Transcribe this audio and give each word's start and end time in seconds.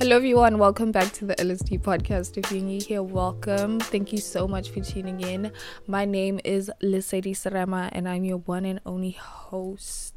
Hello, 0.00 0.16
everyone. 0.16 0.56
Welcome 0.56 0.92
back 0.92 1.12
to 1.12 1.26
the 1.26 1.34
LSD 1.34 1.82
podcast. 1.82 2.38
If 2.38 2.50
you're 2.50 2.62
new 2.62 2.80
here, 2.80 3.02
welcome. 3.02 3.78
Thank 3.78 4.12
you 4.12 4.18
so 4.18 4.48
much 4.48 4.70
for 4.70 4.80
tuning 4.80 5.20
in. 5.20 5.52
My 5.86 6.06
name 6.06 6.40
is 6.42 6.70
Lesedi 6.82 7.36
Serema, 7.36 7.90
and 7.92 8.08
I'm 8.08 8.24
your 8.24 8.38
one 8.38 8.64
and 8.64 8.80
only 8.86 9.10
host. 9.10 10.14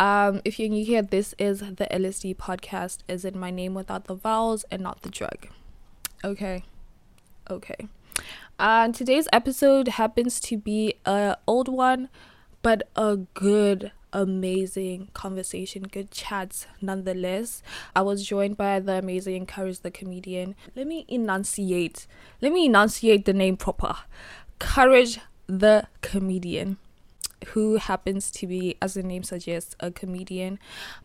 Um, 0.00 0.40
if 0.44 0.58
you're 0.58 0.68
new 0.68 0.84
here, 0.84 1.02
this 1.02 1.36
is 1.38 1.60
the 1.60 1.86
LSD 1.88 2.34
podcast. 2.34 3.04
Is 3.06 3.24
it 3.24 3.36
my 3.36 3.52
name 3.52 3.74
without 3.74 4.06
the 4.06 4.16
vowels 4.16 4.64
and 4.72 4.82
not 4.82 5.02
the 5.02 5.08
drug? 5.08 5.46
Okay, 6.24 6.64
okay. 7.48 7.86
Uh, 8.58 8.88
today's 8.88 9.28
episode 9.32 9.86
happens 9.86 10.40
to 10.40 10.56
be 10.56 10.94
a 11.06 11.36
old 11.46 11.68
one, 11.68 12.08
but 12.62 12.88
a 12.96 13.16
good 13.16 13.92
amazing 14.12 15.08
conversation, 15.14 15.82
good 15.84 16.10
chats 16.10 16.66
nonetheless. 16.80 17.62
I 17.94 18.02
was 18.02 18.26
joined 18.26 18.56
by 18.56 18.80
the 18.80 18.94
amazing 18.94 19.46
Courage 19.46 19.80
the 19.80 19.90
comedian. 19.90 20.54
Let 20.74 20.86
me 20.86 21.04
enunciate. 21.08 22.06
Let 22.40 22.52
me 22.52 22.66
enunciate 22.66 23.24
the 23.24 23.32
name 23.32 23.56
proper. 23.56 23.96
Courage 24.58 25.20
the 25.46 25.86
comedian. 26.02 26.78
Who 27.54 27.76
happens 27.76 28.30
to 28.32 28.46
be, 28.46 28.76
as 28.82 28.92
the 28.92 29.02
name 29.02 29.22
suggests, 29.22 29.74
a 29.80 29.90
comedian, 29.90 30.58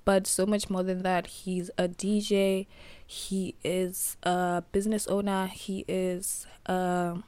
but 0.03 0.27
so 0.27 0.45
much 0.45 0.69
more 0.69 0.83
than 0.83 1.01
that. 1.03 1.27
He's 1.27 1.71
a 1.77 1.87
DJ, 1.87 2.67
he 3.07 3.55
is 3.63 4.17
a 4.23 4.63
business 4.73 5.07
owner, 5.07 5.47
he 5.47 5.85
is 5.87 6.45
a 6.65 7.19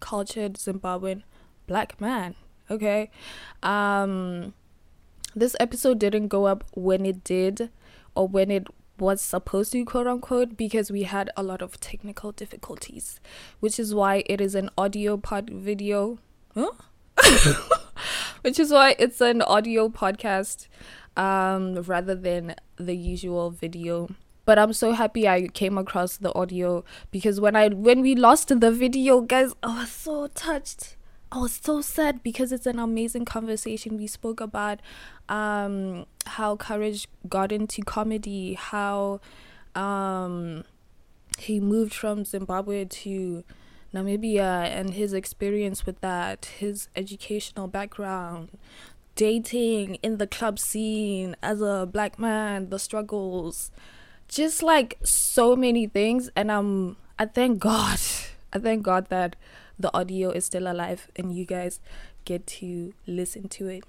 cultured 0.00 0.54
Zimbabwean 0.54 1.22
black 1.66 1.98
man. 2.02 2.34
Okay. 2.72 3.10
Um, 3.62 4.54
this 5.34 5.54
episode 5.60 5.98
didn't 5.98 6.28
go 6.28 6.46
up 6.46 6.64
when 6.72 7.04
it 7.04 7.22
did 7.22 7.70
or 8.14 8.26
when 8.26 8.50
it 8.50 8.66
was 8.98 9.20
supposed 9.20 9.72
to 9.72 9.84
quote 9.84 10.06
unquote 10.06 10.56
because 10.56 10.90
we 10.90 11.02
had 11.02 11.30
a 11.36 11.42
lot 11.42 11.60
of 11.60 11.80
technical 11.80 12.30
difficulties 12.30 13.20
which 13.60 13.78
is 13.78 13.94
why 13.94 14.22
it 14.26 14.40
is 14.40 14.54
an 14.54 14.70
audio 14.78 15.16
pod 15.16 15.50
video 15.50 16.18
huh? 16.54 16.70
which 18.42 18.60
is 18.60 18.70
why 18.70 18.94
it's 18.98 19.20
an 19.20 19.42
audio 19.42 19.88
podcast 19.88 20.68
um 21.16 21.74
rather 21.82 22.14
than 22.14 22.54
the 22.76 22.94
usual 22.94 23.50
video 23.50 24.08
but 24.44 24.58
i'm 24.58 24.72
so 24.72 24.92
happy 24.92 25.26
i 25.26 25.48
came 25.48 25.76
across 25.78 26.16
the 26.18 26.32
audio 26.34 26.84
because 27.10 27.40
when 27.40 27.56
i 27.56 27.68
when 27.68 28.02
we 28.02 28.14
lost 28.14 28.48
the 28.60 28.70
video 28.70 29.20
guys 29.20 29.52
i 29.62 29.80
was 29.80 29.90
so 29.90 30.26
touched 30.28 30.96
I 31.32 31.38
was 31.38 31.58
so 31.62 31.80
sad 31.80 32.22
because 32.22 32.52
it's 32.52 32.66
an 32.66 32.78
amazing 32.78 33.24
conversation. 33.24 33.96
We 33.96 34.06
spoke 34.06 34.38
about 34.38 34.80
um, 35.30 36.04
how 36.26 36.56
Courage 36.56 37.08
got 37.26 37.52
into 37.52 37.80
comedy, 37.80 38.52
how 38.52 39.22
um, 39.74 40.64
he 41.38 41.58
moved 41.58 41.94
from 41.94 42.26
Zimbabwe 42.26 42.84
to 42.84 43.44
Namibia 43.94 44.66
and 44.66 44.92
his 44.92 45.14
experience 45.14 45.86
with 45.86 46.02
that, 46.02 46.44
his 46.58 46.88
educational 46.94 47.66
background, 47.66 48.50
dating 49.16 49.94
in 50.02 50.18
the 50.18 50.26
club 50.26 50.58
scene 50.58 51.34
as 51.42 51.62
a 51.62 51.88
black 51.90 52.18
man, 52.18 52.68
the 52.68 52.78
struggles, 52.78 53.70
just 54.28 54.62
like 54.62 54.98
so 55.02 55.56
many 55.56 55.86
things. 55.86 56.28
And 56.36 56.50
um, 56.50 56.98
I 57.18 57.24
thank 57.24 57.58
God, 57.58 57.98
I 58.52 58.58
thank 58.58 58.82
God 58.82 59.08
that 59.08 59.34
the 59.82 59.94
audio 59.96 60.30
is 60.30 60.46
still 60.46 60.66
alive 60.66 61.08
and 61.16 61.36
you 61.36 61.44
guys 61.44 61.80
get 62.24 62.46
to 62.46 62.94
listen 63.06 63.48
to 63.48 63.68
it, 63.68 63.84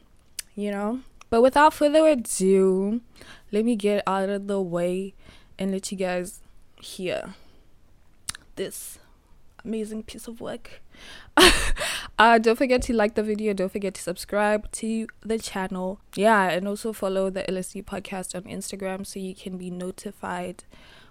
you 0.55 0.71
know? 0.71 0.99
But 1.29 1.41
without 1.41 1.73
further 1.73 2.05
ado, 2.07 3.01
let 3.51 3.65
me 3.65 3.75
get 3.75 4.03
out 4.05 4.29
of 4.29 4.47
the 4.47 4.61
way 4.61 5.13
and 5.57 5.71
let 5.71 5.91
you 5.91 5.97
guys 5.97 6.41
hear 6.81 7.33
this 8.55 8.99
amazing 9.65 10.03
piece 10.03 10.27
of 10.27 10.41
work. 10.41 10.81
uh, 12.19 12.37
don't 12.37 12.57
forget 12.57 12.81
to 12.83 12.93
like 12.93 13.15
the 13.15 13.23
video. 13.23 13.53
Don't 13.53 13.71
forget 13.71 13.93
to 13.95 14.01
subscribe 14.01 14.71
to 14.73 15.07
the 15.21 15.39
channel. 15.39 15.99
Yeah, 16.15 16.49
and 16.49 16.67
also 16.67 16.93
follow 16.93 17.29
the 17.29 17.43
LSD 17.43 17.85
podcast 17.85 18.35
on 18.35 18.43
Instagram 18.43 19.05
so 19.05 19.19
you 19.19 19.33
can 19.33 19.57
be 19.57 19.71
notified 19.71 20.65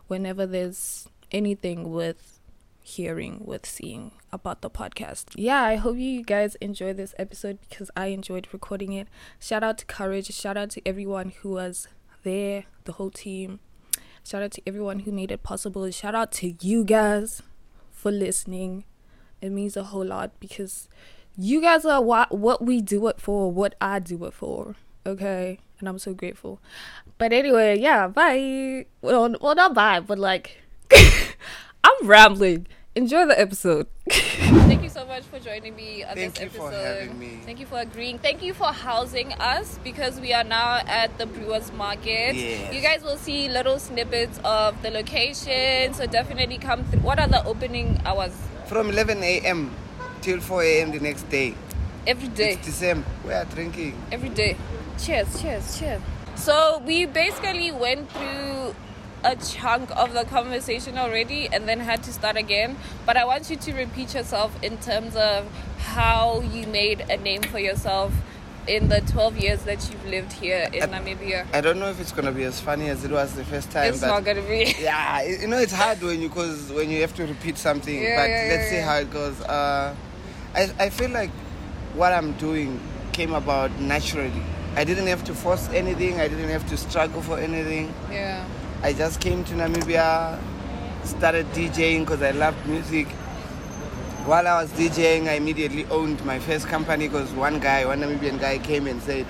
whenever 0.07 0.47
there's 0.47 1.09
anything 1.33 1.91
with 1.91 2.39
hearing, 2.83 3.43
with 3.45 3.65
seeing 3.65 4.13
about 4.33 4.61
the 4.61 4.71
podcast. 4.71 5.27
Yeah, 5.37 5.63
I 5.63 5.77
hope 5.77 5.97
you 5.97 6.23
guys 6.23 6.57
enjoy 6.57 6.93
this 6.93 7.15
episode 7.19 7.59
because 7.69 7.91
I 7.97 8.07
enjoyed 8.07 8.49
recording 8.53 8.93
it. 8.93 9.09
Shout 9.39 9.63
out 9.63 9.79
to 9.79 9.87
Courage. 9.87 10.33
Shout 10.33 10.57
out 10.57 10.71
to 10.71 10.83
everyone 10.87 11.33
who 11.41 11.51
was 11.51 11.89
there, 12.23 12.65
the 12.85 12.93
whole 12.93 13.11
team. 13.11 13.61
Shout 14.25 14.43
out 14.43 14.53
to 14.53 14.63
everyone 14.67 15.01
who 15.01 15.13
made 15.13 15.31
it 15.33 15.43
possible. 15.43 15.91
Shout 15.91 16.15
out 16.15 16.33
to 16.33 16.55
you 16.61 16.85
guys 16.85 17.43
for 17.91 18.11
listening. 18.11 18.85
It 19.41 19.51
means 19.51 19.77
a 19.77 19.85
whole 19.85 20.05
lot 20.05 20.39
because 20.39 20.89
you 21.37 21.61
guys 21.61 21.85
are 21.85 22.03
what 22.03 22.37
what 22.37 22.65
we 22.65 22.81
do 22.81 23.09
it 23.09 23.21
for, 23.21 23.51
what 23.51 23.75
I 23.81 23.99
do 23.99 24.25
it 24.25 24.33
for. 24.33 24.77
Okay, 25.05 25.59
and 25.81 25.89
I'm 25.89 25.99
so 25.99 26.15
grateful. 26.15 26.61
But 27.19 27.33
anyway, 27.33 27.79
yeah, 27.79 28.07
bye. 28.07 28.87
Well, 29.01 29.35
well, 29.41 29.55
not 29.57 29.75
bye, 29.75 29.99
but 29.99 30.19
like, 30.19 30.63
I'm 32.03 32.09
rambling. 32.09 32.67
Enjoy 32.97 33.27
the 33.27 33.41
episode. 33.41 33.87
Thank 34.11 34.83
you 34.83 34.89
so 34.89 35.07
much 35.07 35.23
for 35.23 35.39
joining 35.39 35.77
me 35.77 36.03
on 36.03 36.17
Thank 36.17 36.35
this 36.35 36.41
you 36.43 36.47
episode. 36.47 36.73
for 36.73 36.77
having 36.77 37.17
me. 37.17 37.39
Thank 37.45 37.61
you 37.61 37.67
for 37.67 37.79
agreeing. 37.79 38.19
Thank 38.19 38.43
you 38.43 38.55
for 38.55 38.73
housing 38.73 39.33
us 39.35 39.79
because 39.85 40.19
we 40.21 40.33
are 40.33 40.43
now 40.43 40.81
at 40.89 41.17
the 41.19 41.27
Brewers 41.27 41.71
Market. 41.73 42.35
Yes. 42.35 42.75
You 42.75 42.81
guys 42.81 43.05
will 43.05 43.17
see 43.17 43.49
little 43.49 43.79
snippets 43.79 44.41
of 44.45 44.83
the 44.83 44.91
location, 44.91 45.95
so 45.95 46.07
definitely 46.07 46.59
come 46.59 46.83
through. 46.87 47.03
What 47.03 47.21
are 47.21 47.29
the 47.29 47.45
opening 47.47 48.01
hours? 48.05 48.35
From 48.67 48.91
11 48.91 49.23
a.m. 49.23 49.71
till 50.23 50.41
4 50.41 50.63
a.m. 50.65 50.91
the 50.91 50.99
next 50.99 51.31
day. 51.31 51.55
Every 52.05 52.29
day. 52.29 52.55
It's 52.55 52.67
the 52.67 52.73
same. 52.73 53.05
We 53.25 53.33
are 53.33 53.45
drinking. 53.45 53.95
Every 54.11 54.29
day. 54.31 54.57
Cheers, 54.99 55.41
cheers, 55.41 55.79
cheers. 55.79 56.03
So 56.35 56.83
we 56.85 57.07
basically 57.07 57.71
went 57.71 58.11
through 58.11 58.75
a 59.25 59.37
chunk 59.37 59.91
of 59.97 60.13
the 60.13 60.25
conversation 60.25 60.99
already 60.99 61.49
and 61.53 61.69
then 61.69 61.81
had 61.81 62.03
to 62.05 62.13
start 62.13 62.37
again. 62.37 62.77
But 63.07 63.17
I 63.17 63.25
want 63.25 63.51
you 63.51 63.57
to 63.57 63.73
repeat 63.73 64.15
yourself 64.15 64.57
in 64.63 64.79
terms 64.79 65.17
of 65.17 65.47
how 65.79 66.41
you 66.41 66.67
made 66.67 67.01
a 67.09 67.17
name 67.17 67.43
for 67.43 67.59
yourself 67.59 68.13
in 68.67 68.89
the 68.89 69.01
12 69.01 69.39
years 69.39 69.63
that 69.65 69.91
you've 69.91 70.05
lived 70.07 70.33
here 70.33 70.69
in 70.73 70.91
Namibia. 70.91 71.47
I 71.53 71.61
don't 71.61 71.79
know 71.79 71.91
if 71.91 72.01
it's 72.01 72.13
gonna 72.13 72.31
be 72.33 72.45
as 72.45 72.61
funny 72.61 72.89
as 72.89 73.05
it 73.05 73.11
was 73.11 73.35
the 73.35 73.45
first 73.45 73.71
time, 73.71 73.93
It's 73.93 74.03
not 74.03 74.25
gonna 74.25 74.43
be. 74.43 74.75
yeah, 74.81 75.23
you 75.23 75.49
know 75.49 75.59
it's 75.59 75.73
hard 75.73 76.01
when 76.01 76.21
you 76.21 76.29
cause 76.29 76.71
when 76.71 76.91
you 76.91 77.01
have 77.01 77.15
to 77.17 77.27
repeat 77.27 77.59
something. 77.59 77.95
Yeah, 78.01 78.17
but 78.17 78.31
yeah, 78.31 78.47
let's 78.51 78.71
yeah, 78.73 78.79
see 78.79 78.85
how 78.85 78.97
it 78.99 79.11
goes. 79.11 79.41
Uh, 79.41 79.95
I 80.55 80.71
I 80.79 80.91
feel 80.91 81.11
like 81.11 81.31
what 81.95 82.13
I'm 82.13 82.33
doing 82.35 82.81
came 83.13 83.35
about 83.35 83.73
naturally. 83.81 84.43
I 84.77 84.85
didn't 84.85 85.09
have 85.09 85.25
to 85.25 85.35
force 85.35 85.69
anything. 85.71 86.21
I 86.21 86.29
didn't 86.29 86.49
have 86.49 86.67
to 86.69 86.77
struggle 86.77 87.21
for 87.21 87.39
anything. 87.39 87.93
Yeah. 88.11 88.47
I 88.83 88.93
just 88.93 89.21
came 89.21 89.45
to 89.45 89.55
Namibia, 89.55 90.39
started 91.05 91.47
DJing 91.53 92.01
because 92.01 92.23
I 92.23 92.33
loved 92.33 92.67
music. 92.67 93.07
While 94.27 94.47
I 94.47 94.63
was 94.63 94.71
DJing, 94.73 95.29
I 95.29 95.35
immediately 95.35 95.85
owned 95.87 96.25
my 96.25 96.39
first 96.39 96.67
company 96.67 97.09
because 97.09 97.31
one 97.33 97.59
guy, 97.61 97.85
one 97.87 98.01
Namibian 98.01 98.41
guy 98.41 98.59
came 98.59 98.87
and 98.87 99.01
said, 99.03 99.27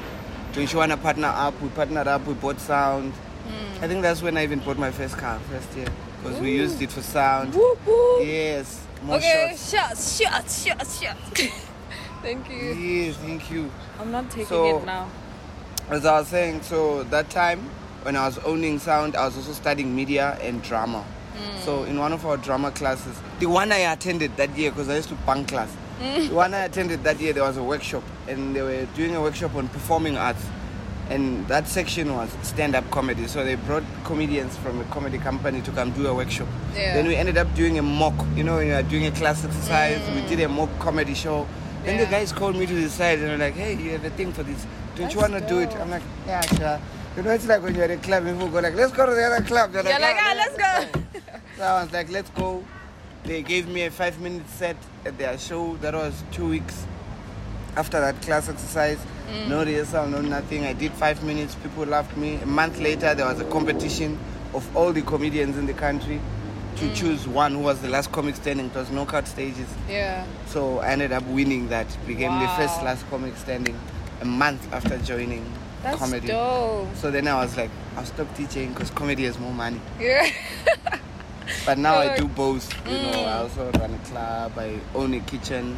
don't 0.52 0.70
you 0.70 0.78
want 0.78 0.92
to 0.92 0.98
partner 0.98 1.28
up? 1.28 1.60
We 1.62 1.68
partnered 1.70 2.08
up, 2.08 2.26
we 2.26 2.34
bought 2.34 2.60
sound. 2.60 3.12
Hmm. 3.12 3.84
I 3.84 3.88
think 3.88 4.02
that's 4.02 4.22
when 4.22 4.36
I 4.36 4.42
even 4.44 4.60
bought 4.60 4.78
my 4.78 4.90
first 4.90 5.16
car, 5.18 5.38
first 5.50 5.74
year. 5.76 5.88
Because 6.22 6.38
we 6.40 6.52
used 6.52 6.80
it 6.80 6.90
for 6.92 7.02
sound. 7.02 7.54
Whoop, 7.54 7.78
whoop. 7.86 8.22
Yes, 8.24 8.86
more 9.02 9.16
Okay, 9.16 9.48
shots. 9.56 9.70
shots, 9.72 10.20
shots, 10.20 10.64
shots, 10.66 11.02
shots. 11.02 11.42
Thank 12.22 12.48
you. 12.50 12.56
Yes, 12.74 13.16
thank 13.16 13.50
you. 13.50 13.70
I'm 13.98 14.12
not 14.12 14.30
taking 14.30 14.46
So- 14.46 14.78
it 14.78 14.86
now. 14.86 15.08
As 15.90 16.06
I 16.06 16.20
was 16.20 16.28
saying, 16.28 16.62
so 16.62 17.02
that 17.04 17.28
time 17.28 17.68
when 18.02 18.16
I 18.16 18.26
was 18.26 18.38
owning 18.38 18.78
sound, 18.78 19.16
I 19.16 19.24
was 19.26 19.36
also 19.36 19.52
studying 19.52 19.94
media 19.94 20.38
and 20.42 20.62
drama. 20.62 21.02
Hmm. 21.02 21.58
So 21.60 21.84
in 21.84 21.98
one 21.98 22.12
of 22.12 22.26
our 22.26 22.36
drama 22.36 22.70
classes, 22.70 23.18
the 23.38 23.46
one 23.46 23.72
I 23.72 23.78
attended 23.92 24.36
that 24.36 24.56
year, 24.56 24.70
because 24.70 24.88
I 24.88 24.96
used 24.96 25.08
to 25.10 25.14
bunk 25.14 25.48
class, 25.48 25.70
hmm. 26.00 26.28
the 26.28 26.34
one 26.34 26.54
I 26.54 26.64
attended 26.64 27.04
that 27.04 27.20
year, 27.20 27.32
there 27.32 27.44
was 27.44 27.56
a 27.56 27.62
workshop, 27.62 28.02
and 28.28 28.54
they 28.54 28.62
were 28.62 28.86
doing 28.94 29.14
a 29.14 29.20
workshop 29.20 29.54
on 29.54 29.68
performing 29.68 30.16
arts, 30.16 30.44
and 31.10 31.46
that 31.48 31.68
section 31.68 32.14
was 32.14 32.30
stand-up 32.42 32.88
comedy. 32.90 33.26
So 33.26 33.44
they 33.44 33.54
brought 33.54 33.84
comedians 34.04 34.56
from 34.56 34.80
a 34.80 34.84
comedy 34.84 35.18
company 35.18 35.60
to 35.62 35.70
come 35.70 35.90
do 35.92 36.06
a 36.06 36.14
workshop. 36.14 36.48
Yeah. 36.74 36.94
Then 36.94 37.06
we 37.06 37.16
ended 37.16 37.38
up 37.38 37.54
doing 37.54 37.78
a 37.78 37.82
mock. 37.82 38.14
You 38.34 38.44
know, 38.44 38.56
when 38.56 38.68
you 38.68 38.74
are 38.74 38.82
doing 38.82 39.06
a 39.06 39.12
class 39.12 39.44
exercise, 39.44 40.00
we 40.14 40.22
hmm. 40.22 40.28
did 40.28 40.40
a 40.40 40.48
mock 40.48 40.70
comedy 40.78 41.14
show. 41.14 41.46
Then 41.84 41.98
the 41.98 42.06
guys 42.06 42.32
called 42.32 42.54
me 42.56 42.64
to 42.66 42.74
the 42.74 42.88
side 42.88 43.18
and 43.18 43.30
were 43.32 43.44
like, 43.44 43.54
"Hey, 43.54 43.74
you 43.74 43.90
have 43.90 44.04
a 44.04 44.10
thing 44.10 44.32
for 44.32 44.44
this? 44.44 44.66
Don't 44.94 45.12
you 45.12 45.18
want 45.18 45.32
to 45.32 45.40
do 45.40 45.58
it?" 45.58 45.74
I'm 45.76 45.90
like, 45.90 46.02
"Yeah, 46.26 46.40
sure." 46.42 46.80
You 47.16 47.22
know, 47.22 47.30
it's 47.30 47.46
like 47.46 47.62
when 47.62 47.74
you're 47.74 47.84
at 47.84 47.90
a 47.90 47.96
club, 47.98 48.24
people 48.24 48.48
go 48.48 48.60
like, 48.60 48.74
"Let's 48.74 48.92
go 48.92 49.04
to 49.06 49.12
the 49.14 49.22
other 49.24 49.44
club." 49.44 49.72
They're 49.72 49.82
You're 49.82 49.92
like, 50.00 50.16
"Yeah, 50.16 50.32
ah, 50.32 50.34
let's 50.36 50.56
go. 50.94 51.00
So 51.58 51.62
I 51.64 51.82
was 51.82 51.92
like, 51.92 52.10
"Let's 52.10 52.30
go." 52.30 52.64
They 53.24 53.42
gave 53.42 53.68
me 53.68 53.82
a 53.84 53.90
five-minute 53.90 54.48
set 54.48 54.76
at 55.04 55.16
their 55.18 55.38
show. 55.38 55.76
That 55.76 55.94
was 55.94 56.24
two 56.32 56.48
weeks 56.48 56.86
after 57.76 58.00
that 58.00 58.20
class 58.22 58.48
exercise. 58.48 58.98
No 59.48 59.64
rehearsal, 59.64 60.06
no 60.08 60.20
nothing. 60.20 60.64
I 60.64 60.72
did 60.72 60.92
five 60.92 61.22
minutes. 61.22 61.54
People 61.56 61.86
loved 61.86 62.16
me. 62.16 62.36
A 62.42 62.46
month 62.46 62.80
later, 62.80 63.14
there 63.14 63.26
was 63.26 63.40
a 63.40 63.44
competition 63.44 64.18
of 64.54 64.76
all 64.76 64.92
the 64.92 65.02
comedians 65.02 65.56
in 65.56 65.66
the 65.66 65.72
country 65.74 66.20
to 66.76 66.84
Mm. 66.86 66.94
choose 66.94 67.28
one 67.28 67.52
who 67.52 67.60
was 67.60 67.80
the 67.80 67.88
last 67.88 68.10
comic 68.12 68.34
standing. 68.36 68.66
It 68.66 68.74
was 68.74 68.90
knockout 68.90 69.28
stages. 69.28 69.68
Yeah. 69.88 70.24
So 70.46 70.78
I 70.80 70.88
ended 70.88 71.12
up 71.12 71.24
winning 71.26 71.68
that. 71.68 71.86
Became 72.06 72.38
the 72.40 72.48
first 72.48 72.82
last 72.82 73.08
comic 73.10 73.36
standing 73.36 73.78
a 74.20 74.24
month 74.24 74.66
after 74.72 74.98
joining 74.98 75.44
That's 75.82 75.98
comedy. 75.98 76.28
dope. 76.28 76.94
So 76.96 77.10
then 77.10 77.26
I 77.28 77.34
was 77.36 77.56
like, 77.56 77.70
I'll 77.96 78.04
stop 78.04 78.34
teaching 78.36 78.72
because 78.72 78.90
comedy 78.90 79.24
has 79.24 79.38
more 79.38 79.52
money. 79.52 79.80
Yeah. 80.00 80.28
But 81.66 81.76
now 81.78 81.96
I 81.96 82.16
do 82.16 82.26
both. 82.28 82.72
You 82.86 82.92
know, 82.92 83.10
Mm. 83.12 83.26
I 83.26 83.32
also 83.38 83.70
run 83.72 83.92
a 83.94 83.98
club. 84.08 84.52
I 84.58 84.78
own 84.94 85.12
a 85.14 85.20
kitchen. 85.20 85.76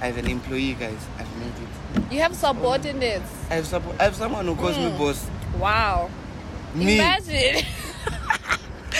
I 0.00 0.06
have 0.06 0.16
an 0.18 0.26
employee, 0.26 0.74
guys. 0.74 0.98
I've 1.18 1.36
made 1.38 1.52
it. 1.62 2.12
You 2.12 2.20
have 2.20 2.34
subordinates. 2.34 3.30
I 3.50 3.54
have, 3.56 4.00
I 4.00 4.04
have 4.04 4.16
someone 4.16 4.46
who 4.46 4.56
calls 4.56 4.76
me 4.76 4.90
Mm. 4.90 4.98
boss. 4.98 5.26
Wow. 5.58 6.10
Me. 6.74 6.94
Imagine. 6.96 7.64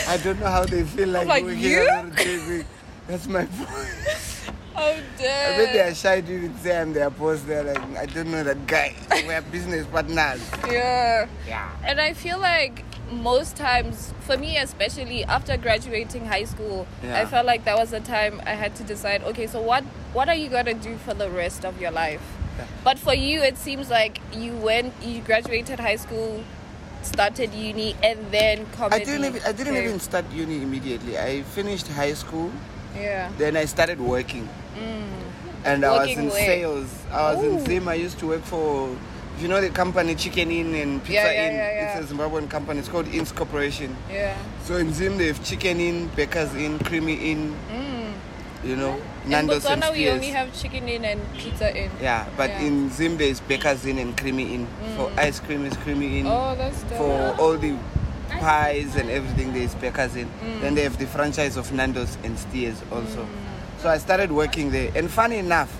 I 0.08 0.16
don't 0.18 0.38
know 0.40 0.46
how 0.46 0.64
they 0.64 0.84
feel 0.84 1.08
like, 1.16 1.26
Like 1.26 1.44
you? 1.44 1.80
on 1.90 2.08
a 2.08 2.10
TV. 2.14 2.64
That's 3.08 3.26
my 3.26 3.44
point. 3.56 4.33
Oh 4.76 4.96
I 5.18 5.56
bet 5.56 5.72
they 5.72 5.80
are 5.80 5.94
shy 5.94 6.20
to 6.20 6.32
even 6.32 6.56
say 6.58 6.80
I'm 6.80 6.92
their 6.92 7.10
boss. 7.10 7.40
They're 7.42 7.64
like, 7.64 7.96
I 7.96 8.06
don't 8.06 8.30
know 8.30 8.42
that 8.44 8.66
guy. 8.66 8.94
We're 9.26 9.40
business 9.42 9.86
partners. 9.86 10.40
Yeah. 10.68 11.26
Yeah. 11.46 11.70
And 11.84 12.00
I 12.00 12.12
feel 12.14 12.38
like 12.38 12.84
most 13.12 13.56
times, 13.56 14.12
for 14.20 14.36
me 14.36 14.56
especially, 14.58 15.24
after 15.24 15.56
graduating 15.56 16.26
high 16.26 16.44
school, 16.44 16.86
Yeah. 17.02 17.20
I 17.20 17.26
felt 17.26 17.46
like 17.46 17.64
that 17.64 17.76
was 17.76 17.90
the 17.90 18.00
time 18.00 18.40
I 18.46 18.54
had 18.54 18.74
to 18.76 18.82
decide. 18.84 19.22
Okay, 19.24 19.46
so 19.46 19.60
what 19.60 19.84
what 20.12 20.28
are 20.28 20.34
you 20.34 20.48
gonna 20.48 20.74
do 20.74 20.96
for 20.98 21.14
the 21.14 21.30
rest 21.30 21.64
of 21.64 21.80
your 21.80 21.90
life? 21.90 22.22
Yeah. 22.58 22.64
But 22.82 22.98
for 22.98 23.14
you, 23.14 23.42
it 23.42 23.56
seems 23.58 23.90
like 23.90 24.20
you 24.32 24.52
went, 24.56 24.92
you 25.02 25.20
graduated 25.20 25.80
high 25.80 25.96
school, 25.96 26.42
started 27.02 27.52
uni, 27.52 27.94
and 28.02 28.18
then 28.30 28.66
I 28.90 28.98
didn't 28.98 29.24
even 29.24 29.42
I 29.46 29.52
didn't 29.52 29.74
came. 29.74 29.84
even 29.84 30.00
start 30.00 30.24
uni 30.32 30.62
immediately. 30.62 31.18
I 31.18 31.42
finished 31.42 31.88
high 31.88 32.14
school, 32.14 32.50
Yeah. 32.96 33.30
then 33.38 33.56
I 33.56 33.64
started 33.66 34.00
working. 34.00 34.48
Mm. 34.74 35.08
And 35.64 35.84
I 35.84 35.90
was 35.98 36.16
in 36.16 36.28
where? 36.28 36.46
sales. 36.46 37.04
I 37.10 37.34
was 37.34 37.44
Ooh. 37.44 37.50
in 37.50 37.66
Zim. 37.66 37.88
I 37.88 37.94
used 37.94 38.18
to 38.18 38.26
work 38.26 38.42
for 38.42 38.94
if 39.36 39.42
you 39.42 39.48
know 39.48 39.60
the 39.60 39.70
company 39.70 40.14
Chicken 40.14 40.50
Inn 40.50 40.74
and 40.74 41.02
Pizza 41.02 41.14
Yeah, 41.14 41.32
yeah, 41.32 41.48
Inn. 41.48 41.54
yeah, 41.54 41.70
yeah. 41.70 41.98
It's 41.98 42.10
a 42.10 42.14
Zimbabwean 42.14 42.48
company. 42.48 42.78
It's 42.78 42.88
called 42.88 43.08
Inns 43.08 43.32
Corporation. 43.32 43.96
Yeah. 44.10 44.36
So 44.62 44.76
in 44.76 44.92
Zim 44.92 45.18
they 45.18 45.26
have 45.26 45.42
Chicken 45.44 45.80
Inn, 45.80 46.08
Baker's 46.14 46.54
Inn, 46.54 46.78
Creamy 46.78 47.14
Inn, 47.14 47.56
mm. 47.72 48.12
you 48.64 48.76
know, 48.76 49.00
In 49.24 49.30
Nando's 49.30 49.64
and 49.66 49.82
Botswana, 49.82 49.92
we 49.92 50.08
only 50.08 50.28
have 50.28 50.54
chicken 50.54 50.88
Inn 50.88 51.04
and 51.04 51.20
pizza 51.34 51.76
Inn. 51.76 51.90
Yeah, 52.00 52.28
but 52.36 52.50
in 52.50 52.90
Zim 52.90 53.16
there's 53.16 53.40
Baker's 53.40 53.84
Inn 53.86 53.98
and 53.98 54.16
Creamy 54.16 54.54
Inn. 54.54 54.66
For 54.96 55.08
mm. 55.10 55.18
ice 55.18 55.40
cream 55.40 55.64
is 55.64 55.76
Creamy 55.78 56.20
Inn. 56.20 56.26
Oh, 56.28 56.54
that's 56.54 56.82
dope. 56.84 56.98
For 56.98 57.36
all 57.40 57.58
the 57.58 57.76
pies 58.28 58.94
and 58.94 59.10
everything 59.10 59.52
there's 59.52 59.74
Baker's 59.74 60.14
Inn. 60.14 60.28
Mm. 60.28 60.60
Then 60.60 60.74
they 60.76 60.82
have 60.82 60.98
the 60.98 61.06
franchise 61.06 61.56
of 61.56 61.72
Nando's 61.72 62.16
and 62.22 62.38
Steers 62.38 62.80
also. 62.92 63.26
So 63.84 63.90
I 63.90 63.98
started 63.98 64.32
working 64.32 64.70
there. 64.70 64.90
And 64.94 65.10
funny 65.10 65.36
enough, 65.36 65.70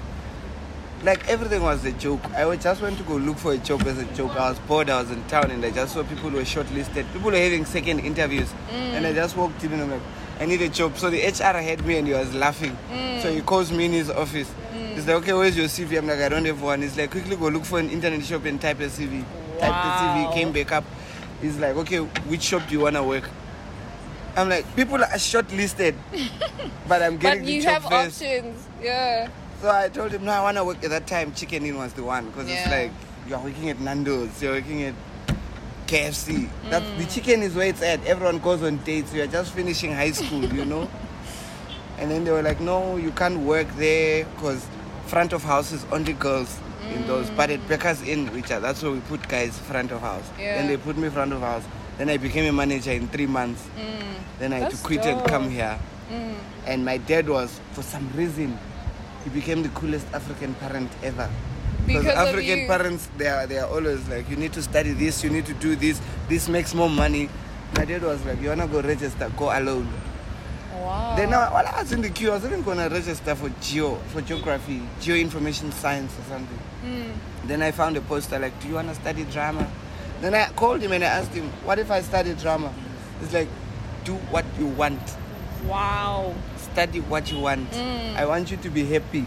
like 1.04 1.26
everything 1.26 1.62
was 1.62 1.82
a 1.86 1.92
joke. 1.92 2.22
I 2.32 2.54
just 2.54 2.82
went 2.82 2.98
to 2.98 3.02
go 3.04 3.14
look 3.14 3.38
for 3.38 3.54
a 3.54 3.56
job 3.56 3.80
as 3.86 3.96
a 3.96 4.04
joke. 4.12 4.32
I 4.32 4.50
was 4.50 4.58
bored, 4.58 4.90
I 4.90 5.00
was 5.00 5.10
in 5.10 5.24
town 5.24 5.50
and 5.50 5.64
I 5.64 5.70
just 5.70 5.94
saw 5.94 6.04
people 6.04 6.28
were 6.28 6.42
shortlisted. 6.42 7.10
People 7.14 7.30
were 7.30 7.38
having 7.38 7.64
second 7.64 8.00
interviews. 8.00 8.52
Mm. 8.70 8.74
And 8.74 9.06
I 9.06 9.14
just 9.14 9.38
walked 9.38 9.64
in 9.64 9.72
and 9.72 9.80
I'm 9.84 9.90
like, 9.90 10.02
I 10.38 10.44
need 10.44 10.60
a 10.60 10.68
job. 10.68 10.98
So 10.98 11.08
the 11.08 11.16
HR 11.16 11.56
had 11.56 11.86
me 11.86 11.96
and 11.96 12.06
he 12.06 12.12
was 12.12 12.34
laughing. 12.34 12.76
Mm. 12.92 13.22
So 13.22 13.32
he 13.32 13.40
calls 13.40 13.72
me 13.72 13.86
in 13.86 13.92
his 13.92 14.10
office. 14.10 14.52
Mm. 14.74 14.96
He's 14.96 15.06
like, 15.06 15.16
okay, 15.22 15.32
where's 15.32 15.56
your 15.56 15.68
CV? 15.68 15.96
I'm 15.96 16.06
like, 16.06 16.18
I 16.18 16.28
don't 16.28 16.44
have 16.44 16.60
one. 16.60 16.82
He's 16.82 16.98
like, 16.98 17.10
quickly 17.10 17.36
go 17.36 17.48
look 17.48 17.64
for 17.64 17.78
an 17.78 17.88
internet 17.88 18.22
shop 18.22 18.44
and 18.44 18.60
type 18.60 18.80
a 18.80 18.88
CV. 18.88 19.24
Type 19.60 19.72
the 19.72 20.28
CV, 20.28 20.34
came 20.34 20.52
back 20.52 20.72
up. 20.72 20.84
He's 21.40 21.56
like, 21.56 21.74
okay, 21.76 22.00
which 22.00 22.42
shop 22.42 22.68
do 22.68 22.74
you 22.74 22.80
want 22.80 22.96
to 22.96 23.02
work? 23.02 23.30
I'm 24.36 24.48
like, 24.48 24.64
people 24.76 24.96
are 25.02 25.06
shortlisted, 25.19 25.94
but 26.88 27.02
I'm 27.02 27.16
getting 27.19 27.40
But 27.40 27.46
the 27.46 27.52
you 27.52 27.62
job 27.62 27.82
have 27.82 27.90
first. 27.90 28.22
options. 28.22 28.66
Yeah. 28.82 29.28
So 29.60 29.70
I 29.70 29.88
told 29.88 30.12
him, 30.12 30.25
no, 30.25 30.32
I 30.32 30.42
want 30.42 30.56
to 30.56 30.64
work 30.64 30.82
at 30.84 30.90
that 30.90 31.06
time. 31.06 31.32
Chicken 31.34 31.64
Inn 31.64 31.76
was 31.76 31.92
the 31.92 32.02
one 32.04 32.26
because 32.26 32.48
it's 32.50 32.66
like 32.69 32.90
you're 33.28 33.38
working 33.38 33.70
at 33.70 33.81
Nando's, 33.81 34.42
you're 34.42 34.52
working 34.54 34.82
at 34.82 34.94
KFC. 35.86 36.48
That's 36.70 36.84
Mm. 36.84 36.98
the 36.98 37.04
chicken 37.06 37.42
is 37.42 37.54
where 37.54 37.66
it's 37.69 37.82
at. 37.82 38.04
Everyone 38.06 38.38
goes 38.40 38.62
on 38.62 38.78
dates. 38.78 39.14
You're 39.14 39.26
just 39.26 39.52
finishing 39.52 39.92
high 39.92 40.10
school, 40.10 40.44
you 40.44 40.64
know. 40.64 40.88
and 41.98 42.10
then 42.10 42.25
they 42.25 42.31
were 42.32 42.42
like, 42.42 42.60
no, 42.60 42.96
you 42.96 43.10
can't 43.12 43.38
work 43.40 43.69
there 43.76 44.25
because 44.34 44.66
front 45.06 45.32
of 45.32 45.42
house 45.44 45.72
is 45.72 45.86
only 45.92 46.12
girls 46.14 46.58
in 46.92 47.06
those. 47.06 47.31
But 47.31 47.50
at 47.50 47.66
Baker's 47.69 48.02
Inn, 48.02 48.26
which 48.34 48.50
are, 48.50 48.60
that's 48.60 48.82
where 48.82 48.92
we 48.92 49.00
put 49.00 49.26
guys 49.28 49.56
front 49.60 49.92
of 49.92 50.00
house. 50.00 50.28
Yeah. 50.38 50.56
Then 50.56 50.66
they 50.69 50.76
put 50.76 50.96
me 50.98 51.08
front 51.08 51.32
of 51.32 51.40
house. 51.40 51.64
Then 51.99 52.08
I 52.11 52.17
became 52.17 52.46
a 52.46 52.52
manager 52.52 52.91
in 52.93 53.08
three 53.08 53.26
months. 53.26 53.62
Then 54.38 54.52
I 54.52 54.58
had 54.58 54.73
Mm. 54.73 54.76
To 54.79 54.85
quit 54.85 55.05
and 55.06 55.25
come 55.26 55.44
dope. 55.44 55.52
here. 55.52 55.79
And 56.67 56.85
my 56.85 56.96
dad 56.99 57.29
was, 57.29 57.61
for 57.73 57.82
some 57.82 58.08
reason, 58.14 58.58
he 59.23 59.31
became 59.31 59.62
the 59.62 59.69
coolest 59.70 60.06
African 60.12 60.55
parent 60.55 60.91
ever. 61.02 61.29
Because 61.87 62.06
African 62.06 62.67
parents, 62.67 63.08
they 63.19 63.29
are, 63.29 63.46
they 63.46 63.58
are 63.58 63.69
always 63.69 64.06
like, 64.08 64.29
you 64.31 64.37
need 64.37 64.52
to 64.55 64.62
study 64.62 64.93
this, 64.93 65.23
you 65.23 65.31
need 65.31 65.44
to 65.46 65.55
do 65.55 65.76
this, 65.76 66.00
this 66.29 66.49
makes 66.49 66.75
more 66.75 66.88
money. 66.88 67.29
My 67.76 67.85
dad 67.85 68.02
was 68.02 68.25
like, 68.25 68.41
you 68.41 68.49
wanna 68.49 68.67
go 68.67 68.81
register, 68.81 69.31
go 69.37 69.46
alone. 69.56 69.87
Wow. 70.75 71.14
Then 71.17 71.31
now, 71.31 71.52
while 71.52 71.67
I 71.67 71.81
was 71.82 71.93
in 71.93 72.00
the 72.02 72.08
queue, 72.11 72.31
I 72.31 72.35
was 72.37 72.44
even 72.46 72.62
gonna 72.62 72.88
register 72.88 73.35
for 73.35 73.50
geo, 73.61 73.96
for 74.12 74.20
geography, 74.23 74.82
geo 75.00 75.14
information 75.17 75.73
science 75.73 76.12
or 76.19 76.25
something. 76.29 76.58
Hmm. 76.82 77.46
Then 77.49 77.62
I 77.62 77.70
found 77.70 77.96
a 77.96 78.00
poster 78.00 78.38
like, 78.38 78.58
do 78.61 78.69
you 78.69 78.75
wanna 78.75 78.94
study 78.94 79.25
drama? 79.25 79.67
Then 80.20 80.34
I 80.34 80.46
called 80.50 80.81
him 80.81 80.93
and 80.93 81.05
I 81.05 81.08
asked 81.08 81.32
him, 81.32 81.50
what 81.64 81.78
if 81.78 81.90
I 81.90 82.00
study 82.02 82.34
drama? 82.34 82.72
He's 83.20 83.32
like, 83.34 83.49
do 84.05 84.14
what 84.31 84.44
you 84.58 84.66
want 84.66 85.00
Wow. 85.66 86.34
study 86.56 87.00
what 87.00 87.31
you 87.32 87.38
want. 87.40 87.70
Mm. 87.72 88.16
I 88.16 88.26
want 88.26 88.50
you 88.50 88.56
to 88.58 88.69
be 88.69 88.84
happy. 88.84 89.25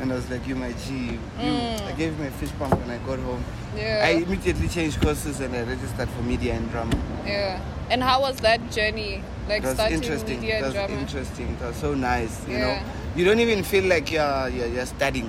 And 0.00 0.10
I 0.10 0.14
was 0.14 0.30
like, 0.30 0.46
you 0.48 0.54
my 0.56 0.72
G. 0.72 1.18
You. 1.38 1.50
I 1.84 1.92
gave 1.98 2.14
him 2.14 2.26
a 2.26 2.30
fist 2.30 2.58
pump 2.58 2.72
when 2.80 2.88
I 2.90 2.96
got 3.04 3.18
home. 3.18 3.44
Mm. 3.74 3.78
Yeah. 3.78 4.02
I 4.04 4.10
immediately 4.22 4.68
changed 4.68 5.00
courses 5.02 5.40
and 5.40 5.54
I 5.54 5.62
registered 5.62 6.08
for 6.08 6.22
media 6.22 6.54
and 6.54 6.70
drama. 6.70 6.94
yeah. 7.26 7.60
And 7.90 8.02
how 8.04 8.20
was 8.22 8.36
that 8.40 8.70
journey? 8.70 9.22
Like 9.48 9.64
was 9.64 9.74
starting 9.74 9.96
interesting. 9.96 10.40
media 10.40 10.54
It 10.54 10.56
and 10.58 10.66
was 10.66 10.74
drama? 10.74 10.94
interesting. 10.94 11.48
It 11.60 11.64
was 11.64 11.76
so 11.76 11.92
nice. 11.94 12.46
You 12.48 12.54
Yeah. 12.54 12.60
know, 12.60 12.90
you 13.16 13.24
don't 13.24 13.40
even 13.40 13.64
feel 13.64 13.84
like 13.84 14.10
you're 14.12 14.48
you're, 14.48 14.68
you're 14.68 14.86
studying. 14.86 15.28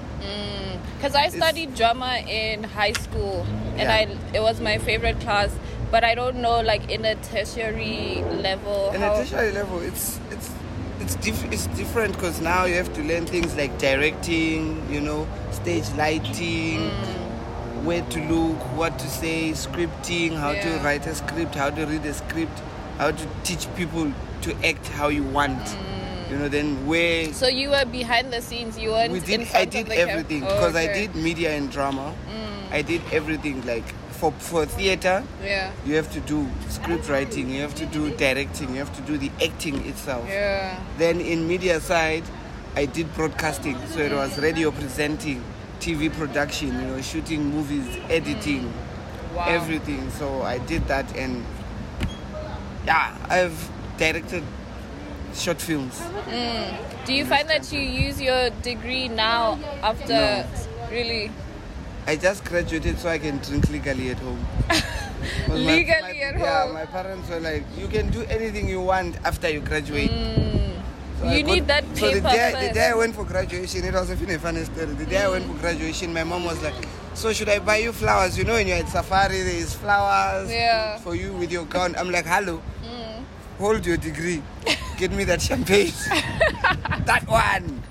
Because 1.01 1.15
I 1.15 1.29
studied 1.29 1.73
drama 1.73 2.17
in 2.27 2.63
high 2.63 2.91
school, 2.91 3.43
and 3.71 3.89
Yeah. 3.89 3.95
I 3.95 4.37
it 4.37 4.41
was 4.41 4.61
my 4.61 4.77
favorite 4.77 5.19
class. 5.19 5.49
But 5.89 6.03
I 6.03 6.13
don't 6.13 6.37
know, 6.37 6.61
like 6.61 6.91
in 6.91 7.03
a 7.05 7.15
tertiary 7.15 8.23
level. 8.29 8.93
How, 8.95 9.15
at 9.15 9.27
tertiary 9.27 9.51
level, 9.51 9.79
it's 9.81 10.19
it's 10.29 10.51
it's 10.99 11.15
diff- 11.15 11.51
it's 11.51 11.65
different 11.79 12.13
because 12.13 12.39
now 12.39 12.65
you 12.65 12.75
have 12.75 12.93
to 12.93 13.01
learn 13.01 13.25
things 13.25 13.55
like 13.55 13.79
directing. 13.79 14.85
You 14.91 15.01
know, 15.01 15.27
stage 15.51 15.89
lighting. 15.97 16.91
Mm. 16.91 17.83
Where 17.83 18.03
to 18.03 18.19
look, 18.31 18.59
what 18.77 18.99
to 18.99 19.07
say, 19.09 19.53
scripting, 19.53 20.37
how 20.37 20.53
to 20.53 20.69
write 20.83 21.07
a 21.07 21.15
script, 21.15 21.55
how 21.55 21.71
to 21.71 21.85
read 21.87 22.05
a 22.05 22.13
script, 22.13 22.61
how 22.99 23.09
to 23.09 23.27
teach 23.43 23.65
people 23.75 24.13
to 24.43 24.55
act 24.63 24.87
how 24.89 25.07
you 25.07 25.23
want. 25.23 25.57
Mm. 25.57 25.90
You 26.31 26.37
know, 26.37 26.47
then 26.47 26.87
where 26.87 27.33
so 27.33 27.47
you 27.47 27.69
were 27.71 27.83
behind 27.85 28.31
the 28.31 28.41
scenes. 28.41 28.79
You 28.79 28.91
weren't. 28.91 29.11
we 29.11 29.19
in 29.19 29.25
did, 29.25 29.47
I 29.53 29.65
did 29.65 29.89
everything 29.91 30.43
Oh, 30.43 30.47
because 30.47 30.75
I 30.75 30.85
okay. 30.85 31.07
Mm. 31.07 31.13
did 31.13 31.21
media 31.21 31.51
and 31.51 31.69
drama. 31.71 32.15
I 32.71 32.81
did 32.81 33.01
everything 33.11 33.65
like 33.65 33.83
for 34.11 34.31
for 34.39 34.65
theater. 34.65 35.23
Yeah. 35.43 35.71
You 35.85 35.95
have 35.95 36.09
to 36.13 36.21
do 36.21 36.47
script 36.69 37.09
writing, 37.09 37.49
you 37.49 37.61
have 37.61 37.75
to 37.75 37.85
do 37.85 38.15
directing, 38.15 38.69
you 38.69 38.79
have 38.79 38.95
to 38.95 39.01
do 39.01 39.17
the 39.17 39.29
acting 39.43 39.85
itself. 39.85 40.25
Yeah. 40.29 40.79
Then 40.97 41.19
in 41.19 41.47
media 41.49 41.81
side, 41.81 42.23
I 42.77 42.85
did 42.85 43.13
broadcasting, 43.13 43.75
so 43.87 43.99
it 43.99 44.13
was 44.13 44.39
radio 44.39 44.71
presenting, 44.71 45.43
TV 45.81 46.09
production, 46.09 46.67
you 46.79 46.87
know, 46.87 47.01
shooting 47.01 47.43
movies, 47.51 47.85
editing, 48.09 48.71
Wow. 49.35 49.45
everything. 49.49 50.09
So 50.11 50.43
I 50.43 50.59
did 50.59 50.87
that, 50.87 51.13
and 51.17 51.43
yeah, 52.85 53.15
I've 53.29 53.69
directed 53.97 54.43
short 55.33 55.61
films. 55.61 55.99
Mm. 56.27 57.05
Do 57.05 57.13
you 57.13 57.25
find 57.25 57.49
that 57.49 57.71
you 57.71 57.79
use 57.81 58.21
your 58.21 58.49
degree 58.61 59.07
now 59.07 59.59
after 59.83 60.13
No. 60.13 60.45
really? 60.91 61.31
I 62.07 62.15
just 62.15 62.43
graduated 62.45 62.99
so 62.99 63.09
I 63.09 63.17
can 63.19 63.37
drink 63.39 63.69
legally 63.69 64.09
at 64.11 64.19
home. 64.19 64.45
Legally 65.49 66.01
my- 66.01 66.09
at 66.09 66.39
yeah, 66.39 66.63
home. 66.65 66.73
my 66.73 66.85
parents 66.85 67.29
were 67.29 67.39
like, 67.39 67.63
you 67.77 67.87
can 67.87 68.09
do 68.09 68.23
anything 68.23 68.67
you 68.67 68.81
want 68.81 69.17
after 69.23 69.49
you 69.49 69.59
graduate. 69.59 70.09
Mm. 70.09 70.81
So 71.19 71.27
I 71.27 71.35
You 71.35 71.43
need 71.43 71.67
that 71.67 71.83
So 71.95 72.07
the 72.07 72.21
paper 72.21 72.29
day, 72.31 72.67
the 72.69 72.73
day 72.73 72.89
I 72.89 72.95
went 72.95 73.15
for 73.15 73.23
graduation, 73.23 73.85
it 73.85 73.93
was 73.93 74.09
even 74.11 74.31
a 74.31 74.39
funny 74.39 74.63
story. 74.63 74.87
The 74.87 75.05
day 75.05 75.21
I 75.23 75.29
went 75.29 75.45
for 75.45 75.53
graduation, 75.61 76.11
my 76.13 76.23
mom 76.23 76.45
was 76.45 76.61
like, 76.63 76.73
so 77.13 77.31
should 77.33 77.49
I 77.49 77.59
buy 77.59 77.77
you 77.77 77.91
flowers? 77.91 78.37
You 78.37 78.45
know, 78.45 78.53
when 78.53 78.67
you're 78.67 78.77
at 78.77 78.89
safari, 78.89 79.41
there 79.41 79.53
is 79.55 79.73
flowers 79.75 80.49
Yeah. 80.49 80.97
for 80.97 81.13
you 81.15 81.33
with 81.33 81.51
your 81.51 81.65
gown. 81.65 81.95
I'm 81.97 82.09
like, 82.09 82.25
hello, 82.25 82.61
hold 83.57 83.85
your 83.85 83.97
degree. 83.97 84.41
Get 84.97 85.11
me 85.11 85.23
that 85.25 85.41
champagne. 85.41 85.91
that 87.05 87.23
one. 87.27 87.81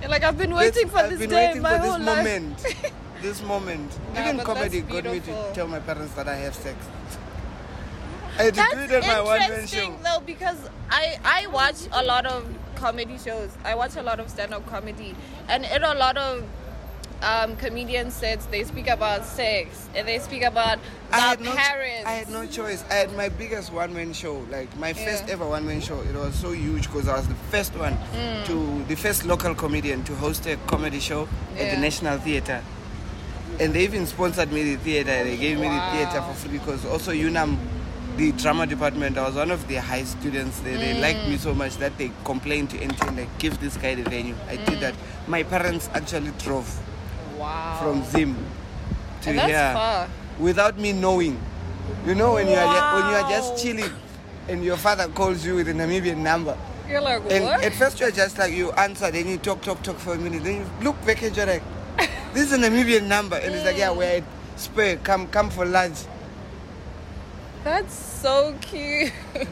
You're 0.00 0.10
like 0.10 0.22
I've 0.24 0.38
been 0.38 0.54
waiting 0.54 0.88
for 0.88 0.98
I've 0.98 1.10
this 1.10 1.18
been 1.18 1.30
day 1.30 1.46
waiting 1.48 1.62
my 1.62 1.76
for 1.78 1.82
this 1.82 1.90
whole 1.90 2.00
life. 2.00 2.16
moment. 2.16 2.66
this 3.22 3.42
moment. 3.42 3.98
Even 4.18 4.38
comedy 4.40 4.80
got 4.82 5.04
me 5.04 5.20
to 5.20 5.50
tell 5.54 5.66
my 5.66 5.80
parents 5.80 6.14
that 6.14 6.28
I 6.28 6.36
have 6.36 6.54
sex. 6.54 6.76
I 8.38 8.44
had 8.44 8.54
That's 8.54 8.74
do 8.74 8.80
it 8.80 8.92
on 8.92 9.00
my 9.06 9.20
one-man 9.20 9.50
interesting 9.52 9.96
show. 9.96 10.02
though 10.02 10.20
because 10.24 10.58
I 10.90 11.18
I 11.24 11.46
watch 11.48 11.76
a 11.92 12.02
lot 12.02 12.26
of 12.26 12.46
comedy 12.74 13.16
shows. 13.18 13.50
I 13.64 13.74
watch 13.74 13.96
a 13.96 14.02
lot 14.02 14.18
of 14.20 14.28
stand-up 14.28 14.66
comedy, 14.66 15.14
and 15.48 15.64
in 15.64 15.84
a 15.84 15.94
lot 15.94 16.16
of 16.16 16.42
um, 17.24 17.56
comedian 17.56 18.10
sets, 18.10 18.46
they 18.46 18.64
speak 18.64 18.88
about 18.88 19.24
sex 19.24 19.88
and 19.94 20.06
they 20.06 20.18
speak 20.18 20.42
about 20.42 20.78
I 21.10 21.18
their 21.18 21.28
had, 21.28 21.40
no, 21.40 21.54
parents. 21.54 22.06
I 22.06 22.12
had 22.12 22.28
no 22.28 22.46
choice. 22.46 22.84
I 22.90 22.94
had 22.94 23.16
my 23.16 23.28
biggest 23.28 23.72
one 23.72 23.94
man 23.94 24.12
show, 24.12 24.44
like 24.50 24.76
my 24.78 24.92
first 24.92 25.28
ever 25.28 25.46
one 25.46 25.66
man 25.66 25.80
show. 25.80 26.00
It 26.02 26.14
was 26.14 26.34
so 26.34 26.52
huge 26.52 26.82
because 26.84 27.08
I 27.08 27.16
was 27.16 27.26
the 27.28 27.34
first 27.50 27.74
one 27.76 27.96
Mm. 28.14 28.44
to, 28.46 28.84
the 28.88 28.94
first 28.96 29.24
local 29.24 29.54
comedian 29.54 30.04
to 30.04 30.14
host 30.16 30.46
a 30.46 30.56
comedy 30.66 31.00
show 31.00 31.28
at 31.58 31.70
the 31.74 31.78
National 31.80 32.18
Theatre. 32.18 32.62
And 33.60 33.72
they 33.72 33.84
even 33.84 34.06
sponsored 34.06 34.52
me 34.52 34.74
the 34.74 34.76
theatre. 34.82 35.24
They 35.24 35.36
gave 35.36 35.58
me 35.58 35.68
the 35.68 35.80
theatre 35.92 36.20
for 36.22 36.34
free 36.34 36.58
because 36.58 36.84
also 36.84 37.12
UNAM, 37.12 37.56
the 38.16 38.32
drama 38.32 38.66
department, 38.66 39.16
I 39.16 39.26
was 39.26 39.34
one 39.36 39.50
of 39.50 39.66
the 39.68 39.76
high 39.76 40.04
students. 40.04 40.58
They, 40.60 40.74
they 40.76 41.00
liked 41.00 41.20
Mm. 41.20 41.28
me 41.30 41.36
so 41.36 41.54
much 41.54 41.76
that 41.78 41.96
they 41.96 42.10
complained 42.24 42.70
to 42.70 42.78
NTN, 42.78 43.16
like, 43.16 43.38
give 43.38 43.58
this 43.60 43.76
guy 43.76 43.94
the 43.94 44.02
venue. 44.02 44.34
I 44.48 44.56
Mm. 44.56 44.66
did 44.66 44.80
that. 44.80 44.94
My 45.28 45.42
parents 45.44 45.88
actually 45.94 46.32
drove 46.38 46.68
wow. 47.38 47.78
from 47.82 48.02
Zim 48.04 48.36
to 49.22 49.30
And 49.30 49.38
that's 49.38 49.48
here 49.48 49.72
far. 49.74 50.08
without 50.38 50.78
me 50.78 50.92
knowing. 50.92 51.40
You 52.06 52.14
know 52.14 52.34
when 52.34 52.48
you 52.48 52.54
are 52.54 52.94
when 53.00 53.10
you 53.10 53.16
are 53.16 53.30
just 53.30 53.62
chilling 53.62 53.90
and 54.48 54.64
your 54.64 54.76
father 54.76 55.08
calls 55.08 55.44
you 55.44 55.54
with 55.56 55.68
a 55.68 55.72
Namibian 55.72 56.18
number. 56.18 56.56
You're 56.88 57.00
like 57.00 57.22
And 57.30 57.44
what? 57.44 57.62
at 57.64 57.72
first 57.74 57.98
you're 58.00 58.10
just 58.10 58.38
like 58.38 58.52
you 58.52 58.70
answer, 58.72 59.10
then 59.10 59.26
you 59.26 59.38
talk, 59.38 59.62
talk, 59.62 59.82
talk 59.82 59.96
for 59.96 60.12
a 60.14 60.18
minute, 60.18 60.44
then 60.44 60.56
you 60.60 60.66
look 60.82 60.96
back 61.06 61.22
and 61.22 61.34
you're 61.36 61.46
like, 61.46 61.62
this 62.34 62.50
is 62.50 62.52
a 62.52 62.58
Namibian 62.58 63.06
number, 63.06 63.36
and 63.36 63.54
it's 63.54 63.64
like, 63.64 63.78
yeah, 63.78 63.90
we're 63.90 64.18
at 64.18 64.24
Spur, 64.56 64.96
come, 64.96 65.26
come 65.28 65.48
for 65.50 65.64
lunch. 65.64 65.96
That's 67.64 67.94
so 67.94 68.54
cute. 68.60 69.12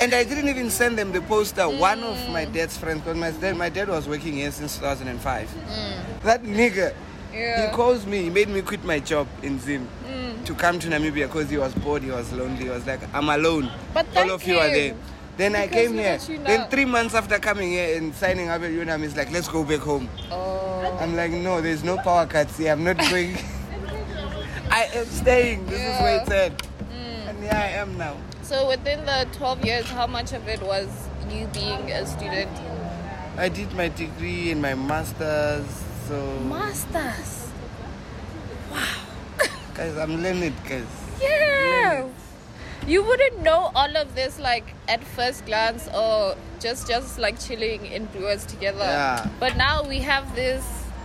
And 0.00 0.14
I 0.14 0.24
didn't 0.24 0.48
even 0.48 0.68
send 0.70 0.98
them 0.98 1.12
the 1.12 1.20
poster. 1.20 1.68
One 1.68 2.02
of 2.02 2.16
Mm. 2.16 2.32
my 2.32 2.44
dad's 2.44 2.76
friends, 2.76 3.02
because 3.02 3.16
my 3.16 3.30
dad, 3.30 3.56
my 3.56 3.68
dad 3.68 3.88
was 3.88 4.08
working 4.08 4.32
here 4.32 4.50
since 4.50 4.76
2005. 4.78 5.48
That 6.24 6.42
nigga, 6.42 6.90
Mm. 6.90 6.94
Yeah. 7.32 7.66
he 7.70 7.74
calls 7.74 8.06
me, 8.06 8.22
he 8.24 8.30
made 8.30 8.48
me 8.48 8.62
quit 8.62 8.84
my 8.84 8.98
job 9.00 9.26
in 9.42 9.58
Zim 9.58 9.88
Mm. 10.06 10.44
to 10.44 10.54
come 10.54 10.78
to 10.80 10.88
Namibia 10.88 11.26
because 11.26 11.48
he 11.50 11.56
was 11.56 11.72
bored, 11.74 12.02
he 12.02 12.10
was 12.10 12.30
lonely. 12.32 12.64
He 12.64 12.68
was 12.68 12.86
like, 12.86 13.00
I'm 13.14 13.28
alone. 13.28 13.70
But 13.94 14.06
All 14.16 14.30
of 14.32 14.42
you 14.46 14.58
are 14.58 14.68
there. 14.68 14.94
Then 15.38 15.56
I 15.56 15.66
came 15.66 15.94
here. 15.94 16.18
you. 16.28 16.38
Then 16.38 16.68
three 16.68 16.84
months 16.84 17.14
after 17.14 17.38
coming 17.38 17.70
here 17.70 17.96
and 17.96 18.14
signing 18.14 18.48
up 18.50 18.60
at 18.62 18.70
UNAM, 18.70 19.02
he's 19.02 19.16
like, 19.16 19.32
let's 19.32 19.48
go 19.48 19.64
back 19.64 19.80
home. 19.80 20.08
oh. 20.30 20.98
I'm 21.00 21.16
like, 21.16 21.30
no, 21.32 21.60
there's 21.62 21.82
no 21.82 21.96
power 21.96 22.26
cuts 22.26 22.58
here. 22.58 22.70
I'm 22.72 22.84
not 22.84 22.98
going. 22.98 23.36
I 24.70 24.88
am 24.94 25.06
staying. 25.06 25.64
This 25.66 25.80
is 25.80 26.00
where 26.00 26.16
Yeah. 26.16 26.22
it's 26.22 26.30
at. 26.30 26.58
Mm. 26.58 27.28
And 27.28 27.38
here 27.42 27.52
I 27.54 27.66
am 27.80 27.96
now. 27.96 28.16
So 28.42 28.68
within 28.68 29.04
the 29.06 29.26
12 29.32 29.64
years, 29.64 29.86
how 29.86 30.06
much 30.06 30.32
of 30.32 30.46
it 30.48 30.60
was 30.62 30.88
you 31.30 31.46
being 31.54 31.90
a 31.92 32.06
student? 32.06 32.50
I 33.38 33.48
did 33.48 33.72
my 33.72 33.88
degree 33.88 34.50
and 34.52 34.60
my 34.60 34.74
master's. 34.74 35.64
So, 36.08 36.38
Masters. 36.40 37.48
Wow. 38.70 39.06
Guys, 39.74 39.96
I'm 39.96 40.22
learning, 40.22 40.54
guys. 40.68 40.84
Yeah. 41.20 42.08
You 42.86 43.04
wouldn't 43.04 43.42
know 43.42 43.70
all 43.74 43.96
of 43.96 44.14
this 44.16 44.38
like 44.40 44.74
at 44.88 45.04
first 45.04 45.46
glance 45.46 45.88
or 45.94 46.34
just 46.58 46.88
just 46.88 47.18
like 47.18 47.38
chilling 47.38 47.86
in 47.86 48.06
brewers 48.06 48.44
together. 48.44 48.80
Yeah. 48.82 49.28
But 49.38 49.56
now 49.56 49.84
we 49.84 50.00
have 50.00 50.34
this 50.34 50.64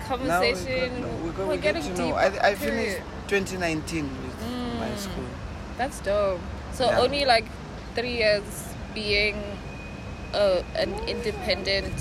Now 0.09 0.17
we 0.17 0.27
got- 0.27 0.41
conversation. 0.41 1.23
we 1.23 1.29
got- 1.31 1.37
We're 1.47 1.55
we 1.55 1.57
get 1.57 1.75
getting 1.75 1.93
to 1.93 1.99
know. 2.01 2.07
deep. 2.07 2.15
I, 2.43 2.49
I 2.49 2.55
finished 2.55 2.97
2019 3.27 4.03
with 4.09 4.79
my 4.79 4.89
Mm. 4.89 4.97
school. 4.97 5.29
That's 5.77 5.99
dope. 6.01 6.41
So 6.73 6.85
Yeah. 6.89 6.99
only 6.99 7.25
like 7.25 7.45
three 7.93 8.17
years 8.17 8.43
being 8.95 9.37
a, 10.33 10.63
an 10.75 10.93
independent. 11.07 11.93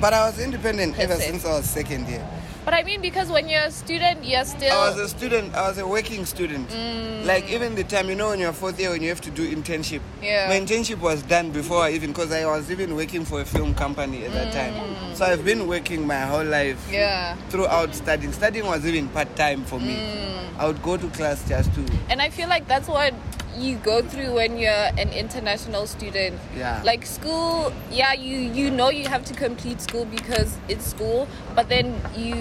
But 0.00 0.12
I 0.12 0.26
was 0.26 0.40
independent 0.40 0.98
ever 0.98 1.14
since 1.16 1.44
I 1.46 1.50
was 1.56 1.66
second 1.70 2.08
year. 2.08 2.26
But 2.64 2.74
I 2.74 2.82
mean, 2.82 3.00
because 3.00 3.30
when 3.30 3.48
you're 3.48 3.62
a 3.62 3.70
student, 3.70 4.24
you're 4.24 4.44
still. 4.44 4.72
I 4.72 4.90
was 4.90 4.98
a 4.98 5.08
student. 5.08 5.54
I 5.54 5.68
was 5.68 5.78
a 5.78 5.86
working 5.86 6.26
student. 6.26 6.68
Mm. 6.68 7.24
Like 7.24 7.50
even 7.50 7.74
the 7.74 7.84
time, 7.84 8.08
you 8.08 8.14
know, 8.14 8.28
when 8.30 8.38
you're 8.38 8.52
fourth 8.52 8.78
year, 8.78 8.90
when 8.90 9.02
you 9.02 9.08
have 9.08 9.20
to 9.22 9.30
do 9.30 9.54
internship. 9.54 10.00
Yeah. 10.22 10.48
My 10.48 10.60
internship 10.60 10.98
was 11.00 11.22
done 11.22 11.50
before 11.52 11.82
I 11.82 11.92
even, 11.92 12.10
because 12.10 12.32
I 12.32 12.44
was 12.44 12.70
even 12.70 12.94
working 12.94 13.24
for 13.24 13.40
a 13.40 13.44
film 13.44 13.74
company 13.74 14.24
at 14.24 14.32
that 14.32 14.48
Mm. 14.48 14.52
time. 14.52 15.14
So 15.16 15.24
I've 15.24 15.44
been 15.44 15.66
working 15.66 16.06
my 16.06 16.20
whole 16.20 16.44
life 16.44 16.86
yeah. 16.90 17.36
throughout 17.48 17.94
studying. 17.94 18.32
Studying 18.32 18.66
was 18.66 18.84
even 18.86 19.08
part 19.08 19.34
time 19.36 19.64
for 19.64 19.80
me. 19.80 19.96
Mm. 19.96 20.58
I 20.58 20.66
would 20.66 20.82
go 20.82 20.96
to 20.98 21.08
class 21.08 21.42
just 21.48 21.72
to. 21.74 21.84
And 22.10 22.20
I 22.20 22.28
feel 22.30 22.48
like 22.48 22.68
that's 22.68 22.88
what 22.88 23.14
you 23.58 23.76
go 23.76 24.02
through 24.02 24.34
when 24.34 24.58
you're 24.58 24.70
an 24.98 25.10
international 25.10 25.86
student. 25.86 26.38
Yeah. 26.56 26.82
Like 26.84 27.04
school, 27.06 27.72
yeah, 27.90 28.12
you 28.12 28.36
you 28.38 28.70
know 28.70 28.90
you 28.90 29.08
have 29.08 29.24
to 29.26 29.34
complete 29.34 29.80
school 29.80 30.04
because 30.04 30.56
it's 30.68 30.86
school, 30.86 31.26
but 31.54 31.68
then 31.68 32.00
you 32.16 32.34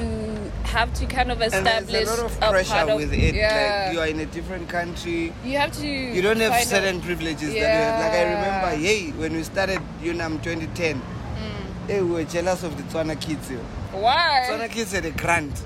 have 0.64 0.94
to 0.96 1.06
kind 1.06 1.32
of 1.32 1.42
And 1.42 1.54
establish 1.54 1.92
there's 1.92 2.10
a 2.10 2.22
lot 2.22 2.32
of 2.32 2.40
part 2.40 2.52
pressure 2.52 2.92
of- 2.92 2.98
with 2.98 3.14
it. 3.14 3.36
Yeah. 3.36 3.86
Like 3.88 3.94
you 3.94 4.00
are 4.02 4.08
in 4.08 4.20
a 4.20 4.26
different 4.28 4.70
country. 4.70 5.34
you 5.44 5.58
have 5.58 5.72
to. 5.80 5.88
You 5.88 6.22
don't 6.22 6.38
have 6.40 6.52
kind 6.52 6.64
of- 6.64 6.68
certain 6.70 7.02
privileges 7.02 7.50
that 7.50 7.58
you 7.58 7.64
have. 7.66 8.00
Like 8.00 8.14
I 8.14 8.24
remember, 8.24 8.70
hey, 8.86 9.12
when 9.12 9.34
we 9.34 9.44
started 9.44 9.82
UNAM 10.04 10.40
2010, 10.42 10.96
mm. 11.02 11.88
hey, 11.88 12.02
we 12.02 12.12
were 12.12 12.24
jealous 12.24 12.64
of 12.64 12.78
the 12.78 12.84
Tswana 12.84 13.20
kids. 13.20 13.50
Yo. 13.50 13.58
Why? 13.92 14.46
Tswana 14.48 14.70
kids 14.70 14.92
had 14.92 15.06
a 15.06 15.12
grant. 15.12 15.64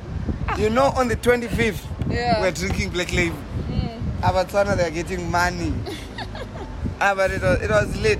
You 0.57 0.69
know, 0.69 0.85
on 0.95 1.07
the 1.07 1.15
25th, 1.15 1.81
Yeah. 2.09 2.41
we're 2.41 2.51
drinking 2.51 2.89
Black 2.89 3.11
Label. 3.13 3.37
Mm. 4.23 4.35
Our 4.35 4.45
Tswana, 4.45 4.77
they're 4.77 4.91
getting 4.91 5.29
money. 5.29 5.73
ah, 7.01 7.13
but 7.15 7.31
it 7.31 7.41
was, 7.41 7.61
it 7.61 7.69
was 7.69 7.95
lit. 8.01 8.19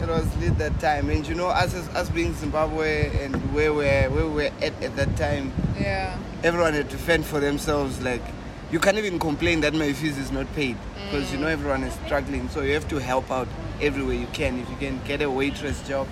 It 0.00 0.08
was 0.08 0.36
lit 0.38 0.58
that 0.58 0.78
time. 0.80 1.10
And 1.10 1.26
you 1.26 1.34
know, 1.34 1.46
us, 1.48 1.74
us 1.74 2.08
being 2.10 2.34
Zimbabwe 2.34 3.24
and 3.24 3.34
where 3.54 3.72
we're, 3.72 4.10
where 4.10 4.26
we 4.26 4.32
were 4.32 4.50
at 4.60 4.82
at 4.82 4.96
that 4.96 5.16
time, 5.16 5.52
Yeah. 5.78 6.18
everyone 6.42 6.74
had 6.74 6.90
to 6.90 6.98
fend 6.98 7.24
for 7.24 7.40
themselves. 7.40 8.00
Like, 8.02 8.22
you 8.70 8.78
can't 8.80 8.98
even 8.98 9.18
complain 9.18 9.60
that 9.60 9.74
my 9.74 9.92
fees 9.92 10.18
is 10.18 10.30
not 10.32 10.52
paid 10.54 10.76
because 11.10 11.30
you 11.32 11.38
know 11.38 11.46
everyone 11.46 11.84
is 11.84 11.94
struggling. 12.06 12.48
So 12.48 12.62
you 12.62 12.74
have 12.74 12.88
to 12.88 12.96
help 12.98 13.30
out 13.30 13.48
everywhere 13.80 14.14
you 14.14 14.26
can. 14.32 14.58
If 14.58 14.68
you 14.70 14.76
can 14.76 15.00
get 15.06 15.22
a 15.22 15.30
waitress 15.30 15.86
job, 15.86 16.08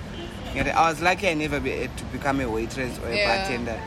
I 0.55 0.91
was 0.91 1.01
lucky 1.01 1.29
I 1.29 1.35
never 1.35 1.61
be, 1.61 1.71
had 1.71 1.97
to 1.99 2.05
become 2.07 2.41
a 2.41 2.49
waitress 2.51 2.99
or 2.99 3.09
a 3.09 3.17
Yeah. 3.17 3.39
bartender. 3.39 3.81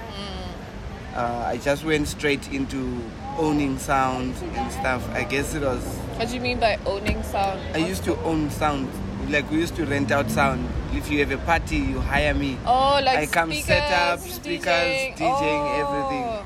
Uh, 1.15 1.43
I 1.47 1.57
just 1.57 1.83
went 1.85 2.07
straight 2.07 2.51
into 2.51 2.99
owning 3.37 3.77
sound 3.79 4.35
and 4.55 4.71
stuff. 4.71 5.07
I 5.13 5.23
guess 5.23 5.53
it 5.55 5.61
was. 5.63 5.83
What 6.17 6.27
do 6.29 6.35
you 6.35 6.41
mean 6.41 6.59
by 6.59 6.77
owning 6.85 7.21
sound? 7.23 7.59
I 7.73 7.77
used 7.79 8.03
to 8.05 8.15
own 8.23 8.49
sound. 8.49 8.89
Like 9.29 9.49
we 9.49 9.57
used 9.57 9.75
to 9.77 9.85
rent 9.85 10.11
out 10.11 10.29
sound. 10.29 10.67
If 10.93 11.09
you 11.09 11.19
have 11.19 11.31
a 11.31 11.37
party, 11.43 11.77
you 11.77 11.99
hire 11.99 12.33
me. 12.33 12.57
Oh, 12.65 12.99
like 13.03 13.17
I 13.17 13.25
come 13.25 13.49
speakers, 13.51 13.65
set 13.67 13.91
up 13.91 14.19
speakers, 14.19 14.67
DJing, 14.67 15.21
oh. 15.21 15.81
everything. 15.81 16.23
Oh. 16.25 16.45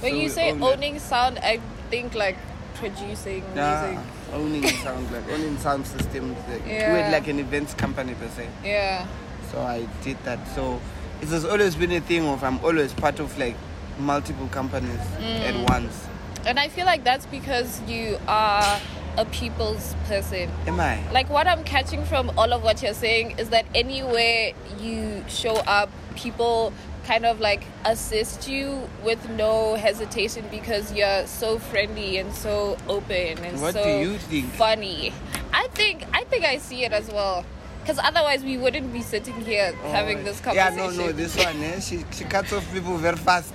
When 0.00 0.12
So 0.12 0.18
you 0.18 0.28
say 0.28 0.50
own 0.50 0.62
it. 0.62 0.64
owning 0.64 0.98
sound, 0.98 1.38
I 1.38 1.60
think 1.90 2.14
like 2.14 2.36
producing 2.74 3.44
Yeah, 3.54 3.92
music. 3.92 4.04
owning 4.34 4.66
sound, 4.84 5.12
like 5.12 5.28
owning 5.30 5.58
sound 5.58 5.86
systems. 5.86 6.36
Like, 6.48 6.64
We 6.64 6.72
had 6.72 7.12
like 7.12 7.28
an 7.28 7.38
events 7.38 7.74
company 7.74 8.14
per 8.14 8.28
se. 8.30 8.48
Yeah. 8.64 9.06
So 9.52 9.60
I 9.60 9.86
did 10.02 10.16
that. 10.24 10.40
So 10.56 10.80
it 11.20 11.28
has 11.28 11.44
always 11.44 11.76
been 11.76 11.92
a 11.92 12.00
thing 12.00 12.26
of 12.26 12.42
I'm 12.42 12.58
always 12.64 12.92
part 12.94 13.20
of 13.20 13.36
like 13.38 13.54
multiple 13.98 14.48
companies 14.48 15.00
Mm. 15.18 15.40
at 15.48 15.70
once. 15.70 16.06
And 16.46 16.58
I 16.58 16.68
feel 16.68 16.86
like 16.86 17.04
that's 17.04 17.26
because 17.26 17.80
you 17.86 18.18
are 18.26 18.80
a 19.16 19.24
people's 19.26 19.94
person. 20.08 20.50
Am 20.66 20.80
I? 20.80 20.98
Like 21.12 21.28
what 21.30 21.46
I'm 21.46 21.62
catching 21.64 22.04
from 22.04 22.30
all 22.36 22.52
of 22.52 22.62
what 22.64 22.82
you're 22.82 22.94
saying 22.94 23.34
is 23.38 23.50
that 23.50 23.64
anywhere 23.74 24.52
you 24.80 25.24
show 25.28 25.54
up, 25.66 25.90
people 26.16 26.72
kind 27.06 27.26
of 27.26 27.40
like 27.40 27.64
assist 27.84 28.48
you 28.48 28.88
with 29.04 29.28
no 29.30 29.74
hesitation 29.74 30.44
because 30.50 30.92
you're 30.92 31.26
so 31.26 31.58
friendly 31.58 32.16
and 32.18 32.32
so 32.32 32.76
open 32.88 33.38
and 33.44 33.60
What 33.60 33.74
so 33.74 33.82
do 33.84 33.90
you 33.90 34.18
think? 34.18 34.46
funny. 34.52 35.12
I 35.52 35.68
think 35.74 36.04
I 36.12 36.24
think 36.24 36.44
I 36.44 36.58
see 36.58 36.84
it 36.84 36.92
as 36.92 37.08
well. 37.10 37.44
Because 37.82 37.98
otherwise 38.02 38.44
we 38.44 38.56
wouldn't 38.56 38.92
be 38.92 39.02
sitting 39.02 39.40
here 39.44 39.72
having 39.90 40.22
this 40.24 40.40
Oh, 40.46 40.52
Yeah, 40.52 40.70
no, 40.70 40.90
no, 40.90 41.10
this 41.12 41.36
one, 41.36 41.60
eh? 41.62 41.80
she, 41.80 42.04
she 42.12 42.24
cuts 42.24 42.52
off 42.52 42.64
people 42.72 42.96
very 42.96 43.16
fast. 43.16 43.52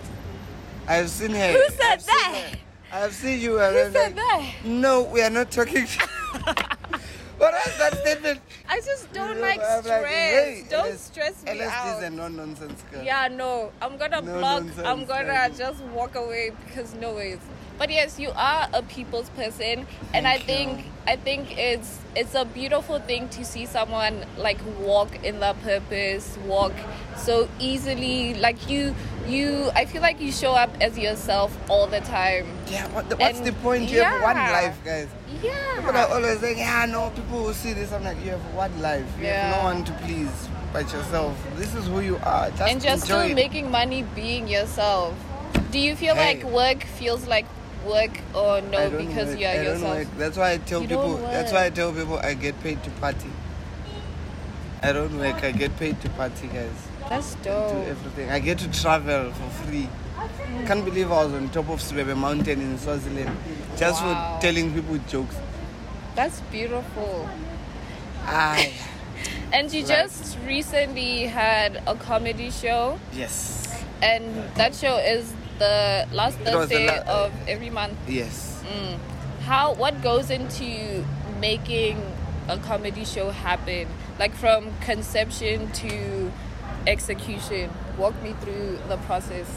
I've 0.88 1.10
seen 1.10 1.32
her. 1.32 1.51
Who 1.53 1.63
said 1.70 1.82
I've 1.94 2.06
that? 2.06 2.46
I've 2.91 3.13
seen 3.13 3.39
you. 3.39 3.58
Who 3.60 3.91
said 3.91 4.15
that? 4.15 4.51
No, 4.63 5.03
we 5.03 5.22
are 5.22 5.29
not 5.29 5.51
talking. 5.51 5.86
what 7.38 7.53
was 7.53 7.77
that 7.77 7.98
statement? 8.01 8.39
I 8.70 8.79
just 8.79 9.12
don't 9.13 9.36
You 9.36 9.41
like 9.41 9.58
know, 9.60 9.79
stress. 9.82 9.88
like, 10.01 10.06
hey, 10.12 10.63
don't 10.70 10.88
LS 10.88 11.01
stress 11.01 11.44
me 11.44 11.51
LSD 11.51 11.67
out. 11.72 11.98
is 11.98 12.03
a 12.03 12.10
no-nonsense 12.10 12.84
girl. 12.91 13.03
Yeah, 13.03 13.27
no. 13.27 13.72
I'm 13.82 13.98
gonna 13.98 14.22
No 14.22 14.39
block. 14.39 14.63
I'm 14.86 15.06
gonna 15.06 15.34
like- 15.34 15.58
just 15.58 15.82
walk 15.86 16.15
away 16.15 16.51
because 16.65 16.94
no 16.96 17.13
ways. 17.13 17.39
But 17.77 17.91
yes, 17.91 18.17
you 18.17 18.32
are 18.36 18.67
a 18.74 18.82
people's 18.82 19.29
person, 19.32 19.86
and 20.12 20.27
I 20.27 20.39
Thank 20.39 20.46
think. 20.79 20.86
I 21.06 21.15
think 21.15 21.58
it's 21.60 22.00
it's 22.15 22.34
a 22.34 22.44
beautiful 22.44 22.98
thing 23.00 23.29
to 23.29 23.46
see 23.46 23.67
someone 23.67 24.25
like 24.38 24.58
walk 24.79 25.24
in 25.24 25.39
their 25.39 25.53
purpose, 25.53 26.38
walk 26.48 26.74
so 27.15 27.48
easily. 27.60 28.34
Like 28.34 28.67
you 28.67 28.96
you 29.27 29.69
I 29.75 29.86
feel 29.86 30.01
like 30.01 30.19
you 30.22 30.31
show 30.31 30.53
up 30.53 30.69
as 30.81 30.98
yourself 30.98 31.57
all 31.69 31.88
the 31.88 32.00
time. 32.01 32.48
Yeah, 32.67 32.88
what 32.93 33.10
the, 33.10 33.17
what's 33.17 33.38
And- 33.39 33.48
the 33.48 33.53
point? 33.53 33.89
You 33.89 34.01
have 34.03 34.22
one 34.22 34.36
life, 34.38 34.77
guys. 34.84 35.07
Yeah 35.43 35.75
people 35.77 35.96
are 35.96 36.07
always 36.07 36.39
saying, 36.39 36.57
yeah, 36.57 36.86
no, 36.86 37.10
people 37.12 37.43
will 37.43 37.53
see 37.53 37.74
this. 37.74 37.91
I'm 37.91 38.03
like, 38.03 38.17
you 38.24 38.31
have 38.31 38.53
one 38.55 38.81
life. 38.81 39.05
You 39.19 39.27
have 39.27 39.57
no 39.57 39.63
one 39.63 39.84
to 39.86 39.91
please 40.03 40.50
but 40.74 40.91
yourself. 40.91 41.38
This 41.55 41.74
is 41.75 41.88
who 41.88 42.01
you 42.01 42.17
are. 42.24 42.50
Just 42.50 42.62
And 42.62 42.81
just 42.81 43.03
still 43.05 43.22
it. 43.22 43.36
making 43.36 43.69
money 43.72 44.03
being 44.15 44.48
yourself. 44.48 45.13
Do 45.72 45.79
you 45.79 45.96
feel 45.96 46.15
Hey. 46.15 46.36
like 46.41 46.43
work 46.51 46.84
feels 46.84 47.27
like 47.27 47.46
work 47.86 48.12
or 48.34 48.62
no 48.62 48.89
because 48.89 49.29
work. 49.29 49.39
you're 49.39 49.50
I 49.50 49.55
don't 49.57 49.65
yourself? 49.65 50.07
That's 50.17 50.38
why 50.38 50.51
I 50.53 50.57
tell 50.57 50.81
You 50.81 50.88
people. 50.88 51.17
That's 51.17 51.51
why 51.51 51.65
I 51.65 51.69
tell 51.69 51.93
people 51.93 52.17
I 52.19 52.34
get 52.34 52.60
paid 52.62 52.84
to 52.84 52.89
party. 52.91 53.29
I 54.81 54.91
don't 54.93 55.17
work. 55.17 55.43
I 55.43 55.51
get 55.51 55.77
paid 55.77 56.00
to 56.01 56.10
party, 56.12 56.48
guys. 56.48 56.87
That's 57.09 57.35
Do 57.35 57.49
dope. 57.49 57.87
everything. 57.87 58.29
I 58.29 58.39
get 58.39 58.57
to 58.59 58.71
travel 58.81 59.31
for 59.31 59.49
free. 59.65 59.87
Can't 60.65 60.83
believe 60.83 61.11
I 61.11 61.23
was 61.25 61.33
on 61.33 61.49
top 61.49 61.69
of 61.69 61.79
Sibebe 61.79 62.15
Mountain 62.17 62.59
in 62.61 62.77
Swaziland 62.77 63.35
just 63.77 64.03
Wow. 64.03 64.35
for 64.35 64.41
telling 64.41 64.73
people 64.73 64.97
jokes. 65.07 65.35
That's 66.15 66.41
beautiful. 66.51 67.29
Ah, 68.25 68.57
And 69.53 69.71
you 69.71 69.81
Right. 69.85 69.87
just 69.87 70.37
recently 70.45 71.27
had 71.27 71.81
a 71.87 71.95
comedy 71.95 72.51
show, 72.51 72.99
yes, 73.13 73.65
and 74.01 74.25
that 74.55 74.75
show 74.75 74.97
is 74.97 75.31
the 75.59 76.05
last 76.11 76.37
the 76.43 76.51
Thursday 76.51 76.87
la- 76.87 77.23
of 77.23 77.31
every 77.47 77.69
month. 77.69 77.95
yes. 78.09 78.59
Mm. 78.67 78.97
How 79.45 79.73
what 79.75 80.01
goes 80.03 80.29
into 80.29 81.05
making 81.39 81.95
a 82.49 82.57
comedy 82.57 83.05
show 83.05 83.31
happen? 83.31 83.87
Like 84.19 84.35
from 84.35 84.73
conception 84.81 85.71
to 85.83 86.31
execution. 86.88 87.70
Walk 87.98 88.20
me 88.24 88.34
through 88.41 88.79
the 88.88 88.98
process. 89.06 89.48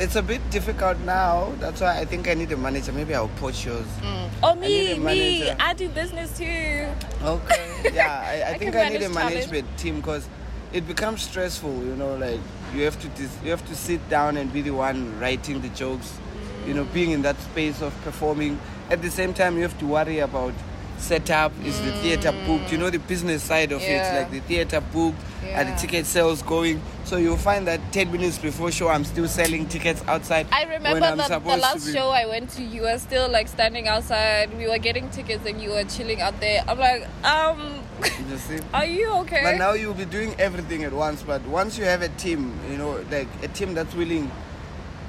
It's 0.00 0.14
a 0.14 0.22
bit 0.22 0.48
difficult 0.50 0.96
now. 1.00 1.52
That's 1.58 1.80
why 1.80 1.98
I 1.98 2.04
think 2.04 2.28
I 2.28 2.34
need 2.34 2.52
a 2.52 2.56
manager. 2.56 2.92
Maybe 2.92 3.14
I'll 3.14 3.28
poach 3.40 3.66
yours. 3.66 3.84
Mm. 4.00 4.30
Oh 4.44 4.54
me, 4.54 4.92
a 4.92 4.96
me. 4.96 5.50
I 5.50 5.74
do 5.74 5.88
business 5.88 6.38
too. 6.38 6.86
Okay. 7.24 7.90
Yeah, 7.92 8.24
I, 8.24 8.42
I, 8.42 8.50
I 8.54 8.58
think 8.58 8.76
I 8.76 8.88
need 8.90 9.02
a 9.02 9.08
manage 9.08 9.14
talent. 9.14 9.34
management 9.50 9.78
team 9.78 9.96
because 9.96 10.28
it 10.72 10.86
becomes 10.86 11.22
stressful. 11.22 11.74
You 11.84 11.96
know, 11.96 12.14
like 12.14 12.38
you 12.74 12.84
have 12.84 13.00
to 13.00 13.08
dis- 13.08 13.36
you 13.42 13.50
have 13.50 13.66
to 13.66 13.74
sit 13.74 14.08
down 14.08 14.36
and 14.36 14.52
be 14.52 14.62
the 14.62 14.70
one 14.70 15.18
writing 15.18 15.60
the 15.62 15.68
jokes. 15.70 16.16
You 16.64 16.74
know, 16.74 16.84
being 16.84 17.10
in 17.10 17.22
that 17.22 17.38
space 17.40 17.82
of 17.82 17.92
performing. 18.04 18.58
At 18.90 19.02
the 19.02 19.10
same 19.10 19.34
time, 19.34 19.56
you 19.56 19.62
have 19.62 19.78
to 19.80 19.86
worry 19.86 20.20
about 20.20 20.54
setup. 21.00 21.52
Is 21.64 21.80
the 21.82 21.92
theater 21.92 22.32
booked? 22.46 22.70
You 22.72 22.78
know, 22.78 22.90
the 22.90 22.98
business 22.98 23.42
side 23.42 23.72
of 23.72 23.80
Yeah. 23.82 24.16
it, 24.16 24.18
like 24.22 24.30
the 24.30 24.40
theater 24.40 24.80
booked. 24.80 25.18
Are 25.54 25.64
the 25.64 25.74
ticket 25.76 26.04
sales 26.04 26.42
going? 26.42 26.82
So 27.04 27.16
you'll 27.16 27.36
find 27.38 27.66
that 27.68 27.80
10 27.92 28.12
minutes 28.12 28.38
before 28.38 28.70
show, 28.70 28.88
I'm 28.88 29.04
still 29.04 29.26
selling 29.28 29.66
tickets 29.66 30.02
outside. 30.06 30.46
I 30.52 30.64
remember 30.64 31.00
the, 31.16 31.38
the 31.38 31.56
last 31.56 31.92
show 31.92 32.10
I 32.10 32.26
went 32.26 32.50
to, 32.50 32.62
you 32.62 32.82
were 32.82 32.98
still 32.98 33.30
like 33.30 33.48
standing 33.48 33.88
outside. 33.88 34.56
We 34.58 34.66
were 34.68 34.78
getting 34.78 35.08
tickets 35.10 35.46
and 35.46 35.60
you 35.60 35.70
were 35.70 35.84
chilling 35.84 36.20
out 36.20 36.38
there. 36.40 36.62
I'm 36.68 36.78
like, 36.78 37.06
um, 37.24 37.80
You 38.28 38.36
see? 38.36 38.58
are 38.74 38.84
you 38.84 39.08
okay? 39.20 39.40
But 39.42 39.56
now 39.56 39.72
you'll 39.72 39.94
be 39.94 40.04
doing 40.04 40.34
everything 40.38 40.84
at 40.84 40.92
once. 40.92 41.22
But 41.22 41.40
once 41.46 41.78
you 41.78 41.84
have 41.84 42.02
a 42.02 42.08
team, 42.10 42.52
you 42.70 42.76
know, 42.76 43.02
like 43.10 43.28
a 43.42 43.48
team 43.48 43.72
that's 43.74 43.94
willing 43.94 44.30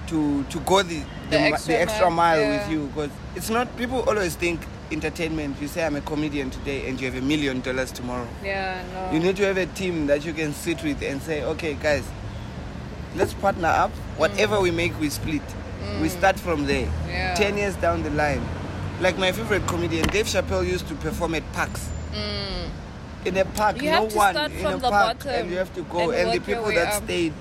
to 0.07 0.43
to 0.45 0.59
go 0.61 0.81
the 0.81 0.99
the, 0.99 1.05
The 1.31 1.39
extra 1.39 1.73
the 1.73 1.81
extra 1.81 2.09
mile, 2.09 2.15
mile 2.15 2.39
yeah. 2.39 2.57
with 2.63 2.71
you, 2.71 2.87
because 2.87 3.11
it's 3.35 3.49
not. 3.49 3.75
People 3.77 4.01
always 4.09 4.35
think 4.35 4.59
entertainment. 4.91 5.57
You 5.61 5.67
say 5.67 5.85
I'm 5.85 5.95
a 5.95 6.01
comedian 6.01 6.49
today, 6.49 6.87
and 6.87 6.99
you 6.99 7.09
have 7.11 7.21
a 7.21 7.25
million 7.25 7.61
dollars 7.61 7.91
tomorrow. 7.91 8.27
yeah, 8.43 8.81
no. 8.93 9.11
You 9.13 9.19
need 9.19 9.35
to 9.37 9.45
have 9.45 9.57
a 9.57 9.65
team 9.67 10.07
that 10.07 10.25
you 10.25 10.33
can 10.33 10.53
sit 10.53 10.83
with 10.83 11.01
and 11.03 11.21
say, 11.21 11.43
okay, 11.43 11.73
guys, 11.75 12.03
let's 13.15 13.33
partner 13.33 13.67
up. 13.69 13.91
Whatever 14.17 14.59
we 14.59 14.71
make, 14.71 14.99
we 14.99 15.09
split. 15.09 15.41
We 16.01 16.09
start 16.09 16.39
from 16.39 16.65
there. 16.65 16.85
Mm. 16.87 17.07
Yeah. 17.09 17.35
Ten 17.35 17.57
years 17.57 17.75
down 17.77 18.03
the 18.03 18.09
line, 18.11 18.41
like 19.01 19.17
my 19.17 19.31
favorite 19.31 19.65
comedian 19.67 20.07
Dave 20.07 20.25
Chappelle 20.27 20.65
used 20.67 20.87
to 20.89 20.95
perform 20.95 21.35
at 21.35 21.43
parks. 21.53 21.89
In 23.25 23.35
a 23.37 23.43
park, 23.45 23.75
Mm. 23.77 23.81
You 23.83 23.91
no 23.91 24.01
have 24.03 24.09
to 24.11 24.17
one 24.17 24.33
start 24.33 24.51
in 24.51 24.61
from 24.61 24.73
a 24.73 24.77
the 24.77 24.89
park, 24.89 25.17
bottom 25.19 25.31
and 25.41 25.51
you 25.51 25.57
have 25.57 25.73
to 25.75 25.81
go. 25.83 26.11
and 26.11 26.29
And, 26.29 26.33
the 26.39 26.45
people 26.45 26.71
that 26.71 26.87
up. 26.93 27.03
stayed 27.03 27.33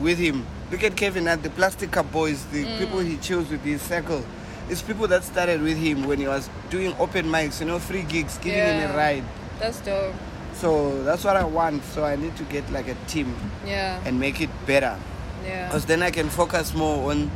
with 0.00 0.18
him. 0.18 0.44
Look 0.72 0.82
at 0.82 0.96
Kevin 0.96 1.26
Hart 1.26 1.42
the 1.44 1.50
Plastic 1.50 1.90
Cup 1.92 2.10
Boys, 2.10 2.44
the 2.52 2.64
Mm. 2.64 2.78
people 2.78 2.98
he 3.00 3.16
chose 3.18 3.48
with 3.50 3.62
his 3.62 3.80
circle. 3.82 4.24
It's 4.68 4.80
people 4.82 5.06
that 5.08 5.24
started 5.24 5.60
with 5.62 5.76
him 5.76 6.06
when 6.06 6.18
he 6.18 6.26
was 6.26 6.48
doing 6.70 6.94
open 6.98 7.26
mics, 7.26 7.60
you 7.60 7.66
know, 7.66 7.78
free 7.78 8.02
gigs, 8.02 8.38
giving 8.38 8.60
him 8.80 8.90
a 8.90 8.96
ride. 8.96 9.24
That's 9.58 9.80
dope. 9.80 10.14
So 10.54 11.02
that's 11.04 11.24
what 11.24 11.36
I 11.36 11.44
want. 11.44 11.84
So 11.84 12.04
I 12.04 12.16
need 12.16 12.36
to 12.36 12.44
get 12.44 12.70
like 12.72 12.88
a 12.88 12.94
team 13.06 13.34
Yeah, 13.66 14.00
and 14.06 14.18
make 14.18 14.40
it 14.40 14.50
better. 14.66 14.98
yeah. 15.44 15.66
Because 15.66 15.84
then 15.84 16.02
I 16.02 16.10
can 16.10 16.28
focus 16.30 16.72
more 16.74 17.10
on 17.10 17.30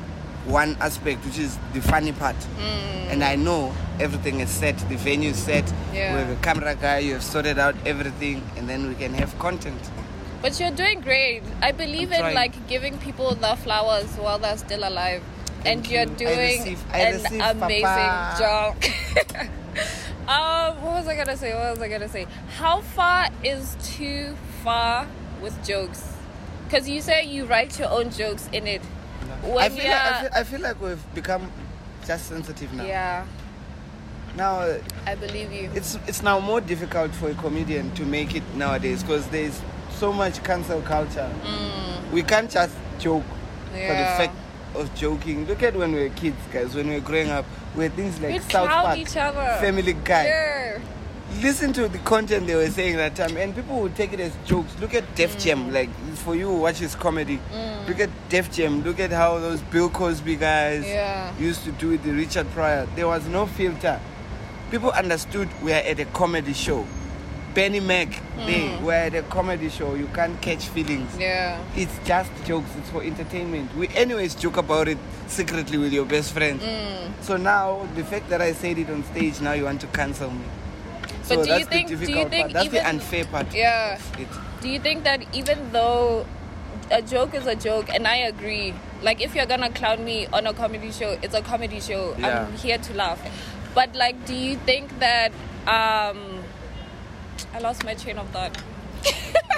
one 0.47 0.77
aspect, 0.81 1.25
which 1.27 1.38
is 1.38 1.59
the 1.75 1.81
funny 1.83 2.12
part. 2.12 2.37
Mm. 2.37 3.12
And 3.12 3.25
I 3.25 3.37
know 3.37 3.75
everything 4.01 4.41
is 4.41 4.49
set, 4.51 4.79
the 4.88 4.97
venue 4.97 5.31
is 5.31 5.37
set. 5.38 5.71
Yeah. 5.93 6.14
We 6.14 6.21
have 6.21 6.31
a 6.31 6.41
camera 6.43 6.75
guy, 6.75 6.99
you 7.01 7.14
have 7.14 7.23
sorted 7.25 7.59
out 7.59 7.75
everything, 7.85 8.43
and 8.57 8.69
then 8.69 8.88
we 8.88 8.95
can 8.95 9.12
have 9.14 9.38
content. 9.38 9.81
But 10.41 10.59
you're 10.61 10.71
doing 10.71 11.01
great. 11.01 11.43
I 11.61 11.73
believe 11.73 12.09
I'm 12.09 12.14
in 12.14 12.21
trying. 12.21 12.35
like 12.37 12.69
giving 12.69 12.97
people 12.99 13.35
the 13.35 13.57
flowers 13.57 14.07
while 14.17 14.38
they're 14.38 14.57
still 14.57 14.88
alive. 14.88 15.23
And 15.64 15.85
Thank 15.85 15.90
you're 15.90 16.03
you. 16.03 16.07
Doing 16.16 16.38
receive- 16.61 16.85
I 16.92 16.99
an 17.01 17.23
receive, 17.23 17.40
amazing 17.40 17.83
Papa. 17.85 18.37
job. 18.38 18.77
um, 20.29 20.77
what 20.83 20.94
was 20.94 21.09
I 21.09 21.16
gonna 21.16 21.37
say? 21.37 21.55
What 21.55 21.71
was 21.73 21.81
I 21.81 21.88
gonna 21.88 22.09
say? 22.09 22.27
How 22.57 22.81
far 22.81 23.29
is 23.44 23.77
too 23.83 24.35
far 24.62 25.07
with 25.42 25.55
jokes? 25.66 26.12
Because 26.64 26.88
you 26.88 27.01
say 27.01 27.25
you 27.25 27.44
write 27.47 27.79
your 27.79 27.90
own 27.90 28.11
jokes 28.11 28.49
in 28.53 28.66
it. 28.66 28.83
I, 29.57 29.68
feel 29.68 29.85
like, 29.85 29.94
I, 30.03 30.21
feel, 30.21 30.31
I 30.35 30.44
feel 30.44 30.61
like 30.61 30.81
we've 30.81 31.14
become 31.14 31.51
just 32.07 32.27
sensitive 32.29 32.73
now. 32.73 32.85
yeah, 32.85 33.27
Now 34.37 34.77
I 35.07 35.14
believe 35.14 35.53
you. 35.53 35.71
it's 35.75 35.97
it's 36.07 36.23
now 36.23 36.40
more 36.40 36.61
difficult 36.61 37.12
for 37.14 37.31
a 37.31 37.35
comedian 37.35 37.90
to 37.94 38.05
make 38.05 38.35
it 38.35 38.42
nowadays 38.57 39.03
because 39.03 39.27
there's 39.29 39.61
so 39.90 40.12
much 40.12 40.42
cancel 40.44 40.81
culture. 40.83 41.31
We 42.12 42.23
can't 42.23 42.51
just 42.51 42.75
joke 42.99 43.25
for 43.71 43.77
the 43.77 43.79
Mm. 43.79 44.16
Fact 44.16 44.35
of 44.75 44.95
joking. 44.95 45.47
Look 45.47 45.63
at 45.63 45.75
when 45.77 45.93
we 45.93 46.03
were 46.03 46.09
kids, 46.15 46.37
guys. 46.53 46.75
When 46.75 46.89
we 46.89 46.95
were 46.95 47.01
growing 47.01 47.31
up, 47.31 47.45
we 47.77 47.85
had 47.85 47.95
things 47.95 48.21
like 48.21 48.33
We'd 48.33 48.43
South 48.51 48.69
Park, 48.69 48.99
each 48.99 49.17
other. 49.17 49.59
Family 49.61 49.93
Guy. 49.93 50.25
Yeah. 50.27 50.79
Listen 51.43 51.73
to 51.75 51.89
the 51.89 51.99
content 51.99 52.47
they 52.47 52.55
were 52.55 52.71
saying 52.71 52.97
that 52.97 53.15
time, 53.15 53.37
and 53.37 53.55
people 53.55 53.81
would 53.81 53.95
take 53.95 54.13
it 54.15 54.21
as 54.21 54.33
jokes. 54.47 54.75
Look 54.81 54.95
at 54.95 55.15
Def 55.15 55.37
Mm. 55.37 55.45
Jam, 55.45 55.73
like 55.73 55.91
for 56.25 56.35
you 56.35 56.47
who 56.47 56.57
watches 56.61 56.95
comedy. 56.95 57.39
Look 57.87 58.01
at 58.01 58.09
Def 58.31 58.51
Jam. 58.51 58.83
Look 58.83 58.99
at 58.99 59.11
how 59.11 59.39
those 59.39 59.61
Bill 59.61 59.91
Cosby 59.91 60.37
guys 60.37 60.87
Yeah. 60.87 61.31
used 61.39 61.65
to 61.65 61.73
do 61.73 61.93
it. 61.93 62.03
The 62.03 62.13
Richard 62.13 62.51
Pryor. 62.53 62.87
There 62.97 63.07
was 63.07 63.27
no 63.27 63.45
filter. 63.47 64.01
People 64.71 64.91
understood 64.91 65.49
we 65.63 65.73
are 65.73 65.83
at 65.83 66.01
a 66.01 66.07
comedy 66.07 66.55
show. 66.55 66.87
Bernie 67.59 67.81
Mac, 67.81 68.09
Mm. 68.38 68.83
were 68.83 68.92
at 68.92 69.14
a 69.16 69.23
comedy 69.23 69.68
show. 69.68 69.94
You 69.94 70.07
can't 70.14 70.40
catch 70.40 70.66
feelings. 70.68 71.11
Yeah. 71.18 71.59
It's 71.75 71.90
just 72.05 72.31
jokes. 72.47 72.71
It's 72.79 72.88
for 72.90 73.03
entertainment. 73.03 73.75
We 73.77 73.88
anyways 73.97 74.37
joke 74.37 74.59
about 74.59 74.87
it 74.87 74.97
secretly 75.27 75.77
with 75.77 75.92
your 75.92 76.05
best 76.05 76.33
friend. 76.33 76.61
Mm. 76.61 77.11
So 77.21 77.37
now 77.37 77.85
the 77.97 78.05
fact 78.05 78.29
that 78.31 78.40
I 78.40 78.53
said 78.53 78.79
it 78.79 78.88
on 78.88 79.03
stage, 79.11 79.40
now 79.40 79.55
you 79.55 79.64
want 79.64 79.81
to 79.81 79.88
cancel 79.88 80.31
me. 80.31 80.44
So 81.25 81.35
But 81.35 81.42
do 81.47 81.51
you 81.51 81.59
that's 81.59 81.68
think- 81.68 81.88
the 81.88 81.97
do 81.97 82.01
you 82.01 82.07
difficult 82.07 82.31
think 82.31 82.42
part. 82.44 82.53
That's 82.53 82.66
even- 82.66 82.83
the 82.85 82.88
unfair 82.90 83.25
part. 83.25 83.47
Yeah. 83.53 83.94
of 83.97 84.21
it. 84.21 84.29
Do 84.61 84.68
you 84.68 84.79
think 84.79 85.03
that 85.03 85.21
even 85.33 85.73
though 85.73 86.27
a 86.92 87.03
joke 87.03 87.35
is 87.35 87.47
a 87.49 87.57
joke, 87.57 87.90
and 87.92 88.07
I 88.07 88.18
agree, 88.18 88.73
like 89.03 89.21
if 89.21 89.35
you're 89.35 89.47
gonna 89.47 89.71
clown 89.71 90.05
me 90.05 90.29
on 90.33 90.47
a 90.47 90.55
comedy 90.55 90.92
show, 90.92 91.18
it's 91.23 91.35
a 91.35 91.42
comedy 91.42 91.81
show. 91.81 92.14
Yeah. 92.21 92.47
I'm 92.47 92.57
here 92.57 92.79
to 92.79 92.94
laugh. 92.94 93.18
But 93.75 93.97
like, 93.97 94.25
do 94.27 94.35
you 94.35 94.55
think 94.64 95.01
that 95.01 95.33
um, 95.66 96.38
I 97.55 97.59
lost 97.61 97.85
my 97.85 97.95
train 97.95 98.19
of 98.19 98.29
thought. 98.31 98.57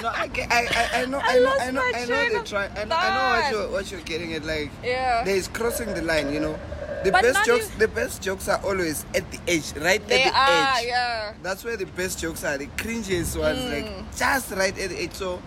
No, 0.01 0.07
I, 0.09 0.29
I, 0.49 0.67
I, 0.71 1.01
I 1.01 1.05
know, 1.05 1.19
I 1.23 1.35
I 1.35 1.39
know, 1.39 1.55
I 1.59 1.71
know, 1.71 1.81
I 1.93 2.05
know 2.05 2.39
they 2.39 2.43
try. 2.45 2.67
I 2.75 2.85
know, 2.85 2.95
I 2.95 3.09
know 3.09 3.29
what 3.41 3.51
you're, 3.51 3.71
what 3.71 3.91
you're 3.91 4.01
getting 4.01 4.33
at. 4.33 4.43
Like, 4.45 4.71
Yeah. 4.83 5.23
there 5.23 5.35
is 5.35 5.47
crossing 5.47 5.93
the 5.93 6.01
line. 6.01 6.33
You 6.33 6.39
know, 6.39 6.59
the 7.03 7.11
But 7.11 7.21
best 7.23 7.45
jokes, 7.45 7.67
the 7.77 7.87
best 7.87 8.21
jokes 8.21 8.47
are 8.47 8.59
always 8.63 9.05
at 9.15 9.29
the 9.31 9.39
edge, 9.47 9.73
right 9.77 10.05
They 10.07 10.23
at 10.23 10.33
the 10.33 10.39
are, 10.39 10.77
edge. 10.79 10.85
yeah. 10.87 11.33
That's 11.43 11.63
where 11.63 11.77
the 11.77 11.85
best 11.85 12.19
jokes 12.19 12.43
are. 12.43 12.57
The 12.57 12.67
cringiest 12.67 13.39
ones, 13.39 13.59
Mm. 13.59 13.71
like 13.71 14.15
just 14.17 14.51
right 14.51 14.77
at 14.77 14.89
the 14.89 15.01
edge. 15.03 15.13
So, 15.13 15.41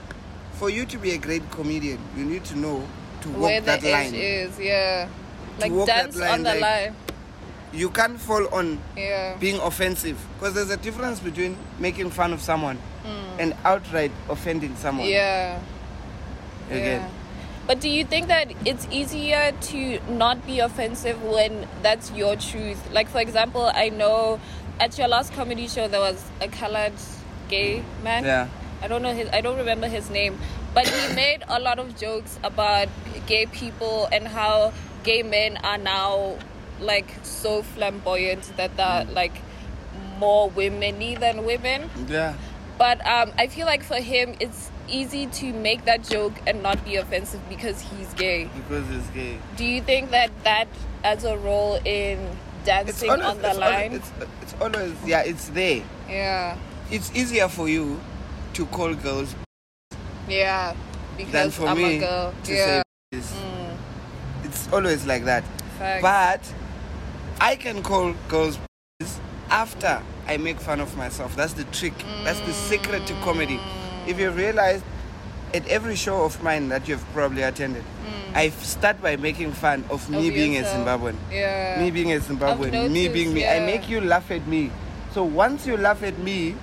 for 0.55 0.71
you 0.71 0.85
to 0.87 0.99
be 0.99 1.13
a 1.13 1.19
great 1.19 1.49
comedian, 1.51 1.99
you 2.17 2.25
need 2.25 2.45
to 2.47 2.57
know 2.59 2.87
to 3.23 3.29
walk 3.31 3.41
Where 3.43 3.61
the 3.61 3.67
that 3.67 3.85
edge 3.85 4.13
is, 4.15 4.59
yeah. 4.61 5.09
Like 5.59 5.73
walk 5.73 5.87
that 5.87 6.03
dance 6.13 6.17
line, 6.17 6.31
on 6.33 6.43
the 6.43 6.51
like- 6.51 6.61
line. 6.61 6.97
You 7.75 7.91
can't 7.91 8.21
fall 8.21 8.47
on 8.55 8.79
Yeah. 8.97 9.35
being 9.41 9.59
offensive 9.61 10.17
because 10.39 10.55
there's 10.55 10.71
a 10.71 10.77
difference 10.77 11.19
between 11.21 11.57
making 11.79 12.11
fun 12.11 12.33
of 12.33 12.41
someone 12.41 12.79
and 13.39 13.53
outright 13.65 14.13
offending 14.31 14.77
someone. 14.77 15.07
Mm. 15.07 15.11
Yeah. 15.11 15.59
Again. 16.71 17.01
Yeah. 17.03 17.09
But 17.67 17.81
do 17.81 17.89
you 17.89 18.05
think 18.05 18.29
that 18.29 18.53
it's 18.65 18.87
easier 18.91 19.53
to 19.73 19.99
not 20.09 20.47
be 20.47 20.61
offensive 20.61 21.21
when 21.23 21.67
that's 21.83 22.13
your 22.13 22.37
truth? 22.37 22.79
Like, 22.93 23.09
for 23.09 23.21
example, 23.21 23.71
I 23.75 23.89
know 23.89 24.39
at 24.79 24.97
your 24.99 25.09
last 25.09 25.33
comedy 25.33 25.67
show 25.67 25.89
there 25.89 26.01
was 26.01 26.23
a 26.41 26.49
colored 26.49 26.93
gay 27.49 27.83
man. 28.03 28.25
Yeah. 28.25 28.49
I 28.83 28.89
don't 28.89 29.03
know 29.03 29.15
his. 29.15 29.29
I 29.33 29.41
don't 29.41 29.57
remember 29.57 29.89
his 29.89 30.11
name, 30.11 30.39
but 30.75 30.87
he 30.87 31.15
made 31.25 31.43
a 31.49 31.59
lot 31.59 31.79
of 31.79 31.99
jokes 31.99 32.39
about 32.45 32.89
gay 33.27 33.47
people 33.47 34.09
and 34.13 34.29
how 34.29 34.73
gay 35.03 35.23
men 35.23 35.57
are 35.65 35.79
now 35.79 36.37
like 36.81 37.07
so 37.23 37.63
flamboyant 37.63 38.57
that 38.57 38.77
they're 38.77 39.05
like 39.13 39.35
more 40.19 40.51
womeny 40.51 41.19
than 41.19 41.45
women. 41.45 41.91
Yeah. 42.09 42.35
But 42.79 43.05
um, 43.07 43.33
I 43.39 43.47
feel 43.47 43.67
like 43.67 43.83
for 43.85 43.97
him, 43.97 44.35
it's 44.41 44.71
easy 44.89 45.27
to 45.27 45.53
make 45.53 45.85
that 45.85 46.03
joke 46.03 46.33
and 46.47 46.63
not 46.63 46.85
be 46.85 46.97
offensive 46.97 47.41
because 47.49 47.81
he's 47.81 48.13
gay. 48.15 48.51
Because 48.55 48.89
it's 48.91 49.09
gay. 49.11 49.39
Do 49.57 49.65
you 49.65 49.81
think 49.81 50.11
that 50.11 50.31
that 50.45 50.67
adds 51.05 51.25
a 51.25 51.37
role 51.39 51.79
in 51.85 52.37
dancing 52.65 53.11
on 53.11 53.41
the 53.41 53.51
it's 53.51 53.59
line? 53.59 53.93
Always, 53.93 53.93
it's, 53.95 54.13
it's 54.43 54.55
always 54.61 54.95
yeah, 55.07 55.21
it's 55.23 55.49
there. 55.51 55.83
yeah, 56.09 56.57
It's 56.91 57.15
easier 57.15 57.49
for 57.49 57.69
you 57.69 58.01
to 58.55 58.67
call 58.67 58.95
girls 58.95 59.35
yeah. 60.29 60.75
Because 61.17 61.33
than 61.33 61.51
for 61.51 61.69
I'm 61.69 61.77
me 61.79 61.97
a 61.97 62.01
girl. 62.01 62.35
to 62.45 62.53
yeah. 62.53 62.67
say 62.67 62.83
this. 63.13 63.35
It's 64.45 64.73
always 64.73 65.07
like 65.07 65.25
that. 65.25 65.45
But 65.79 66.41
I 67.41 67.57
can 67.57 67.83
call 67.83 68.15
girls 68.29 68.59
after 69.51 70.03
I 70.27 70.37
make 70.37 70.59
fun 70.61 70.81
of 70.81 70.97
myself. 70.97 71.37
That's 71.37 71.53
the 71.53 71.65
trick. 71.65 71.95
That's 72.25 72.41
the 72.41 72.53
secret 72.53 73.07
to 73.07 73.15
comedy. 73.23 73.61
If 74.07 74.19
you 74.19 74.31
realize 74.31 74.83
at 75.53 75.67
every 75.69 75.97
show 75.97 76.25
of 76.25 76.43
mine 76.43 76.69
that 76.71 76.89
you've 76.89 77.05
probably 77.13 77.43
attended, 77.43 77.85
I 78.35 78.49
start 78.51 79.01
by 79.01 79.17
making 79.17 79.53
fun 79.53 79.85
of 79.91 80.09
me 80.11 80.29
Of 80.29 80.35
being 80.35 80.57
a. 80.57 80.63
Zimbabwean. 80.63 81.17
Yeah. 81.31 81.81
Me 81.81 81.91
being 81.91 82.13
a 82.13 82.19
Zimbabwean, 82.19 82.91
me 82.91 83.09
being 83.09 83.33
me. 83.33 83.43
yeah. 83.43 83.55
I 83.55 83.61
make 83.61 83.89
you 83.89 84.01
laugh 84.01 84.31
at 84.31 84.47
me. 84.49 84.71
So 85.13 85.23
once 85.23 85.67
you 85.67 85.77
laugh 85.77 86.03
at 86.03 86.19
me, 86.19 86.57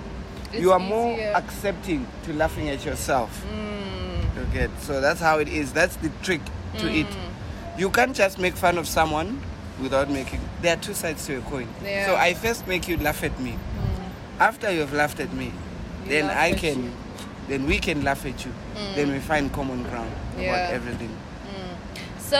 It's 0.52 0.60
you 0.60 0.72
are 0.72 0.78
more 0.78 1.18
accepting 1.34 2.06
to 2.24 2.32
laughing 2.34 2.68
at 2.68 2.84
yourself. 2.84 3.44
Mm. 3.50 4.36
You 4.36 4.44
get 4.52 4.70
so 4.80 5.00
that's 5.00 5.20
how 5.20 5.38
it 5.38 5.48
is. 5.48 5.72
That's 5.72 5.96
the 5.96 6.10
trick 6.22 6.42
to 6.78 6.90
it. 6.90 7.06
Mm. 7.06 7.78
You 7.78 7.90
can't 7.90 8.14
just 8.14 8.38
make 8.38 8.54
fun 8.54 8.76
of 8.76 8.86
someone 8.86 9.40
without 9.82 10.08
making. 10.08 10.40
There 10.62 10.72
are 10.76 10.80
two 10.80 10.94
sides 10.94 11.26
to 11.26 11.38
a 11.38 11.40
coin. 11.42 11.68
Yeah. 11.84 12.06
So 12.06 12.16
I 12.16 12.34
first 12.34 12.66
make 12.66 12.88
you 12.88 12.96
laugh 12.96 13.22
at 13.24 13.38
me. 13.40 13.52
Mm. 13.52 14.40
After 14.40 14.70
you've 14.72 14.92
laughed 14.92 15.20
at 15.20 15.32
me, 15.32 15.46
You 16.04 16.08
then 16.08 16.30
I 16.30 16.52
can, 16.52 16.84
you. 16.84 16.90
then 17.48 17.66
we 17.66 17.78
can 17.78 18.02
laugh 18.04 18.24
at 18.24 18.44
you. 18.44 18.52
Mm. 18.76 18.94
Then 18.94 19.12
we 19.12 19.18
find 19.18 19.52
common 19.52 19.82
ground 19.82 20.10
Yeah. 20.38 20.54
about 20.54 20.74
everything. 20.74 21.10
Mm. 21.10 22.20
So 22.20 22.38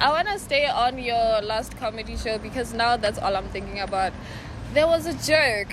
I 0.00 0.08
want 0.10 0.28
to 0.28 0.38
stay 0.38 0.66
on 0.66 0.98
your 0.98 1.42
last 1.42 1.76
comedy 1.76 2.16
show 2.16 2.38
because 2.38 2.72
now 2.72 2.96
that's 2.96 3.18
all 3.18 3.36
I'm 3.36 3.48
thinking 3.48 3.80
about. 3.80 4.12
There 4.72 4.86
was 4.86 5.06
a 5.06 5.12
joke. 5.14 5.72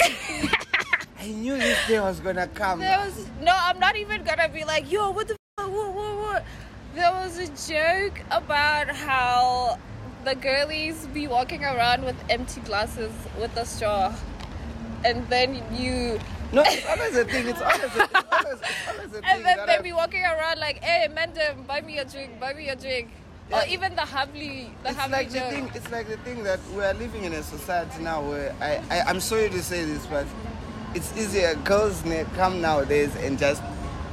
I 1.20 1.26
knew 1.28 1.56
this 1.56 1.78
day 1.86 2.00
was 2.00 2.18
gonna 2.20 2.48
come. 2.48 2.80
There 2.80 2.98
was 2.98 3.26
no. 3.40 3.52
I'm 3.54 3.78
not 3.78 3.94
even 3.96 4.24
gonna 4.24 4.48
be 4.48 4.64
like, 4.64 4.90
yo, 4.90 5.10
what 5.12 5.28
the, 5.28 5.34
f- 5.58 5.68
what, 5.70 5.94
what, 5.94 6.16
what? 6.16 6.44
There 6.96 7.10
was 7.12 7.38
a 7.38 7.46
joke 7.72 8.20
about 8.30 8.88
how 8.88 9.78
the 10.24 10.34
girlies 10.34 11.06
be 11.06 11.26
walking 11.26 11.64
around 11.64 12.04
with 12.04 12.16
empty 12.30 12.60
glasses 12.62 13.12
with 13.40 13.56
a 13.56 13.64
straw, 13.66 14.14
and 15.04 15.26
then 15.28 15.54
you, 15.72 16.18
No, 16.52 16.62
it's 16.66 16.86
always 16.86 17.16
a 17.16 17.24
thing. 17.24 17.48
It's 17.48 17.60
always 17.60 17.82
a, 17.82 18.02
it's 18.04 18.14
always, 18.32 18.60
it's 18.60 18.88
always 18.88 19.08
a 19.08 19.10
thing. 19.20 19.24
and 19.26 19.44
then 19.44 19.66
they 19.66 19.76
I- 19.78 19.82
be 19.82 19.92
walking 19.92 20.22
around 20.22 20.58
like, 20.60 20.82
hey, 20.82 21.08
madam, 21.12 21.64
buy 21.66 21.80
me 21.80 21.98
a 21.98 22.04
drink, 22.04 22.38
buy 22.38 22.52
me 22.54 22.68
a 22.68 22.76
drink. 22.76 23.10
Or 23.52 23.62
even 23.68 23.94
the 23.96 24.02
Havli, 24.02 24.70
the 24.82 24.88
it's 24.90 24.98
Havli 24.98 25.10
like 25.10 25.30
the 25.30 25.40
thing. 25.40 25.70
It's 25.74 25.90
like 25.90 26.08
the 26.08 26.16
thing 26.18 26.42
that 26.44 26.58
we 26.74 26.82
are 26.84 26.94
living 26.94 27.24
in 27.24 27.34
a 27.34 27.42
society 27.42 28.02
now 28.02 28.22
where 28.22 28.54
I, 28.62 28.80
I 28.90 29.00
I'm 29.02 29.20
sorry 29.20 29.50
to 29.50 29.62
say 29.62 29.84
this, 29.84 30.06
but 30.06 30.26
it's 30.94 31.14
easier. 31.18 31.54
Girls 31.56 32.02
come 32.34 32.62
nowadays 32.62 33.14
and 33.16 33.38
just 33.38 33.62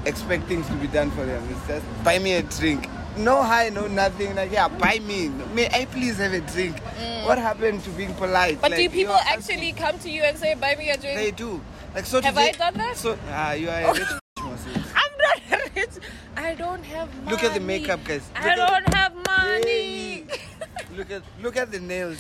expect 0.06 0.44
things 0.48 0.68
to 0.68 0.74
be 0.74 0.88
done 0.88 1.10
for 1.12 1.26
them. 1.26 1.42
It's 1.52 1.68
just 1.68 1.86
buy 2.04 2.20
me 2.20 2.34
a 2.34 2.42
drink. 2.44 2.90
No 3.20 3.44
hi, 3.44 3.68
no 3.68 3.88
nothing. 3.88 4.34
Like 4.34 4.50
yeah, 4.52 4.70
buy 4.70 5.00
me. 5.00 5.28
May 5.54 5.68
I 5.68 5.84
please 5.86 6.18
have 6.18 6.32
a 6.32 6.40
drink? 6.40 6.80
What 7.28 7.38
happened 7.38 7.84
to 7.84 7.90
being 7.92 8.14
polite? 8.14 8.58
Mm. 8.58 8.62
But 8.62 8.72
Like, 8.72 8.80
do 8.80 8.90
people 8.90 9.16
actually 9.16 9.74
come 9.74 10.00
to 10.00 10.10
you 10.10 10.24
and 10.24 10.38
say, 10.38 10.56
buy 10.56 10.76
me 10.76 10.90
a 10.90 10.98
drink? 10.98 11.18
They 11.20 11.32
do. 11.32 11.60
Like 11.94 12.06
so. 12.06 12.22
Have 12.22 12.34
today, 12.34 12.50
I 12.50 12.52
done 12.54 12.74
that? 12.76 12.96
So 12.96 13.18
ah, 13.30 13.52
you 13.52 13.70
are 13.70 13.82
a 13.82 13.94
rich. 13.94 14.08
I'm 14.38 15.14
not 15.20 15.76
rich. 15.76 15.90
I 16.38 16.56
don't 16.56 16.84
have 16.86 17.14
money. 17.14 17.32
Look 17.32 17.44
at 17.44 17.54
the 17.54 17.60
makeup, 17.60 18.00
guys. 18.06 18.24
Look 18.36 18.46
I 18.46 18.56
don't 18.56 18.94
have 18.94 19.14
money. 19.28 20.26
Look 20.96 21.12
at 21.12 21.24
look 21.44 21.58
at 21.58 21.72
the 21.72 21.80
nails. 21.82 22.20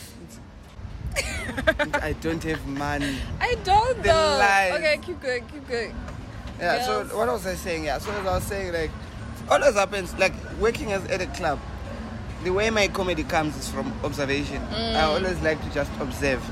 I 1.95 2.13
don't 2.19 2.43
have 2.43 2.67
money. 2.67 3.15
I 3.39 3.55
don't 3.63 3.95
The 4.03 4.03
though. 4.03 4.37
lies. 4.37 4.73
Okay, 4.73 4.99
keep 5.01 5.21
going, 5.21 5.45
keep 5.47 5.67
going. 5.67 5.95
Yeah. 6.59 6.75
Yes. 6.75 6.85
So 6.85 7.17
what 7.17 7.29
was 7.29 7.47
I 7.47 7.55
saying? 7.55 7.85
Yeah. 7.85 7.99
So 7.99 8.11
as 8.11 8.25
I 8.27 8.35
was 8.35 8.43
saying, 8.43 8.73
like, 8.73 8.91
always 9.49 9.75
happens. 9.75 10.17
Like 10.17 10.33
working 10.59 10.91
as 10.91 11.05
at 11.05 11.21
a 11.21 11.27
club, 11.27 11.59
the 12.43 12.51
way 12.51 12.69
my 12.69 12.87
comedy 12.87 13.23
comes 13.23 13.57
is 13.57 13.69
from 13.69 13.93
observation. 14.03 14.61
Mm. 14.67 14.95
I 14.95 15.01
always 15.01 15.39
like 15.41 15.61
to 15.63 15.73
just 15.73 15.91
observe, 15.99 16.43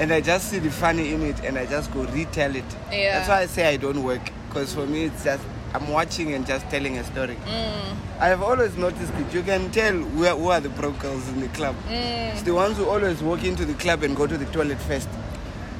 and 0.00 0.12
I 0.12 0.20
just 0.20 0.50
see 0.50 0.58
the 0.58 0.70
funny 0.70 1.12
in 1.12 1.22
it, 1.22 1.40
and 1.44 1.58
I 1.58 1.66
just 1.66 1.92
go 1.92 2.04
retell 2.04 2.54
it. 2.54 2.64
Yeah. 2.90 3.18
That's 3.18 3.28
why 3.28 3.40
I 3.40 3.46
say 3.46 3.66
I 3.66 3.76
don't 3.76 4.02
work, 4.02 4.30
because 4.48 4.74
for 4.74 4.86
me 4.86 5.04
it's 5.04 5.24
just 5.24 5.42
I'm 5.74 5.88
watching 5.88 6.32
and 6.32 6.46
just 6.46 6.68
telling 6.70 6.96
a 6.98 7.04
story. 7.04 7.36
Mm. 7.46 7.96
I 8.18 8.28
have 8.28 8.42
always 8.42 8.76
noticed 8.76 9.12
it. 9.12 9.34
You 9.34 9.42
can 9.42 9.70
tell 9.70 9.92
who 9.92 10.24
are, 10.24 10.34
who 10.36 10.48
are 10.48 10.60
the 10.60 10.70
broke 10.70 10.98
girls 11.00 11.28
in 11.28 11.40
the 11.40 11.48
club. 11.48 11.76
Mm. 11.88 12.32
It's 12.32 12.42
the 12.42 12.54
ones 12.54 12.78
who 12.78 12.88
always 12.88 13.22
walk 13.22 13.44
into 13.44 13.66
the 13.66 13.74
club 13.74 14.02
and 14.02 14.16
go 14.16 14.26
to 14.26 14.38
the 14.38 14.46
toilet 14.46 14.78
first. 14.78 15.08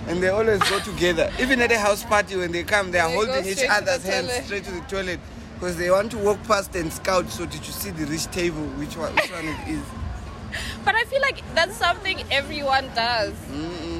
And 0.09 0.23
they 0.23 0.29
always 0.29 0.61
go 0.71 0.79
together. 0.81 1.33
Even 1.41 1.61
at 1.63 1.73
a 1.73 1.79
house 1.79 2.05
party, 2.05 2.37
when 2.37 2.53
they 2.53 2.63
come, 2.63 2.93
they 2.93 3.01
are 3.01 3.09
They 3.09 3.15
holding 3.15 3.47
each 3.47 3.59
straight 3.59 3.71
to 3.79 3.85
the 3.85 3.91
other's 3.93 4.05
hands 4.05 4.45
straight 4.45 4.65
to 4.65 4.71
the 4.71 4.81
toilet 4.83 5.19
because 5.59 5.77
they 5.77 5.91
want 5.91 6.11
to 6.13 6.19
walk 6.19 6.43
past 6.45 6.75
and 6.77 6.93
scout. 6.93 7.29
So, 7.31 7.47
did 7.47 7.67
you 7.67 7.73
see 7.73 7.91
the 7.91 8.07
rich 8.07 8.27
table? 8.27 8.63
Which 8.79 8.97
one? 8.97 9.15
Which 9.15 9.33
one 9.33 9.47
it 9.47 9.69
is? 9.69 9.83
But 10.85 10.95
I 10.95 11.05
feel 11.05 11.21
like 11.21 11.43
that's 11.55 11.77
something 11.77 12.23
everyone 12.31 12.89
does. 12.95 13.35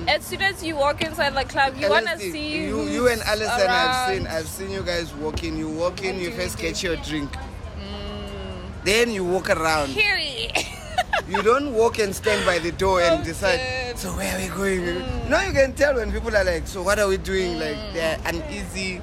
As 0.09 0.25
soon 0.25 0.41
as 0.43 0.63
you 0.63 0.77
walk 0.77 1.03
inside 1.03 1.35
the 1.35 1.45
club, 1.45 1.77
you 1.77 1.91
want 1.91 2.07
to 2.07 2.19
see 2.19 2.65
you. 2.65 2.83
You 2.85 3.09
and 3.09 3.21
Alison, 3.23 3.69
I've 3.69 4.15
seen. 4.15 4.27
I've 4.27 4.49
seen 4.49 4.71
you 4.71 4.83
guys 4.83 5.13
walking. 5.15 5.57
You 5.57 5.69
walk 5.69 6.05
in. 6.05 6.19
You 6.19 6.31
first 6.31 6.59
get 6.59 6.83
your 6.83 6.97
drink. 6.97 7.31
Mm. 7.33 8.85
Then 8.85 9.11
you 9.11 9.25
walk 9.25 9.51
around. 9.51 9.93
Period. 9.95 10.53
You 11.29 11.43
don't 11.43 11.75
walk 11.75 11.99
and 11.99 12.15
stand 12.15 12.47
by 12.47 12.61
the 12.61 12.71
door 12.71 13.01
and 13.01 13.25
decide, 13.25 13.99
so 13.99 14.11
where 14.11 14.33
are 14.33 14.41
we 14.41 14.47
going? 14.49 14.81
Mm. 15.03 15.29
No, 15.29 15.41
you 15.41 15.53
can 15.53 15.73
tell 15.73 15.97
when 15.97 16.13
people 16.13 16.35
are 16.37 16.45
like, 16.45 16.69
so 16.69 16.83
what 16.83 17.01
are 17.01 17.09
we 17.09 17.17
doing? 17.17 17.59
Like, 17.59 17.75
mm. 17.75 17.93
they're 17.95 18.19
uneasy, 18.27 19.01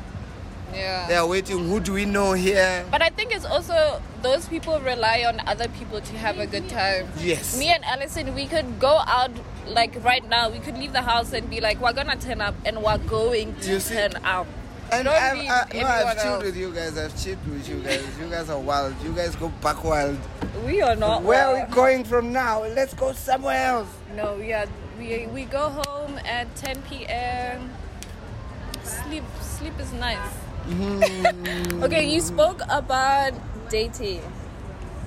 yeah. 0.74 1.08
they're 1.08 1.26
waiting, 1.26 1.68
who 1.68 1.80
do 1.80 1.94
we 1.94 2.06
know 2.06 2.34
here? 2.34 2.86
But 2.92 3.02
I 3.02 3.10
think 3.10 3.34
it's 3.36 3.46
also 3.46 4.02
those 4.22 4.48
people 4.48 4.80
rely 4.80 5.24
on 5.28 5.42
other 5.48 5.68
people 5.70 6.02
to 6.02 6.18
have 6.18 6.40
a 6.40 6.48
good 6.48 6.70
time. 6.70 7.08
Yes. 7.20 7.58
Me 7.58 7.70
and 7.70 7.84
Allison, 7.86 8.34
we 8.36 8.48
could 8.48 8.80
go 8.80 9.02
out 9.06 9.32
like 9.68 10.04
right 10.04 10.28
now. 10.28 10.50
We 10.50 10.60
could 10.60 10.78
leave 10.78 10.94
the 10.94 11.02
house 11.02 11.34
and 11.34 11.50
be 11.50 11.62
like, 11.62 11.80
we're 11.80 11.94
gonna 11.94 12.18
turn 12.18 12.42
up, 12.42 12.56
and 12.66 12.82
we're 12.84 12.98
going 12.98 13.56
to 13.62 13.80
turn 13.80 14.16
up. 14.24 14.48
And 14.92 15.06
Don't 15.06 15.16
I've, 15.16 15.38
I, 15.38 15.48
uh, 15.48 15.66
no, 15.74 15.88
I've 15.88 16.22
chilled 16.22 16.44
with 16.44 16.56
you 16.58 16.72
guys, 16.72 16.98
I've 16.98 17.24
chilled 17.24 17.48
with 17.48 17.68
you 17.68 17.80
guys. 17.82 18.06
You 18.20 18.30
guys 18.30 18.50
are 18.50 18.60
wild. 18.60 18.94
You 19.04 19.12
guys 19.14 19.36
go 19.36 19.50
back 19.62 19.84
wild. 19.84 20.20
We 20.66 20.82
are 20.82 20.96
not. 20.96 21.24
Where 21.24 21.48
are 21.48 21.66
we 21.66 21.74
going 21.74 22.04
from 22.04 22.32
now? 22.32 22.64
Let's 22.64 22.94
go 22.94 23.12
somewhere 23.14 23.66
else. 23.66 23.88
No, 24.16 24.36
we 24.36 24.54
are. 24.54 24.68
We 25.00 25.26
we 25.28 25.46
go 25.46 25.70
home 25.70 26.20
at 26.26 26.54
10 26.58 26.84
p.m. 26.84 27.72
Sleep 28.84 29.24
sleep 29.42 29.74
is 29.80 29.92
nice. 29.94 30.43
Mm-hmm. 30.68 31.84
okay, 31.84 32.08
you 32.10 32.22
spoke 32.22 32.62
about 32.70 33.34
dating. 33.70 34.22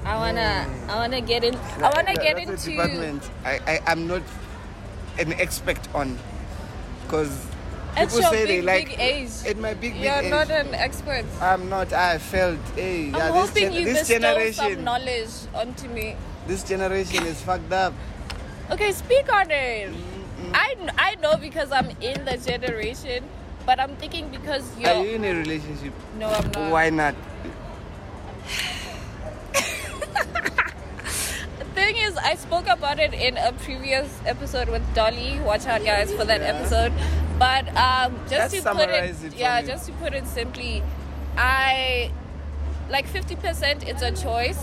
I 0.04 0.16
wanna 0.16 0.68
I 0.88 0.96
wanna 0.96 1.20
get 1.20 1.44
in. 1.44 1.54
I 1.82 1.90
wanna 1.90 2.14
That- 2.14 2.22
get 2.22 2.38
into. 2.38 2.70
department 2.70 3.22
I, 3.44 3.58
I, 3.66 3.80
I'm 3.86 4.06
not 4.06 4.22
an 5.18 5.32
expert 5.34 5.78
on. 5.94 6.18
Because 7.02 7.32
At 7.96 8.08
people 8.08 8.20
your 8.20 8.30
say 8.30 8.44
they 8.46 8.62
like. 8.62 8.88
big 8.90 9.00
age. 9.00 9.30
At 9.46 9.56
my 9.58 9.72
big, 9.74 9.94
big 9.94 10.02
You're 10.02 10.14
age. 10.14 10.30
not 10.30 10.50
an 10.50 10.74
expert. 10.74 11.24
I'm 11.40 11.68
not. 11.68 11.92
I 11.92 12.18
felt, 12.18 12.58
hey, 12.74 13.08
I'm 13.08 13.14
yeah, 13.14 13.30
this, 13.32 13.48
hoping 13.48 13.62
gen- 13.62 13.72
you 13.72 13.84
this 13.84 14.08
generation, 14.08 14.74
some 14.74 14.84
knowledge 14.84 15.30
onto 15.54 15.88
me. 15.88 16.16
this 16.46 16.62
generation 16.62 17.24
is 17.26 17.40
fucked 17.40 17.72
up. 17.72 17.94
Okay, 18.70 18.92
speak 18.92 19.32
on 19.32 19.50
it. 19.50 19.92
I, 20.52 20.74
I 20.98 21.14
know 21.22 21.36
because 21.38 21.72
I'm 21.72 21.90
in 22.02 22.24
the 22.26 22.36
generation, 22.36 23.24
but 23.66 23.80
I'm 23.80 23.96
thinking 23.96 24.28
because 24.30 24.64
you're. 24.78 24.90
Are 24.90 25.04
you 25.04 25.16
in 25.16 25.24
a 25.24 25.34
relationship? 25.34 25.92
no, 26.18 26.28
I'm 26.30 26.50
not. 26.52 26.70
Why 26.72 26.90
not? 26.90 27.14
The 31.58 31.64
thing 31.82 31.96
is, 31.98 32.16
I 32.16 32.34
spoke 32.36 32.66
about 32.68 32.98
it 32.98 33.12
in 33.12 33.36
a 33.36 33.52
previous 33.52 34.08
episode 34.24 34.68
with 34.68 34.82
Dolly. 34.94 35.38
Watch 35.40 35.66
out, 35.66 35.84
guys, 35.84 36.10
for 36.12 36.24
that 36.24 36.40
Yeah. 36.40 36.54
episode. 36.54 36.92
But 37.38 37.68
um, 37.76 38.16
just 38.30 38.54
Let's 38.54 38.64
to 38.64 38.72
put 38.72 38.88
it, 38.88 39.24
it 39.24 39.34
yeah, 39.36 39.60
just 39.60 39.84
to 39.86 39.92
put 39.92 40.14
it 40.14 40.26
simply, 40.26 40.82
I 41.36 42.10
like 42.88 43.06
50% 43.06 43.86
it's 43.86 44.00
a 44.02 44.10
choice. 44.10 44.58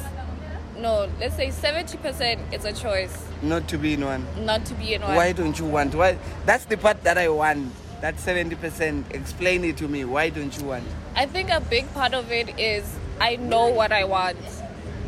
No, 0.79 1.07
let's 1.19 1.35
say 1.35 1.49
70% 1.49 2.39
it's 2.51 2.65
a 2.65 2.73
choice 2.73 3.15
Not 3.43 3.67
to 3.67 3.77
be 3.77 3.93
in 3.93 4.03
one. 4.03 4.25
not 4.43 4.65
to 4.65 4.73
be 4.73 4.95
in 4.95 5.03
one. 5.03 5.15
Why 5.15 5.31
don't 5.33 5.57
you 5.59 5.65
want? 5.65 5.93
Why? 5.93 6.17
That's 6.47 6.65
the 6.65 6.77
part 6.77 7.03
that 7.03 7.19
I 7.19 7.29
want. 7.29 7.71
That 8.03 8.17
70%, 8.17 9.15
explain 9.15 9.63
it 9.63 9.77
to 9.77 9.87
me. 9.87 10.03
Why 10.03 10.27
don't 10.27 10.53
you 10.57 10.65
want? 10.65 10.83
I 11.15 11.25
think 11.25 11.49
a 11.49 11.61
big 11.61 11.89
part 11.93 12.13
of 12.13 12.33
it 12.33 12.59
is 12.59 12.83
I 13.21 13.37
know 13.37 13.69
what 13.69 13.93
I 13.93 14.03
want 14.03 14.35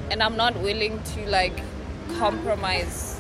and 0.10 0.24
I'm 0.24 0.38
not 0.38 0.56
willing 0.62 1.04
to 1.04 1.26
like 1.30 1.60
compromise. 2.18 3.20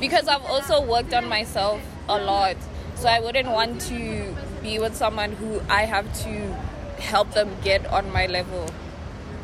Because 0.00 0.26
I've 0.26 0.46
also 0.46 0.80
worked 0.80 1.12
on 1.12 1.28
myself 1.28 1.82
a 2.08 2.16
lot. 2.16 2.56
So 2.94 3.08
I 3.08 3.20
wouldn't 3.20 3.50
want 3.50 3.82
to 3.92 4.34
be 4.62 4.78
with 4.78 4.96
someone 4.96 5.32
who 5.32 5.60
I 5.68 5.82
have 5.82 6.10
to 6.22 6.54
help 6.98 7.30
them 7.32 7.54
get 7.62 7.86
on 7.88 8.10
my 8.10 8.24
level. 8.24 8.70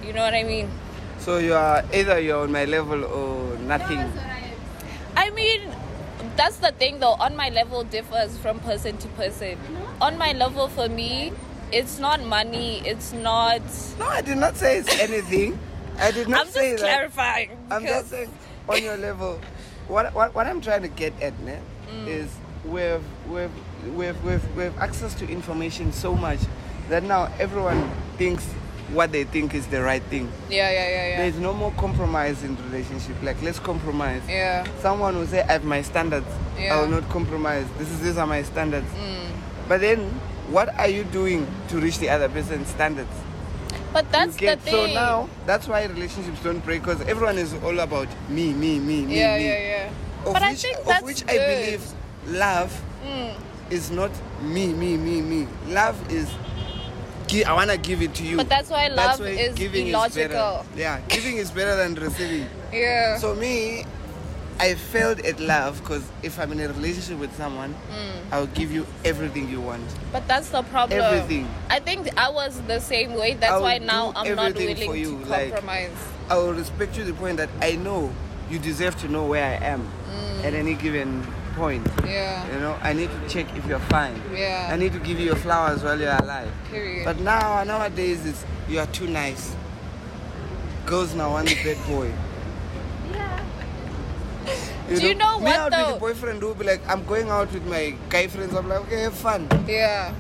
You 0.03 0.15
know 0.15 0.23
what 0.23 0.33
I 0.33 0.43
mean? 0.43 0.71
So 1.19 1.37
you 1.37 1.53
are 1.53 1.85
either 1.93 2.19
you're 2.19 2.45
on 2.45 2.51
my 2.51 2.65
level 2.65 3.05
or 3.05 3.59
nothing. 3.59 4.11
I 5.15 5.29
mean, 5.29 5.71
that's 6.37 6.57
the 6.57 6.73
thing 6.73 7.01
though. 7.01 7.13
On 7.15 7.37
my 7.37 7.49
level 7.51 7.85
differs 7.85 8.37
from 8.39 8.61
person 8.61 8.97
to 8.99 9.09
person. 9.09 9.59
On 10.01 10.17
my 10.19 10.33
level, 10.33 10.69
for 10.69 10.89
me, 10.89 11.33
it's 11.73 11.99
not 11.99 12.25
money. 12.25 12.81
It's 12.87 13.13
not. 13.13 13.63
No, 13.99 14.07
I 14.07 14.21
did 14.23 14.39
not 14.39 14.57
say 14.57 14.79
it's 14.79 14.99
anything. 15.01 15.59
I 15.99 16.11
did 16.13 16.29
not 16.29 16.47
I'm 16.47 16.53
say 16.53 16.73
just 16.73 16.83
that. 16.83 16.89
clarifying. 16.97 17.51
I'm 17.71 17.83
because- 17.83 18.01
just 18.03 18.11
saying 18.11 18.31
on 18.69 18.83
your 18.83 18.97
level. 18.97 19.39
What 19.89 20.15
what, 20.15 20.35
what 20.35 20.47
I'm 20.47 20.61
trying 20.61 20.83
to 20.83 20.89
get 20.89 21.13
at 21.21 21.39
ne, 21.41 21.59
Mm. 21.91 22.07
is 22.07 22.31
we've 22.65 23.03
we've 23.29 23.51
we've 23.97 24.25
we've 24.25 24.57
we've 24.57 24.79
access 24.79 25.15
to 25.15 25.29
information 25.29 25.93
so 25.93 26.15
much 26.15 26.39
that 26.89 27.03
now 27.03 27.29
everyone 27.41 27.91
thinks 28.17 28.47
what 28.93 29.13
they 29.13 29.25
think 29.25 29.55
is 29.55 29.67
the 29.69 29.83
right 29.83 30.03
thing. 30.05 30.31
Yeah, 30.51 30.71
yeah, 30.71 30.89
yeah, 30.89 31.09
yeah. 31.09 31.17
There's 31.19 31.39
no 31.39 31.53
more 31.53 31.73
compromise 31.77 32.43
in 32.43 32.57
relationship. 32.71 33.23
Like 33.23 33.41
let's 33.43 33.59
compromise. 33.59 34.23
Yeah. 34.29 34.67
Someone 34.81 35.17
will 35.17 35.27
say 35.27 35.43
I 35.43 35.53
have 35.53 35.65
my 35.65 35.83
standards. 35.83 36.27
Yeah. 36.59 36.77
I 36.77 36.81
will 36.81 36.89
not 36.89 37.09
compromise. 37.09 37.67
This 37.79 37.91
is 37.91 38.01
these 38.01 38.19
are 38.19 38.27
my 38.27 38.43
standards. 38.43 38.89
Mm. 38.93 39.31
But 39.69 39.81
then 39.81 40.01
what 40.51 40.69
are 40.79 40.89
you 40.89 41.05
doing 41.05 41.47
to 41.69 41.79
reach 41.79 41.99
the 41.99 42.09
other 42.09 42.29
person's 42.29 42.69
standards? 42.69 43.11
But 43.93 44.11
that's 44.13 44.37
the 44.37 44.59
So 44.69 44.87
now 44.87 45.29
that's 45.47 45.67
why 45.69 45.85
relationships 45.85 46.43
don't 46.43 46.65
break 46.65 46.83
because 46.83 47.01
everyone 47.03 47.39
is 47.39 47.55
all 47.63 47.79
about 47.81 48.09
me, 48.29 48.53
me, 48.53 48.79
me, 48.79 49.05
me, 49.05 49.19
yeah, 49.19 49.37
me. 49.39 49.45
yeah, 49.47 49.59
yeah. 49.59 49.91
Of 50.27 50.33
but 50.35 50.43
I 50.43 50.51
which, 50.51 50.63
think 50.63 50.79
of 50.87 51.03
which 51.03 51.27
good. 51.27 51.31
I 51.41 51.47
believe 51.65 51.93
love 52.27 52.83
Mm. 53.05 53.35
is 53.71 53.91
not 53.91 54.11
me, 54.43 54.73
me, 54.75 54.97
me, 54.99 55.23
me. 55.23 55.49
Love 55.69 55.97
is 56.13 56.29
gi- 57.31 57.45
I 57.45 57.53
wanna 57.53 57.77
give 57.77 58.03
it 58.03 58.15
to 58.17 58.25
you. 58.25 58.37
But 58.37 58.49
that's 58.49 58.71
why 58.71 58.89
That's 58.89 59.19
love 59.19 59.21
why 59.21 59.27
is 59.35 59.55
giving 59.55 59.89
illogical. 59.89 60.29
better. 60.29 60.65
yeah, 60.81 61.01
giving 61.09 61.37
is 61.37 61.51
better 61.51 61.77
than 61.77 61.95
receiving. 61.95 62.47
Yeah. 62.73 63.19
So 63.19 63.35
me, 63.35 63.85
I 64.59 64.75
failed 64.75 65.21
at 65.21 65.41
love 65.41 65.81
because 65.81 66.03
if 66.23 66.39
I'm 66.39 66.53
in 66.53 66.61
a 66.61 66.69
relationship 66.69 67.19
with 67.19 67.35
someone, 67.37 67.75
Mm. 67.91 68.33
I'll 68.33 68.47
give 68.49 68.71
you 68.73 68.87
everything 69.05 69.49
you 69.49 69.61
want. 69.61 69.83
But 70.13 70.27
that's 70.29 70.51
the 70.51 70.63
problem. 70.65 71.01
Everything. 71.01 71.49
I 71.71 71.79
think 71.81 72.09
I 72.19 72.31
was 72.31 72.61
the 72.67 72.81
same 72.81 73.15
way. 73.15 73.35
That's 73.35 73.53
I 73.53 73.57
will 73.57 73.63
why 73.63 73.79
now 73.79 74.13
I'm 74.15 74.35
not 74.37 74.55
willing 74.55 74.77
you, 74.97 75.21
to 75.21 75.27
like- 75.27 75.51
compromise. 75.53 75.91
I 76.29 76.35
will 76.37 76.53
respect 76.53 76.97
you 76.97 77.05
to 77.05 77.13
the 77.13 77.19
point 77.19 77.39
that 77.39 77.49
I 77.63 77.73
know 77.77 78.11
you 78.51 78.59
deserve 78.59 78.97
to 79.01 79.09
know 79.09 79.25
where 79.25 79.45
I 79.45 79.65
am 79.65 79.81
Mm. 79.83 80.45
at 80.45 80.55
any 80.55 80.75
given 80.75 81.27
point. 81.55 81.87
yeah. 82.07 82.47
You 82.53 82.61
know, 82.61 82.79
I 82.83 82.93
need 82.93 83.11
to 83.11 83.29
check 83.29 83.47
if 83.57 83.67
you're 83.67 83.79
fine. 83.91 84.21
Yeah. 84.35 84.69
I 84.71 84.77
need 84.77 84.93
to 84.93 84.99
give 84.99 85.19
you 85.19 85.27
your 85.27 85.37
flowers 85.37 85.83
while 85.83 85.99
you're 85.99 86.15
alive. 86.17 86.51
Period. 86.71 87.05
But 87.05 87.21
now, 87.21 87.63
nowadays, 87.65 88.25
it's 88.27 88.45
you 88.69 88.79
are 88.79 88.87
too 88.87 89.07
nice. 89.07 89.55
Girls 90.87 91.15
now 91.15 91.31
want 91.33 91.49
the 91.49 91.55
bad 91.57 91.79
boy. 91.89 92.11
Yeah. 93.13 93.45
Do 94.89 95.07
you 95.07 95.15
know 95.15 95.39
what 95.39 95.55
out 95.55 95.71
though? 95.71 95.85
with 95.87 95.95
the 95.95 96.01
boyfriend 96.01 96.41
who 96.41 96.49
will 96.49 96.55
be 96.55 96.65
like, 96.65 96.81
I'm 96.89 97.05
going 97.07 97.31
out 97.31 97.53
with 97.53 97.65
my 97.67 97.95
guy 98.09 98.27
friends. 98.27 98.55
I'm 98.55 98.69
like, 98.69 98.81
okay, 98.83 99.01
have 99.03 99.15
fun. 99.15 99.47
yeah. 99.69 100.13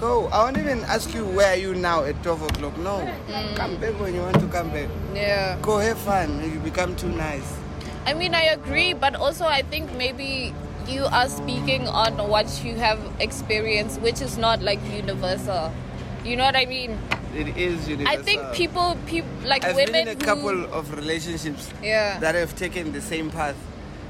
Go. 0.00 0.26
I 0.28 0.44
won't 0.44 0.58
even 0.58 0.80
ask 0.84 1.14
you 1.14 1.24
where 1.24 1.52
are 1.52 1.56
you 1.56 1.74
now 1.74 2.04
at 2.04 2.22
12 2.22 2.42
o'clock. 2.42 2.76
No. 2.78 3.08
Mm. 3.28 3.56
Come 3.56 3.76
back 3.80 3.98
when 3.98 4.14
you 4.14 4.20
want 4.20 4.38
to 4.40 4.46
come 4.48 4.68
back. 4.70 4.88
Yeah. 5.14 5.56
Go 5.62 5.78
have 5.78 5.96
fun. 5.98 6.42
You 6.52 6.60
become 6.60 6.94
too 6.96 7.08
nice. 7.08 7.56
I 8.04 8.12
mean, 8.12 8.34
I 8.34 8.42
agree, 8.52 8.92
but 8.92 9.16
also 9.16 9.46
I 9.46 9.62
think 9.62 9.90
maybe 9.96 10.52
you 10.88 11.04
are 11.06 11.28
speaking 11.28 11.88
on 11.88 12.16
what 12.28 12.62
you 12.64 12.76
have 12.76 12.98
experienced, 13.20 14.00
which 14.00 14.20
is 14.20 14.38
not 14.38 14.62
like 14.62 14.80
universal. 14.92 15.72
You 16.24 16.36
know 16.36 16.44
what 16.44 16.56
I 16.56 16.66
mean? 16.66 16.98
It 17.34 17.56
is 17.56 17.88
universal. 17.88 18.20
I 18.20 18.22
think 18.22 18.52
people, 18.54 18.96
people 19.06 19.28
like 19.44 19.64
I've 19.64 19.76
women 19.76 19.92
been 19.92 20.08
in 20.08 20.16
a 20.16 20.20
who, 20.20 20.26
couple 20.26 20.64
of 20.72 20.94
relationships 20.94 21.70
yeah, 21.82 22.18
that 22.20 22.34
have 22.34 22.54
taken 22.56 22.92
the 22.92 23.00
same 23.02 23.30
path. 23.30 23.56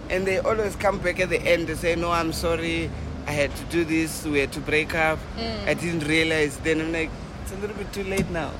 And 0.09 0.27
they 0.27 0.39
always 0.39 0.77
come 0.77 0.99
back 0.99 1.19
at 1.19 1.31
the 1.31 1.41
end 1.43 1.69
and 1.69 1.79
say, 1.79 1.97
No, 1.97 2.11
I'm 2.13 2.33
sorry. 2.33 2.91
I 3.27 3.33
had 3.33 3.55
to 3.57 3.65
do 3.65 3.85
this. 3.85 4.25
We 4.25 4.39
had 4.39 4.53
to 4.53 4.61
break 4.61 4.95
up. 4.95 5.19
Mm. 5.37 5.67
I 5.67 5.75
didn't 5.75 6.07
realize. 6.07 6.59
Then 6.59 6.81
I'm 6.81 6.93
like, 6.93 7.11
It's 7.43 7.53
a 7.53 7.57
little 7.57 7.77
bit 7.77 7.93
too 7.93 8.05
late 8.05 8.31
now. 8.31 8.53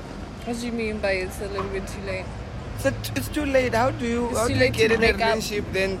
what 0.45 0.59
do 0.59 0.65
you 0.65 0.71
mean 0.73 0.99
by 0.99 1.11
it's 1.11 1.39
a 1.41 1.47
little 1.47 1.69
bit 1.69 1.87
too 1.87 2.01
late? 2.01 2.25
So 2.79 2.91
it's 3.15 3.29
too 3.29 3.45
late. 3.45 3.73
How 3.73 3.91
do 3.91 4.05
you, 4.05 4.27
It's 4.29 4.37
how 4.37 4.47
do 4.47 4.53
you 4.53 4.69
get 4.69 4.91
in 4.91 4.97
a 4.97 4.97
break 4.97 5.13
up. 5.15 5.19
relationship? 5.29 5.65
Then 5.71 5.99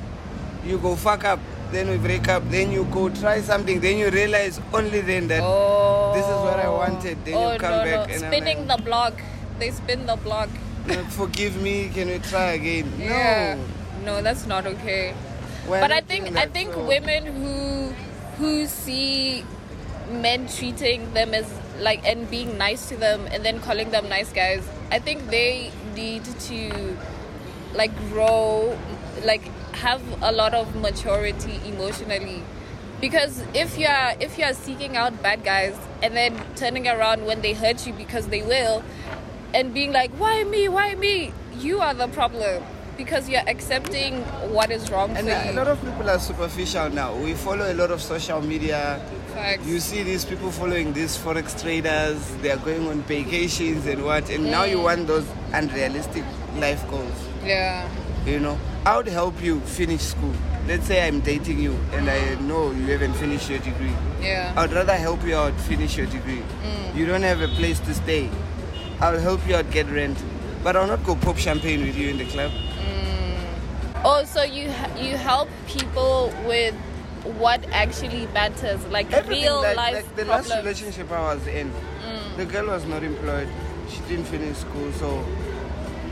you 0.65 0.77
go 0.77 0.95
fuck 0.97 1.23
up. 1.23 1.39
Then 1.71 1.89
we 1.89 1.97
break 1.97 2.27
up. 2.29 2.49
Then 2.49 2.71
you 2.71 2.85
go 2.85 3.09
try 3.09 3.41
something. 3.41 3.79
Then 3.79 3.97
you 3.97 4.09
realize 4.09 4.59
only 4.73 5.01
then 5.01 5.27
that 5.27 5.41
Oh, 5.43 6.13
this 6.15 6.23
is 6.23 6.31
what 6.31 6.59
I 6.59 6.67
oh. 6.67 6.77
wanted. 6.77 7.23
Then 7.25 7.33
oh, 7.35 7.49
you 7.49 7.55
oh, 7.55 7.57
come 7.59 7.71
no, 7.71 7.83
back 7.83 8.07
no. 8.07 8.13
and 8.15 8.23
I'm 8.23 8.31
spinning 8.31 8.67
like- 8.67 8.77
the 8.77 8.83
block. 8.83 9.13
They 9.59 9.71
spin 9.71 10.05
the 10.05 10.15
block. 10.15 10.49
Forgive 11.09 11.61
me. 11.61 11.89
Can 11.93 12.07
we 12.07 12.19
try 12.19 12.51
again? 12.53 12.93
Yeah. 12.97 13.55
No. 13.55 13.65
No, 14.05 14.21
that's 14.21 14.45
not 14.47 14.65
okay. 14.65 15.13
we're 15.67 15.81
but 15.81 15.91
I 15.91 15.99
think 15.99 16.37
I 16.37 16.45
think 16.45 16.73
so- 16.73 16.85
women 16.87 17.25
who 17.25 17.89
who 18.37 18.65
see 18.65 19.43
men 20.09 20.47
treating 20.47 21.11
them 21.13 21.33
as 21.33 21.51
like 21.79 22.05
and 22.07 22.29
being 22.31 22.57
nice 22.57 22.87
to 22.89 22.95
them 22.95 23.27
and 23.31 23.43
then 23.43 23.59
calling 23.59 23.89
them 23.91 24.07
nice 24.07 24.31
guys, 24.31 24.63
I 24.91 24.99
think 24.99 25.29
they 25.29 25.71
need 25.95 26.23
to 26.23 26.95
like 27.73 27.91
grow 28.09 28.77
like 29.25 29.43
have 29.77 30.01
a 30.21 30.31
lot 30.31 30.53
of 30.53 30.75
maturity 30.75 31.59
emotionally 31.65 32.43
because 32.99 33.43
if 33.53 33.77
you're 33.77 34.13
if 34.19 34.37
you're 34.37 34.53
seeking 34.53 34.97
out 34.97 35.21
bad 35.21 35.43
guys 35.43 35.75
and 36.01 36.15
then 36.15 36.35
turning 36.55 36.87
around 36.87 37.25
when 37.25 37.41
they 37.41 37.53
hurt 37.53 37.85
you 37.85 37.93
because 37.93 38.27
they 38.27 38.41
will 38.41 38.83
and 39.53 39.73
being 39.73 39.91
like 39.91 40.11
why 40.11 40.43
me 40.43 40.67
why 40.67 40.95
me 40.95 41.31
you 41.59 41.79
are 41.79 41.93
the 41.93 42.07
problem 42.07 42.63
because 42.97 43.29
you're 43.29 43.47
accepting 43.47 44.21
what 44.51 44.71
is 44.71 44.89
wrong 44.89 45.15
And 45.15 45.29
a 45.29 45.49
you 45.49 45.53
lot 45.53 45.67
of 45.67 45.79
people 45.83 46.09
are 46.09 46.17
superficial 46.17 46.89
now. 46.89 47.15
We 47.15 47.35
follow 47.35 47.71
a 47.71 47.75
lot 47.75 47.91
of 47.91 48.01
social 48.01 48.41
media. 48.41 48.99
Facts. 49.35 49.67
You 49.67 49.79
see 49.79 50.01
these 50.01 50.25
people 50.25 50.49
following 50.49 50.93
these 50.93 51.15
forex 51.15 51.61
traders. 51.61 52.19
They 52.41 52.49
are 52.49 52.57
going 52.57 52.87
on 52.87 53.03
vacations 53.03 53.85
and 53.85 54.03
what. 54.03 54.31
And 54.31 54.45
now 54.45 54.63
you 54.63 54.77
mm. 54.77 54.83
want 54.85 55.05
those 55.05 55.27
unrealistic 55.53 56.23
life 56.55 56.83
goals. 56.89 57.27
yeah 57.45 57.87
You 58.27 58.41
know, 58.41 58.59
I 58.85 58.97
would 58.97 59.07
help 59.07 59.41
you 59.41 59.61
finish 59.61 60.01
school. 60.01 60.33
Let's 60.67 60.85
say 60.85 61.07
I'm 61.07 61.21
dating 61.21 61.59
you 61.59 61.77
and 61.93 62.09
I 62.09 62.35
know 62.41 62.71
you 62.71 62.87
haven't 62.87 63.13
finished 63.13 63.49
your 63.49 63.59
degree. 63.59 63.93
yeah 64.21 64.51
I 64.57 64.63
would 64.63 64.73
rather 64.73 64.95
help 64.95 65.23
you 65.23 65.33
out 65.33 65.57
finish 65.61 65.95
your 65.95 66.07
degree. 66.07 66.43
Mm. 66.63 66.95
You 66.95 67.05
don't 67.05 67.21
have 67.21 67.39
a 67.41 67.47
place 67.47 67.79
to 67.79 67.93
stay. 67.93 68.29
I'll 68.99 69.17
help 69.17 69.47
you 69.47 69.55
out 69.55 69.71
get 69.71 69.89
rent. 69.89 70.21
But 70.61 70.75
I'll 70.75 70.87
not 70.87 71.05
go 71.05 71.15
pop 71.15 71.37
champagne 71.37 71.85
with 71.85 71.95
you 71.95 72.09
in 72.09 72.17
the 72.17 72.25
club. 72.25 72.51
Mm. 72.51 74.01
oh 74.03 74.25
so 74.25 74.43
you 74.43 74.63
you 74.97 75.15
help 75.15 75.47
people 75.65 76.33
with 76.45 76.75
what 77.39 77.63
actually 77.71 78.27
matters 78.33 78.85
like 78.87 79.11
Everything 79.13 79.43
real 79.45 79.61
like, 79.61 79.77
life 79.77 79.93
like 79.95 80.15
the 80.17 80.25
problems 80.25 80.49
last 80.49 80.63
relationship 80.65 81.11
I 81.11 81.33
was 81.33 81.47
in, 81.47 81.71
mm. 81.71 82.35
the 82.35 82.45
girl 82.45 82.67
was 82.67 82.83
not 82.85 83.03
employed. 83.03 83.47
She 83.89 84.01
didn't 84.09 84.25
finish 84.25 84.57
school, 84.57 84.91
so 84.93 85.25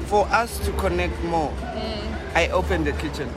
for 0.06 0.28
us 0.28 0.60
to 0.65 0.72
connect 0.74 1.22
more, 1.24 1.52
mm. 1.52 2.36
I 2.36 2.48
opened 2.50 2.86
the 2.88 2.94
kitchen. 2.94 3.30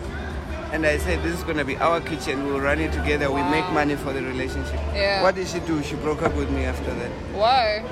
And 0.70 0.84
I 0.84 0.98
said, 0.98 1.22
this 1.22 1.34
is 1.34 1.42
going 1.44 1.56
to 1.56 1.64
be 1.64 1.76
our 1.78 2.00
kitchen. 2.00 2.44
We'll 2.46 2.60
run 2.60 2.78
it 2.78 2.92
together. 2.92 3.32
We 3.32 3.42
make 3.44 3.66
money 3.72 3.96
for 3.96 4.12
the 4.12 4.22
relationship. 4.22 4.78
Yeah. 4.94 5.22
What 5.22 5.34
did 5.34 5.48
she 5.48 5.60
do? 5.60 5.82
She 5.82 5.94
broke 5.96 6.20
up 6.22 6.34
with 6.34 6.50
me 6.50 6.64
after 6.64 6.92
that. 6.94 7.10
why 7.32 7.82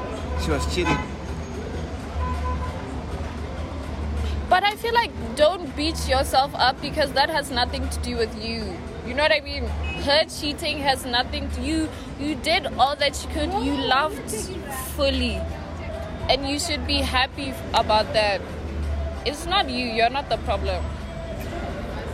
She 0.44 0.50
was 0.50 0.62
cheating. 0.74 0.98
But 4.50 4.62
I 4.62 4.76
feel 4.76 4.92
like 4.94 5.10
don't 5.36 5.74
beat 5.74 6.06
yourself 6.06 6.54
up 6.54 6.80
because 6.82 7.12
that 7.12 7.30
has 7.30 7.50
nothing 7.50 7.88
to 7.88 7.98
do 8.00 8.16
with 8.16 8.36
you. 8.44 8.76
You 9.06 9.14
know 9.14 9.22
what 9.22 9.32
I 9.32 9.40
mean? 9.40 9.64
Her 10.04 10.24
cheating 10.24 10.78
has 10.78 11.06
nothing 11.06 11.50
to 11.52 11.60
you. 11.62 11.88
You 12.20 12.34
did 12.34 12.66
all 12.78 12.94
that 12.96 13.22
you 13.24 13.30
could. 13.30 13.52
You 13.64 13.74
loved 13.76 14.30
fully. 14.94 15.40
And 16.28 16.46
you 16.48 16.58
should 16.58 16.86
be 16.86 16.98
happy 16.98 17.54
about 17.72 18.12
that. 18.12 18.40
It's 19.26 19.44
not 19.44 19.68
you. 19.68 19.86
You're 19.86 20.08
not 20.10 20.28
the 20.30 20.36
problem. 20.38 20.84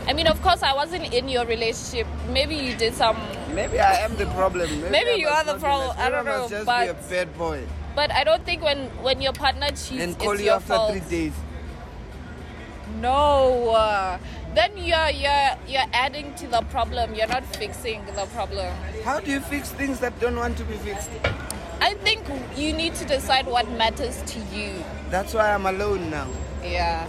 I 0.09 0.15
mean, 0.15 0.27
of 0.27 0.41
course, 0.43 0.63
I 0.63 0.73
wasn't 0.73 1.13
in 1.13 1.29
your 1.29 1.45
relationship. 1.45 2.07
Maybe 2.31 2.55
you 2.57 2.75
did 2.75 2.95
some. 2.95 3.17
Maybe 3.55 3.79
I 3.79 3.97
am 4.05 4.17
the 4.17 4.27
problem. 4.27 4.69
Maybe, 4.81 4.91
Maybe 4.91 5.21
you 5.21 5.29
are 5.29 5.45
the 5.45 5.59
problem. 5.59 5.95
I 5.99 6.09
don't 6.11 6.25
know, 6.25 6.49
just 6.49 6.65
but- 6.67 6.85
be 6.85 6.89
a 6.91 6.95
bad 7.25 7.37
boy. 7.39 7.61
But 7.95 8.11
I 8.11 8.25
don't 8.25 8.43
think 8.47 8.63
when 8.63 8.87
when 9.03 9.21
your 9.21 9.35
partner 9.35 9.69
cheats, 9.69 10.03
And 10.03 10.19
call 10.19 10.33
it's 10.33 10.41
you 10.41 10.47
your 10.47 10.55
after 10.57 10.75
fault. 10.75 10.91
three 10.93 11.01
days. 11.11 11.35
No, 13.01 13.71
uh, 13.71 14.19
then 14.55 14.73
you're 14.79 15.11
you're 15.11 15.51
you're 15.69 15.91
adding 15.93 16.35
to 16.37 16.47
the 16.49 16.63
problem. 16.73 17.15
You're 17.15 17.29
not 17.29 17.45
fixing 17.57 18.05
the 18.17 18.25
problem. 18.33 18.73
How 19.05 19.21
do 19.21 19.31
you 19.31 19.41
fix 19.41 19.69
things 19.71 20.01
that 20.01 20.19
don't 20.21 20.37
want 20.37 20.57
to 20.57 20.65
be 20.65 20.77
fixed? 20.79 21.11
I 21.83 21.93
think 21.95 22.25
you 22.57 22.73
need 22.73 22.95
to 22.97 23.05
decide 23.05 23.47
what 23.47 23.69
matters 23.73 24.23
to 24.33 24.39
you. 24.57 24.73
That's 25.11 25.35
why 25.35 25.53
I'm 25.53 25.67
alone 25.67 26.09
now. 26.11 26.29
Yeah. 26.63 27.07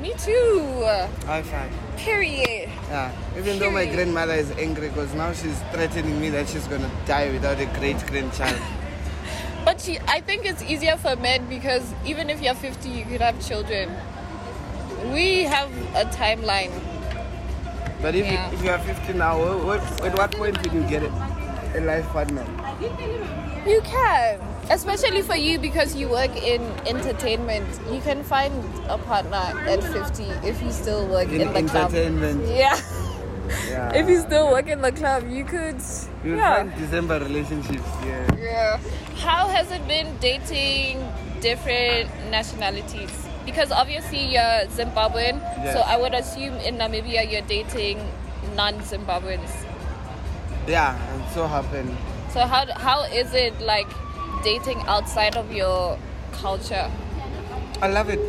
Me 0.00 0.14
too. 0.16 0.82
High 1.26 1.42
five. 1.42 1.70
Period. 1.98 2.70
Yeah. 2.88 3.12
Even 3.36 3.58
though 3.58 3.70
my 3.70 3.84
grandmother 3.84 4.32
is 4.32 4.50
angry 4.52 4.88
because 4.88 5.12
now 5.14 5.32
she's 5.32 5.58
threatening 5.72 6.20
me 6.20 6.30
that 6.30 6.48
she's 6.48 6.66
gonna 6.66 6.90
die 7.06 7.30
without 7.30 7.60
a 7.60 7.66
great 7.78 7.98
grandchild. 8.06 8.60
But 9.62 9.78
she, 9.78 9.98
I 10.08 10.22
think 10.22 10.46
it's 10.46 10.62
easier 10.62 10.96
for 10.96 11.16
men 11.16 11.46
because 11.48 11.84
even 12.06 12.30
if 12.30 12.40
you're 12.40 12.54
50, 12.54 12.88
you 12.88 13.04
could 13.04 13.20
have 13.20 13.46
children. 13.46 13.90
We 15.12 15.42
have 15.44 15.70
a 15.94 16.04
timeline. 16.06 16.72
But 18.00 18.14
if, 18.14 18.24
Yeah. 18.24 18.48
you, 18.50 18.56
if 18.56 18.64
you 18.64 18.70
are 18.70 18.78
50 18.78 19.12
now, 19.12 19.38
what, 19.38 19.64
what, 19.82 20.02
at 20.02 20.16
what 20.16 20.32
point 20.32 20.56
will 20.64 20.72
you 20.74 20.88
get 20.88 21.02
it? 21.02 21.12
A 21.76 21.80
life 21.82 22.06
partner? 22.08 22.44
You 23.66 23.82
can, 23.82 24.40
especially 24.70 25.22
for 25.22 25.36
you 25.36 25.58
because 25.58 25.94
you 25.96 26.08
work 26.08 26.34
in 26.36 26.62
entertainment. 26.86 27.66
You 27.90 28.00
can 28.00 28.22
find 28.22 28.52
a 28.88 28.96
partner 28.98 29.36
at 29.68 29.82
50 29.82 30.24
if 30.46 30.62
you 30.62 30.70
still 30.72 31.06
work 31.08 31.28
in, 31.28 31.40
In 31.42 31.52
the 31.52 31.62
club. 31.70 31.92
entertainment. 31.92 32.46
Yeah. 32.46 32.80
Yeah. 33.68 33.92
If 33.94 34.08
you 34.08 34.20
still 34.20 34.48
work 34.50 34.68
in 34.68 34.80
the 34.80 34.92
club, 34.92 35.28
you 35.28 35.44
could. 35.44 35.76
You'll 36.24 36.36
yeah. 36.36 36.56
find 36.56 36.74
December 36.78 37.18
relationships, 37.18 37.88
yeah. 38.06 38.34
Yeah. 38.38 38.80
How 39.16 39.48
has 39.48 39.70
it 39.72 39.86
been 39.88 40.16
dating 40.20 41.02
different 41.40 42.08
nationalities? 42.30 43.10
Because 43.44 43.72
obviously 43.72 44.24
you're 44.34 44.66
Zimbabwean, 44.70 45.40
Yes. 45.64 45.74
so 45.74 45.80
I 45.80 45.96
would 45.96 46.14
assume 46.14 46.54
in 46.58 46.76
Namibia 46.76 47.28
you're 47.30 47.42
dating 47.42 47.98
non-Zimbabweans. 48.54 49.50
Yeah, 50.68 50.94
and 51.12 51.24
so 51.34 51.48
happened. 51.48 51.96
So 52.32 52.40
how 52.46 52.66
how 52.78 53.02
is 53.02 53.34
it 53.34 53.58
like 53.60 53.88
dating 54.42 54.80
outside 54.86 55.36
of 55.36 55.52
your 55.52 55.98
culture? 56.32 56.90
I 57.82 57.88
love 57.88 58.08
it. 58.10 58.20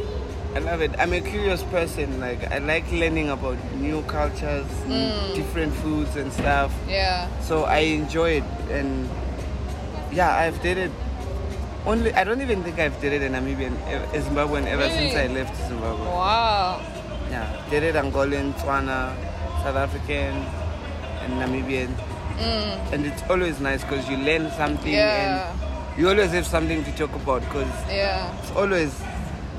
I 0.55 0.59
love 0.59 0.81
it. 0.81 0.91
I'm 0.99 1.13
a 1.13 1.21
curious 1.21 1.63
person. 1.71 2.19
Like 2.19 2.51
I 2.51 2.57
like 2.59 2.83
learning 2.91 3.29
about 3.29 3.55
new 3.79 4.01
cultures, 4.03 4.67
Mm. 4.87 5.35
different 5.35 5.73
foods 5.79 6.15
and 6.17 6.31
stuff. 6.33 6.71
Yeah. 6.87 7.27
So 7.41 7.63
I 7.63 7.79
enjoy 7.95 8.43
it, 8.43 8.47
and 8.69 9.07
yeah, 10.11 10.35
I've 10.35 10.61
dated. 10.61 10.91
Only 11.87 12.13
I 12.13 12.23
don't 12.23 12.41
even 12.41 12.61
think 12.63 12.77
I've 12.79 12.99
dated 13.01 13.23
a 13.23 13.29
Namibian, 13.31 13.73
a 14.13 14.19
Zimbabwean 14.19 14.67
ever 14.67 14.87
since 14.91 15.15
I 15.15 15.27
left 15.27 15.55
Zimbabwe. 15.67 16.05
Wow. 16.05 16.81
Yeah, 17.31 17.47
dated 17.71 17.95
Angolan, 17.95 18.51
Tswana, 18.59 19.15
South 19.63 19.79
African, 19.79 20.35
and 21.23 21.31
Namibian. 21.41 21.89
And 22.91 23.05
it's 23.05 23.23
always 23.29 23.59
nice 23.61 23.81
because 23.83 24.03
you 24.09 24.17
learn 24.17 24.51
something 24.59 24.91
Mm. 24.91 24.99
Yeah. 24.99 25.47
and 25.47 25.70
you 26.01 26.09
always 26.09 26.31
have 26.31 26.47
something 26.47 26.83
to 26.83 26.91
talk 26.93 27.13
about 27.15 27.41
because 27.41 27.69
Yeah. 27.87 28.35
it's 28.39 28.51
always 28.55 28.91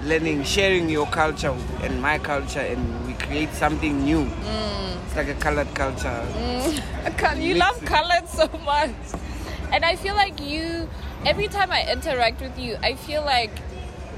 learning, 0.02 0.42
sharing 0.42 0.88
your 0.90 1.06
culture 1.06 1.54
and 1.82 2.02
my 2.02 2.18
culture, 2.18 2.58
and 2.58 3.06
we 3.06 3.12
create 3.14 3.52
something 3.54 4.02
new. 4.04 4.24
Mm. 4.24 4.96
It's 5.06 5.14
like 5.14 5.28
a 5.28 5.34
colored 5.34 5.72
culture. 5.72 6.08
Mm. 6.34 7.16
Col- 7.18 7.38
You 7.38 7.54
love 7.54 7.80
colors 7.84 8.28
so 8.28 8.48
much. 8.64 8.90
And 9.72 9.84
I 9.84 9.94
feel 9.94 10.16
like 10.16 10.40
you, 10.40 10.88
every 11.24 11.46
time 11.46 11.70
I 11.70 11.86
interact 11.92 12.40
with 12.40 12.58
you, 12.58 12.76
I 12.82 12.94
feel 12.96 13.22
like 13.22 13.52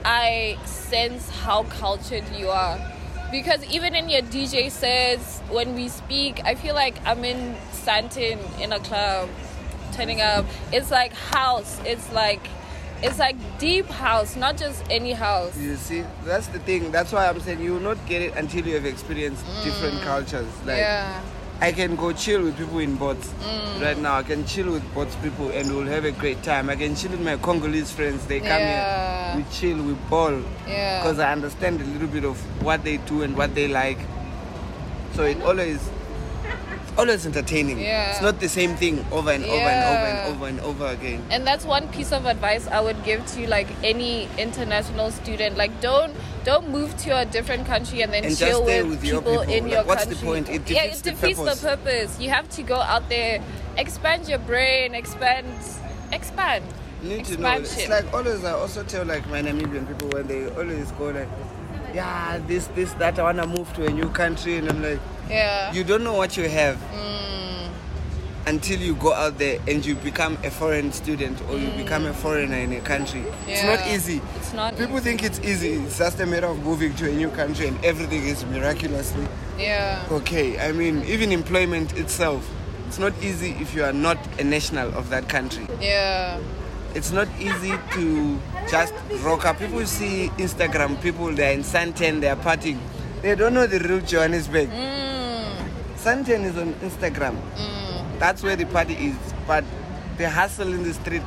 I 0.03 0.57
sense 0.65 1.29
how 1.29 1.65
cultured 1.65 2.25
you 2.39 2.49
are. 2.49 2.81
Because 3.31 3.63
even 3.67 3.95
in 3.95 4.09
your 4.09 4.23
DJ 4.23 4.71
sets, 4.71 5.41
when 5.51 5.75
we 5.75 5.89
speak, 5.89 6.41
I 6.47 6.55
feel 6.55 6.75
like 6.75 6.95
I'm 7.05 7.23
in 7.25 7.55
Sandton 7.85 8.39
in 8.61 8.73
a 8.73 8.81
club, 8.81 9.29
turning 9.95 10.21
up. 10.21 10.45
It's 10.73 10.91
like 10.91 11.13
house. 11.13 11.81
It's 11.85 12.13
like, 12.13 12.47
it's 13.03 13.19
like 13.19 13.37
deep 13.59 13.87
house, 13.87 14.37
not 14.37 14.57
just 14.57 14.85
any 14.91 15.13
house. 15.13 15.57
You 15.59 15.77
see, 15.77 16.05
that's 16.25 16.49
the 16.49 16.59
thing. 16.59 16.91
That's 16.91 17.13
why 17.13 17.29
I'm 17.29 17.41
saying 17.41 17.61
you 17.61 17.73
will 17.75 17.81
not 17.81 17.99
get 18.07 18.23
it 18.23 18.35
until 18.37 18.67
you 18.67 18.75
have 18.75 18.87
experienced 18.87 19.45
different 19.63 19.95
mm. 19.97 20.05
cultures. 20.05 20.49
Like 20.65 20.79
yeah. 20.79 21.23
I 21.61 21.73
can 21.73 21.95
go 21.97 22.13
chill 22.13 22.43
with 22.43 22.59
people 22.59 22.81
in 22.81 22.97
boats 22.97 23.29
mm. 23.41 23.81
right 23.81 23.97
now. 23.97 24.17
I 24.17 24.23
can 24.23 24.45
chill 24.45 24.73
with 24.73 24.95
boats 24.95 25.15
people 25.17 25.51
and 25.51 25.75
we'll 25.75 25.87
have 25.87 26.05
a 26.05 26.13
great 26.13 26.43
time. 26.43 26.69
I 26.69 26.77
can 26.77 26.97
chill 26.97 27.13
with 27.13 27.21
my 27.21 27.37
Congolese 27.37 27.93
friends. 27.93 28.27
They 28.27 28.41
come 28.41 28.49
Yeah. 28.49 29.35
here, 29.35 29.45
we 29.45 29.53
chill, 29.53 29.83
we 29.83 29.95
ball. 30.11 30.43
Yeah. 30.67 31.01
Because 31.03 31.19
I 31.21 31.33
understand 31.33 31.81
a 31.81 31.85
little 31.85 32.09
bit 32.09 32.25
of 32.25 32.37
what 32.63 32.83
they 32.85 32.97
do 32.99 33.23
and 33.23 33.37
what 33.37 33.55
they 33.55 33.69
like. 33.69 33.99
So 35.15 35.23
it 35.23 35.41
always, 35.43 35.79
always 36.97 37.27
entertaining. 37.27 37.79
Yeah. 37.81 38.11
It's 38.13 38.23
not 38.23 38.41
the 38.41 38.49
same 38.49 38.77
thing 38.77 39.05
over 39.13 39.31
and 39.31 39.45
over 39.45 39.55
and 39.55 39.85
over 39.85 40.07
and 40.07 40.35
over 40.35 40.47
and 40.49 40.61
over 40.61 40.87
again. 40.87 41.23
and 41.31 41.47
that's 41.47 41.65
one 41.65 41.89
piece 41.89 42.13
of 42.13 42.27
advice 42.27 42.67
I 42.69 42.81
would 42.81 43.03
give 43.05 43.25
to 43.35 43.47
like 43.49 43.69
any 43.83 44.29
international 44.39 45.11
student. 45.11 45.57
Like 45.57 45.81
don't 45.81 46.15
don't 46.45 46.69
move 46.71 46.97
to 46.99 47.11
a 47.19 47.25
different 47.25 47.67
country 47.67 48.03
and 48.03 48.13
then 48.13 48.25
And 48.25 48.37
chill 48.37 48.65
with, 48.65 48.87
with 48.89 49.03
people, 49.03 49.21
people. 49.23 49.41
in 49.43 49.65
Like, 49.65 49.73
your 49.73 49.85
what's 49.85 50.07
the 50.07 50.15
country. 50.15 50.29
point? 50.29 50.49
It 50.51 50.71
yeah, 50.71 50.83
defeats 50.85 51.01
it 51.01 51.05
the 51.05 51.11
defeats 51.13 51.39
the 51.39 51.45
purpose. 51.45 51.61
purpose. 51.63 52.21
You 52.21 52.31
have 52.31 52.49
to 52.51 52.63
go 52.63 52.77
out 52.77 53.09
there, 53.09 53.41
expand 53.77 54.29
your 54.29 54.39
brain, 54.41 54.95
expand, 54.95 55.47
expand, 56.13 56.65
You 57.03 57.17
need 57.17 57.25
to 57.27 57.37
know. 57.41 57.53
It's 57.59 57.89
like 57.89 58.13
always. 58.15 58.45
I 58.45 58.53
also 58.53 58.83
tell 58.85 59.05
like 59.05 59.27
my 59.29 59.43
Namibian 59.43 59.87
people 59.89 60.09
when 60.09 60.27
they 60.27 60.49
always 60.51 60.91
go 60.93 61.07
like, 61.11 61.29
yeah, 61.95 62.39
this, 62.47 62.67
this, 62.69 62.93
that. 62.95 63.19
I 63.19 63.23
wanna 63.23 63.47
move 63.47 63.73
to 63.75 63.87
a 63.87 63.91
new 63.91 64.09
country, 64.11 64.57
and 64.59 64.69
I'm 64.69 64.83
like, 64.83 65.01
yeah, 65.29 65.73
you 65.73 65.85
don't 65.85 66.05
know 66.05 66.15
what 66.15 66.37
you 66.37 66.49
have 66.49 66.77
Mm. 66.93 67.69
until 68.47 68.79
you 68.79 68.95
go 68.97 69.13
out 69.15 69.39
there 69.39 69.59
and 69.67 69.85
you 69.87 69.95
become 69.95 70.37
a 70.45 70.51
foreign 70.51 70.93
student 70.93 71.41
or 71.49 71.57
you 71.57 71.69
become 71.83 72.05
a 72.05 72.13
foreigner 72.13 72.57
in 72.59 72.73
a 72.75 72.81
country. 72.81 73.25
It's 73.49 73.63
not 73.65 73.79
Mm. 73.79 73.95
Easy. 73.95 74.21
It's 74.37 74.53
not 74.53 74.77
People 74.77 74.99
think 75.01 75.23
it's 75.23 75.41
easy. 75.41 75.73
It's 75.85 75.97
just 75.99 76.21
a 76.21 76.27
matter 76.27 76.47
of 76.49 76.63
moving 76.63 76.95
to 76.97 77.09
a 77.09 77.13
new 77.15 77.31
country 77.31 77.69
and 77.69 77.83
everything 77.85 78.27
is 78.27 78.45
miraculously 78.47 79.27
yeah, 79.59 80.03
okay. 80.11 80.59
I 80.59 80.73
mean, 80.73 81.05
even 81.07 81.31
employment 81.33 81.97
itself, 81.97 82.45
it's 82.89 82.99
not 82.99 83.13
easy 83.23 83.53
if 83.61 83.73
you 83.75 83.85
are 83.85 83.93
not 83.93 84.19
a 84.41 84.45
national 84.45 84.89
of 84.99 85.09
that 85.11 85.29
country. 85.29 85.67
yeah, 85.81 86.39
It's 86.95 87.11
not 87.11 87.29
easy 87.41 87.75
to 87.93 88.41
just 88.71 88.95
rock 89.23 89.45
up. 89.45 89.59
People 89.59 89.85
see 89.87 90.31
Instagram 90.39 91.01
people, 91.03 91.33
they're 91.33 91.53
in 91.53 91.63
Sandton, 91.63 92.21
they're 92.21 92.37
partying. 92.37 92.79
They 93.23 93.35
don't 93.35 93.55
know 93.55 93.67
the 93.67 93.81
real 93.81 94.01
Johannesburg. 94.01 94.69
Mm. 94.69 95.69
Sandton 95.97 96.45
is 96.45 96.57
on 96.57 96.75
Instagram. 96.75 97.37
That's 98.19 98.43
where 98.43 98.57
the 98.57 98.67
party 98.67 98.95
is. 98.95 99.17
But 99.47 99.65
the 100.19 100.31
hustle 100.31 100.73
in 100.73 100.85
the 100.85 100.95
street, 100.95 101.23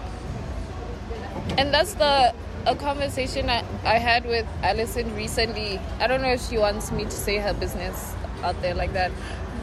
And 1.58 1.74
that's 1.74 1.94
the 1.96 2.34
a 2.66 2.76
conversation 2.76 3.50
I, 3.50 3.64
I 3.84 3.98
had 3.98 4.26
with 4.26 4.46
Alison 4.62 5.16
recently. 5.16 5.80
I 6.00 6.08
don't 6.08 6.22
know 6.22 6.32
if 6.34 6.48
she 6.48 6.58
wants 6.58 6.92
me 6.92 7.06
to 7.06 7.12
say 7.12 7.38
her 7.38 7.54
business 7.54 8.14
out 8.44 8.62
there 8.62 8.74
like 8.74 8.94
that, 8.94 9.12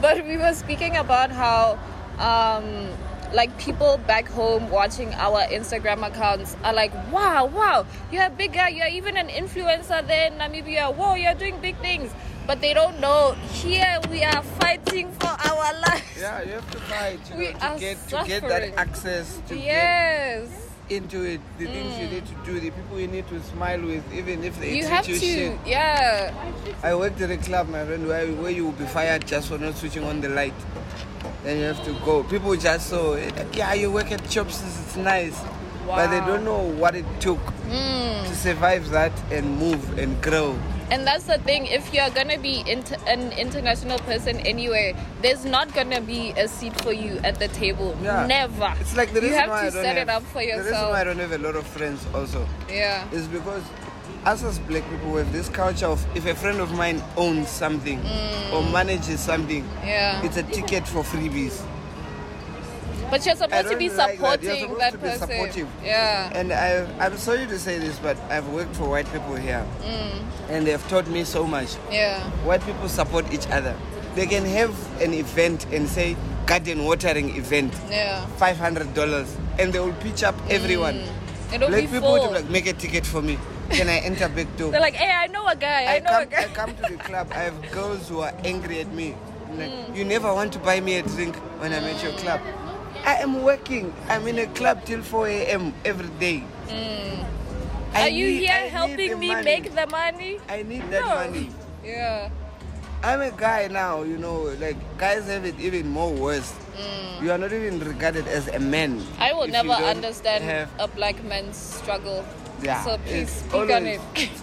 but 0.01 0.25
we 0.25 0.37
were 0.37 0.53
speaking 0.53 0.97
about 0.97 1.31
how 1.31 1.77
um, 2.17 2.89
like 3.35 3.55
people 3.59 3.97
back 4.07 4.27
home 4.29 4.69
watching 4.69 5.13
our 5.15 5.41
Instagram 5.47 6.07
accounts 6.07 6.55
are 6.63 6.73
like, 6.73 6.93
wow, 7.11 7.45
wow, 7.45 7.85
you're 8.11 8.23
a 8.25 8.29
big 8.29 8.53
guy, 8.53 8.69
you're 8.69 8.87
even 8.87 9.17
an 9.17 9.27
influencer 9.27 10.05
there 10.07 10.27
in 10.31 10.37
Namibia. 10.39 10.95
Whoa, 10.95 11.15
you're 11.15 11.33
doing 11.35 11.59
big 11.59 11.77
things. 11.79 12.11
But 12.47 12.61
they 12.61 12.73
don't 12.73 12.99
know 12.99 13.33
here 13.51 13.99
we 14.09 14.23
are 14.23 14.41
fighting 14.43 15.11
for 15.13 15.27
our 15.27 15.73
lives. 15.81 16.03
yeah, 16.19 16.43
you 16.43 16.51
have 16.53 16.71
to 16.71 16.77
fight 16.77 17.19
you 17.31 17.37
We 17.37 17.53
know, 17.53 17.59
are 17.59 17.73
to 17.73 17.79
get 17.79 18.07
to 18.09 18.23
get 18.25 18.41
that 18.47 18.77
access 18.77 19.41
to 19.47 19.57
Yes. 19.57 20.47
get 20.47 20.64
into 20.89 21.23
it. 21.23 21.41
The 21.57 21.65
things 21.65 21.97
you 21.99 22.07
need 22.07 22.25
to 22.25 22.33
do, 22.45 22.59
the 22.59 22.71
people 22.71 22.99
you 22.99 23.07
need 23.07 23.27
to 23.29 23.41
smile 23.43 23.81
with, 23.81 24.03
even 24.13 24.43
if 24.43 24.59
they 24.59 24.77
You 24.77 24.85
have 24.85 25.07
you 25.07 25.15
to, 25.15 25.19
shit. 25.19 25.57
yeah. 25.65 26.33
I 26.83 26.95
worked 26.95 27.21
at 27.21 27.31
a 27.31 27.37
club, 27.37 27.69
my 27.69 27.85
friend, 27.85 28.07
where, 28.07 28.27
where 28.33 28.51
you 28.51 28.65
will 28.65 28.71
be 28.73 28.85
fired 28.85 29.25
just 29.25 29.49
for 29.49 29.57
not 29.57 29.75
switching 29.75 30.03
on 30.03 30.21
the 30.21 30.29
light. 30.29 30.53
Then 31.43 31.59
you 31.59 31.63
have 31.65 31.83
to 31.85 31.93
go. 32.05 32.23
People 32.23 32.55
just 32.55 32.89
saw, 32.89 33.11
like, 33.11 33.55
yeah, 33.55 33.73
you 33.73 33.91
work 33.91 34.11
at 34.11 34.27
Chops, 34.29 34.61
it's 34.63 34.95
nice. 34.95 35.39
But 35.85 36.07
they 36.09 36.19
don't 36.25 36.43
know 36.43 36.59
what 36.59 36.95
it 36.95 37.05
took 37.19 37.39
to 37.69 38.35
survive 38.35 38.89
that 38.91 39.11
and 39.31 39.57
move 39.59 39.97
and 39.97 40.19
grow. 40.21 40.57
And 40.91 41.05
that's 41.07 41.23
the 41.25 41.39
thing. 41.39 41.65
If 41.65 41.91
you're 41.93 42.09
gonna 42.11 42.37
be 42.37 42.63
inter- 42.67 42.97
an 43.07 43.31
international 43.33 43.97
person 43.99 44.39
anywhere, 44.41 44.93
there's 45.23 45.43
not 45.43 45.73
gonna 45.73 45.99
be 46.01 46.29
a 46.37 46.47
seat 46.47 46.79
for 46.81 46.93
you 46.93 47.19
at 47.23 47.39
the 47.39 47.47
table. 47.49 47.97
Yeah. 48.03 48.25
Never. 48.27 48.71
It's 48.79 48.95
like 48.95 49.11
the 49.11 49.21
you 49.21 49.33
have 49.33 49.49
why 49.49 49.61
to 49.61 49.67
I 49.67 49.69
don't 49.71 49.83
set 49.83 49.97
have, 49.97 50.07
it 50.07 50.11
up 50.11 50.23
for 50.23 50.41
The 50.41 50.47
reason 50.47 50.65
yourself. 50.65 50.91
why 50.91 51.01
I 51.01 51.03
don't 51.03 51.17
have 51.17 51.31
a 51.31 51.37
lot 51.39 51.55
of 51.55 51.65
friends 51.65 52.05
also 52.13 52.47
yeah. 52.69 53.03
is 53.11 53.27
because 53.27 53.63
us 54.25 54.43
as 54.43 54.59
black 54.59 54.87
people 54.91 55.11
we 55.11 55.19
have 55.19 55.31
this 55.33 55.49
culture 55.49 55.87
of 55.87 56.05
if 56.15 56.25
a 56.27 56.35
friend 56.35 56.59
of 56.59 56.71
mine 56.73 57.01
owns 57.17 57.49
something 57.49 57.99
or 58.53 58.61
manages 58.71 59.19
something, 59.19 59.63
Mm. 59.63 59.85
Yeah. 59.87 60.21
it's 60.23 60.37
a 60.37 60.43
ticket 60.43 60.87
for 60.87 61.01
freebies. 61.03 61.61
But 63.09 63.25
you're 63.25 63.35
supposed 63.35 63.69
to 63.69 63.77
be 63.77 63.89
like 63.89 64.19
that. 64.19 64.43
You're 64.43 64.55
supporting 64.57 64.77
that 64.79 64.91
to 64.91 64.97
be 64.97 65.03
person. 65.09 65.27
supportive. 65.27 65.67
Yeah. 65.83 66.31
And 66.33 66.51
I, 66.51 66.85
I'm 67.05 67.17
sorry 67.17 67.45
to 67.47 67.59
say 67.59 67.77
this, 67.77 67.97
but 67.99 68.17
I've 68.29 68.47
worked 68.49 68.75
for 68.75 68.89
white 68.89 69.11
people 69.11 69.35
here, 69.35 69.65
Mm. 69.83 70.49
and 70.49 70.67
they've 70.67 70.87
taught 70.89 71.07
me 71.07 71.23
so 71.23 71.45
much. 71.45 71.75
Yeah. 71.91 72.19
White 72.45 72.61
people 72.65 72.89
support 72.89 73.31
each 73.31 73.47
other. 73.47 73.75
They 74.15 74.25
can 74.25 74.43
have 74.45 74.73
an 75.01 75.13
event 75.13 75.65
and 75.71 75.87
say 75.87 76.15
garden 76.45 76.85
watering 76.85 77.35
event, 77.37 77.73
Yeah. 77.89 78.25
five 78.37 78.57
hundred 78.57 78.93
dollars, 78.93 79.35
and 79.59 79.71
they 79.73 79.79
will 79.79 79.93
pitch 80.01 80.23
up 80.23 80.35
everyone. 80.49 81.01
It'll 81.53 81.69
Black 81.69 81.89
people 81.89 82.11
would 82.11 82.31
like 82.31 82.49
make 82.49 82.65
a 82.67 82.73
ticket 82.73 83.05
for 83.05 83.21
me. 83.21 83.37
Can 83.69 83.87
I 83.89 83.97
enter 83.99 84.27
back 84.29 84.47
door? 84.57 84.71
They're 84.71 84.79
like, 84.81 84.93
hey, 84.95 85.11
I 85.11 85.27
know 85.27 85.45
a 85.47 85.55
guy. 85.55 85.85
I, 85.85 85.95
I 85.95 85.99
know 85.99 86.09
come, 86.11 86.21
a 86.21 86.25
guy. 86.25 86.41
I 86.43 86.47
come 86.47 86.75
to 86.75 86.81
the 86.81 86.97
club. 86.97 87.27
I 87.31 87.39
have 87.49 87.71
girls 87.71 88.07
who 88.09 88.19
are 88.21 88.33
angry 88.43 88.79
at 88.81 88.91
me. 88.93 89.15
Like, 89.57 89.69
Mm. 89.71 89.95
You 89.95 90.03
never 90.03 90.33
want 90.33 90.51
to 90.53 90.59
buy 90.59 90.81
me 90.81 90.95
a 90.97 91.01
drink 91.03 91.35
when 91.61 91.71
I'm 91.71 91.83
at 91.85 92.03
your 92.03 92.11
club. 92.13 92.41
I 93.05 93.15
am 93.21 93.43
working. 93.43 93.93
I'm 94.09 94.27
in 94.27 94.39
a 94.39 94.47
club 94.47 94.83
till 94.85 95.01
4 95.01 95.27
a.m. 95.27 95.73
every 95.85 96.09
day. 96.19 96.43
Mm. 96.67 97.25
Are 97.95 98.09
you 98.09 98.25
need- 98.27 98.39
here 98.39 98.51
I 98.51 98.67
helping 98.67 99.19
me 99.19 99.27
money. 99.31 99.43
make 99.45 99.75
the 99.75 99.87
money? 99.87 100.39
I 100.49 100.63
need 100.63 100.83
that 100.91 101.01
No. 101.05 101.15
money. 101.15 101.49
Yeah. 101.83 102.29
I'm 103.03 103.21
a 103.21 103.29
guy 103.31 103.67
now, 103.69 104.01
you 104.01 104.17
know, 104.17 104.49
like 104.59 104.75
guys 104.97 105.27
have 105.27 105.45
it 105.45 105.59
even 105.59 105.87
more 105.89 106.09
worse. 106.11 106.51
You 107.21 107.31
are 107.31 107.37
not 107.37 107.53
even 107.53 107.79
regarded 107.79 108.27
as 108.27 108.47
a 108.49 108.59
man. 108.59 108.99
Mm. 108.99 109.05
I 109.21 109.33
will 109.33 109.47
never 109.47 109.71
understand 109.71 110.43
have- 110.43 110.69
a 110.79 110.87
black 110.87 111.23
man's 111.23 111.55
struggle. 111.55 112.25
yeah, 112.63 112.83
So 112.83 112.97
please 113.05 113.29
it's 113.29 113.31
speak 113.45 113.53
always, 113.53 113.71
on 113.75 113.85
it. 113.85 114.01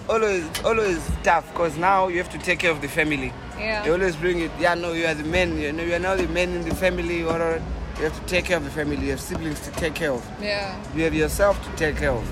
Always, 0.09 0.45
always 0.65 1.01
tough 1.25 1.45
because 1.53 1.77
now 1.77 2.09
you 2.09 2.19
have 2.19 2.31
to 2.31 2.39
take 2.39 2.61
care 2.61 2.71
of 2.71 2.81
the 2.81 2.89
family. 2.89 3.33
Yeah. 3.59 3.83
They 3.83 3.91
always 3.91 4.15
bring 4.17 4.41
it. 4.41 4.51
Yeah, 4.61 4.75
no, 4.75 4.93
you 4.93 5.07
are 5.07 5.15
the 5.15 5.25
man. 5.25 5.59
You 5.59 5.73
know, 5.73 5.83
you 5.83 5.95
are 5.95 5.99
now 5.99 6.15
the 6.15 6.29
man 6.29 6.55
in 6.55 6.63
the 6.69 6.75
family. 6.75 7.25
Or 7.25 7.37
or 7.41 7.61
you 8.03 8.09
have 8.09 8.21
to 8.21 8.27
take 8.27 8.47
care 8.47 8.57
of 8.57 8.65
the 8.65 8.71
family. 8.71 8.97
You 8.97 9.11
have 9.13 9.21
siblings 9.21 9.61
to 9.61 9.71
take 9.73 9.95
care 9.95 10.11
of. 10.11 10.29
Yeah. 10.41 10.77
You 10.93 11.05
have 11.05 11.15
yourself 11.15 11.63
to 11.65 11.77
take 11.77 11.99
care 11.99 12.11
of. 12.11 12.27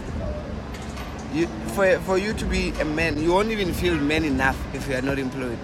You, 1.33 1.47
for 1.75 1.97
for 2.01 2.19
you 2.19 2.33
to 2.33 2.45
be 2.45 2.71
a 2.81 2.85
man, 2.85 3.23
you 3.23 3.33
won't 3.33 3.53
even 3.53 3.73
feel 3.73 3.95
man 3.95 4.25
enough 4.25 4.59
if 4.75 4.89
you 4.89 4.97
are 4.97 5.03
not 5.03 5.21
employed. 5.21 5.59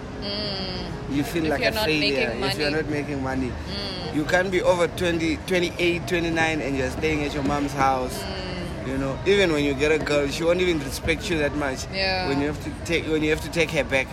You 1.10 1.24
feel 1.24 1.42
Mm. 1.42 1.46
If 1.46 1.50
like 1.50 1.64
a 1.64 1.72
failure 1.72 2.30
if 2.38 2.58
you're 2.58 2.70
not 2.70 2.88
making 2.88 3.20
money. 3.24 3.50
You 4.14 4.24
can't 4.24 4.50
be 4.50 4.62
over 4.62 4.86
20, 4.86 5.36
28, 5.48 6.06
29 6.06 6.60
and 6.60 6.78
you're 6.78 6.90
staying 6.90 7.24
at 7.24 7.34
your 7.34 7.42
mom's 7.42 7.72
house. 7.72 8.22
Mm. 8.22 8.88
You 8.88 8.98
know, 8.98 9.18
even 9.26 9.52
when 9.52 9.64
you 9.64 9.74
get 9.74 9.90
a 9.90 9.98
girl, 9.98 10.28
she 10.28 10.44
won't 10.44 10.60
even 10.60 10.78
respect 10.78 11.28
you 11.28 11.38
that 11.38 11.56
much. 11.56 11.84
Yeah. 11.92 12.28
When 12.28 12.40
you 12.40 12.46
have 12.46 12.62
to 12.62 12.70
take 12.84 13.08
when 13.08 13.24
you 13.24 13.30
have 13.30 13.42
to 13.42 13.50
take 13.50 13.72
her 13.72 13.82
back 13.82 14.06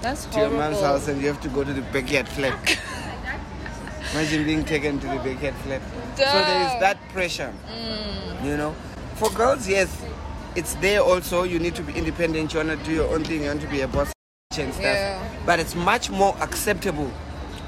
That's 0.00 0.24
to 0.24 0.40
your 0.40 0.50
mom's 0.50 0.80
house 0.80 1.06
and 1.08 1.20
you 1.20 1.28
have 1.28 1.42
to 1.42 1.50
go 1.50 1.64
to 1.64 1.72
the 1.74 1.86
backyard 1.92 2.28
flat. 2.28 2.78
Imagine 4.14 4.44
being 4.44 4.64
taken 4.64 5.00
to 5.00 5.08
the 5.08 5.16
backyard 5.16 5.54
flat. 5.66 5.82
So 6.14 6.22
there 6.22 6.62
is 6.66 6.80
that 6.80 6.98
pressure. 7.08 7.52
Mm. 7.66 8.44
You 8.46 8.56
know, 8.56 8.72
for 9.16 9.28
girls, 9.30 9.66
yes, 9.66 9.90
it's 10.54 10.74
there 10.74 11.00
also. 11.00 11.42
You 11.42 11.58
need 11.58 11.74
to 11.74 11.82
be 11.82 11.94
independent. 11.94 12.54
You 12.54 12.60
want 12.60 12.78
to 12.78 12.84
do 12.86 12.92
your 12.92 13.12
own 13.12 13.24
thing. 13.24 13.42
You 13.42 13.48
want 13.48 13.62
to 13.62 13.66
be 13.66 13.80
a 13.80 13.88
boss 13.88 14.12
and 14.56 14.72
stuff. 14.72 14.84
Yeah. 14.84 15.20
But 15.44 15.58
it's 15.58 15.74
much 15.74 16.10
more 16.10 16.36
acceptable 16.40 17.10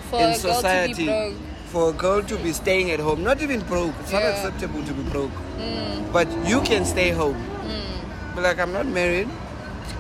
For 0.09 0.21
in 0.21 0.31
a 0.31 0.39
girl 0.39 0.39
to 0.39 0.47
be 0.47 0.55
society 0.55 1.37
for 1.67 1.91
a 1.91 1.93
girl 1.93 2.23
to 2.23 2.37
be 2.39 2.53
staying 2.53 2.93
at 2.93 3.01
home. 3.01 3.25
Not 3.25 3.43
even 3.43 3.59
broke. 3.63 3.93
It's 4.03 4.13
not 4.13 4.23
acceptable 4.23 4.85
to 4.85 4.93
be 4.93 5.03
broke. 5.11 5.33
Mm. 5.59 6.13
But 6.13 6.29
you 6.47 6.61
can 6.61 6.85
stay 6.85 7.11
home. 7.11 7.43
Mm. 7.65 8.37
But 8.37 8.45
like, 8.45 8.61
I'm 8.61 8.73
not 8.73 8.87
married. 8.87 9.29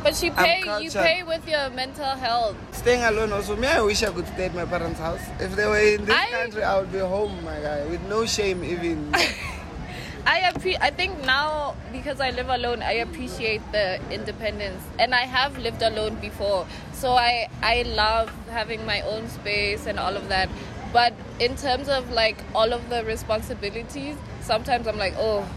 But 0.06 0.22
you 0.22 0.30
pay 0.30 0.62
you 0.82 0.90
pay 0.92 1.22
with 1.24 1.48
your 1.48 1.68
mental 1.70 2.04
health. 2.04 2.54
Staying 2.70 3.02
alone 3.02 3.32
also. 3.32 3.56
Me, 3.56 3.66
I 3.66 3.82
wish 3.82 4.04
I 4.04 4.12
could 4.12 4.28
stay 4.28 4.44
at 4.46 4.54
my 4.54 4.64
parents' 4.64 5.00
house. 5.00 5.20
If 5.40 5.56
they 5.56 5.66
were 5.66 5.80
in 5.80 6.04
this 6.04 6.14
I- 6.14 6.30
country, 6.30 6.62
I 6.62 6.78
would 6.78 6.92
be 6.92 7.00
home, 7.00 7.42
my 7.44 7.58
guy, 7.58 7.84
with 7.86 8.02
no 8.08 8.24
shame 8.24 8.62
even. 8.62 9.12
I 10.26 10.40
appre- 10.50 10.78
I 10.80 10.90
think 10.90 11.24
now 11.24 11.74
because 11.90 12.20
I 12.20 12.30
live 12.30 12.48
alone, 12.48 12.82
I 12.82 12.92
appreciate 13.02 13.62
the 13.72 13.98
independence, 14.12 14.80
and 15.00 15.12
I 15.12 15.22
have 15.22 15.58
lived 15.58 15.82
alone 15.82 16.14
before, 16.22 16.66
so 16.92 17.12
I 17.14 17.48
I 17.62 17.82
love 17.82 18.30
having 18.50 18.86
my 18.86 19.00
own 19.02 19.28
space 19.28 19.86
and 19.86 19.98
all 19.98 20.16
of 20.16 20.28
that. 20.28 20.48
But 20.92 21.14
in 21.40 21.56
terms 21.56 21.88
of 21.88 22.10
like 22.12 22.38
all 22.54 22.72
of 22.72 22.88
the 22.90 23.04
responsibilities, 23.04 24.14
sometimes 24.40 24.86
I'm 24.86 24.98
like, 24.98 25.14
oh, 25.18 25.48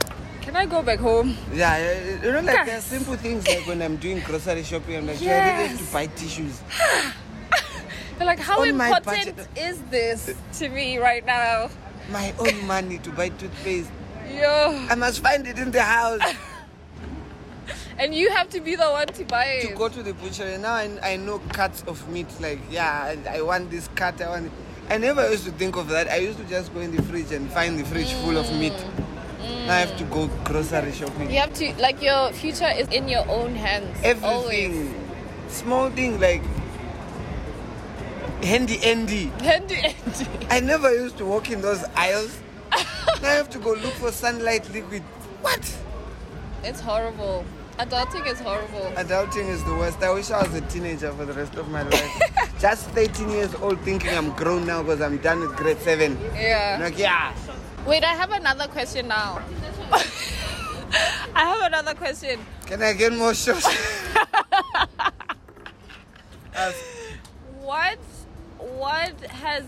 can 0.49 0.55
I 0.55 0.65
go 0.65 0.81
back 0.81 0.97
home? 0.97 1.37
Yeah, 1.53 1.77
you 2.23 2.31
know, 2.31 2.41
like 2.41 2.65
there 2.65 2.77
are 2.79 2.81
simple 2.81 3.15
things 3.15 3.47
like 3.47 3.67
when 3.67 3.83
I'm 3.83 3.97
doing 3.97 4.19
grocery 4.21 4.63
shopping, 4.63 4.95
I'm 4.95 5.05
like, 5.05 5.19
"Do 5.19 5.25
I 5.25 5.27
Yes. 5.27 5.77
to 5.77 5.93
buy 5.93 6.07
tissues. 6.07 6.61
They're 8.17 8.25
like, 8.25 8.39
how 8.39 8.61
on 8.61 8.69
important 8.69 9.47
is 9.55 9.79
this 9.91 10.35
to 10.57 10.69
me 10.69 10.97
right 10.97 11.23
now? 11.23 11.69
My 12.11 12.33
own 12.39 12.65
money 12.65 12.97
to 12.97 13.11
buy 13.11 13.29
toothpaste. 13.29 13.91
Yo, 14.27 14.87
I 14.89 14.95
must 14.95 15.21
find 15.21 15.45
it 15.45 15.59
in 15.59 15.69
the 15.69 15.83
house. 15.83 16.21
and 17.99 18.15
you 18.15 18.31
have 18.31 18.49
to 18.49 18.59
be 18.59 18.75
the 18.75 18.89
one 18.89 19.07
to 19.07 19.25
buy 19.25 19.45
it. 19.45 19.69
to 19.69 19.75
go 19.75 19.87
to 19.87 20.01
the 20.01 20.13
butcher. 20.15 20.57
Now 20.57 20.73
I, 20.73 20.89
I 21.03 21.15
know 21.17 21.39
cuts 21.53 21.83
of 21.87 22.09
meat. 22.09 22.27
Like, 22.41 22.59
yeah, 22.71 23.15
I, 23.27 23.37
I 23.37 23.41
want 23.41 23.69
this 23.69 23.87
cut. 23.93 24.19
I 24.19 24.29
want. 24.29 24.47
It. 24.47 24.51
I 24.89 24.97
never 24.97 25.29
used 25.29 25.45
to 25.45 25.51
think 25.51 25.77
of 25.77 25.87
that. 25.89 26.09
I 26.09 26.17
used 26.17 26.39
to 26.39 26.45
just 26.45 26.73
go 26.73 26.79
in 26.79 26.95
the 26.95 27.03
fridge 27.03 27.31
and 27.31 27.49
find 27.51 27.79
the 27.79 27.85
fridge 27.85 28.11
full 28.13 28.37
of 28.37 28.51
meat. 28.59 28.73
Mm. 28.73 29.08
I 29.69 29.75
have 29.79 29.97
to 29.97 30.03
go 30.05 30.27
grocery 30.45 30.91
shopping. 30.91 31.29
You 31.29 31.39
have 31.39 31.53
to 31.55 31.73
like 31.79 32.01
your 32.01 32.31
future 32.33 32.69
is 32.69 32.87
in 32.89 33.07
your 33.07 33.27
own 33.29 33.55
hands. 33.55 33.97
Everything, 34.03 34.23
Always. 34.29 34.95
small 35.47 35.89
thing 35.89 36.19
like 36.19 36.41
Handy 38.43 38.79
Andy. 38.83 39.25
Handy, 39.41 39.75
handy. 39.75 40.27
I 40.49 40.59
never 40.59 40.91
used 40.93 41.17
to 41.17 41.25
walk 41.25 41.51
in 41.51 41.61
those 41.61 41.83
aisles. 41.95 42.39
now 42.71 43.29
I 43.29 43.33
have 43.33 43.49
to 43.51 43.59
go 43.59 43.71
look 43.73 43.93
for 43.93 44.11
sunlight 44.11 44.69
liquid. 44.71 45.03
What? 45.41 45.77
It's 46.63 46.79
horrible. 46.79 47.45
Adulting 47.79 48.27
is 48.27 48.39
horrible. 48.39 48.91
Adulting 48.95 49.47
is 49.47 49.63
the 49.63 49.73
worst. 49.73 50.01
I 50.03 50.11
wish 50.11 50.31
I 50.31 50.43
was 50.43 50.53
a 50.53 50.61
teenager 50.61 51.13
for 51.13 51.25
the 51.25 51.31
rest 51.33 51.55
of 51.55 51.69
my 51.69 51.83
life. 51.83 52.55
Just 52.59 52.89
13 52.89 53.29
years 53.29 53.55
old, 53.55 53.79
thinking 53.81 54.09
I'm 54.09 54.31
grown 54.31 54.65
now 54.65 54.83
because 54.83 54.99
I'm 54.99 55.17
done 55.19 55.39
with 55.39 55.55
grade 55.55 55.79
7. 55.79 56.17
Yeah. 56.35 56.77
Like, 56.81 56.97
yeah. 56.97 57.33
Wait, 57.85 58.03
I 58.03 58.13
have 58.13 58.31
another 58.31 58.67
question 58.67 59.07
now. 59.07 59.41
I 61.35 61.43
have 61.45 61.61
another 61.61 61.93
question. 61.95 62.39
Can 62.65 62.81
I 62.83 62.93
get 62.93 63.13
more 63.13 63.33
shots? 63.33 63.65
What 67.61 67.99
what 68.57 69.13
has 69.31 69.63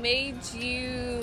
made 0.00 0.36
you 0.54 1.22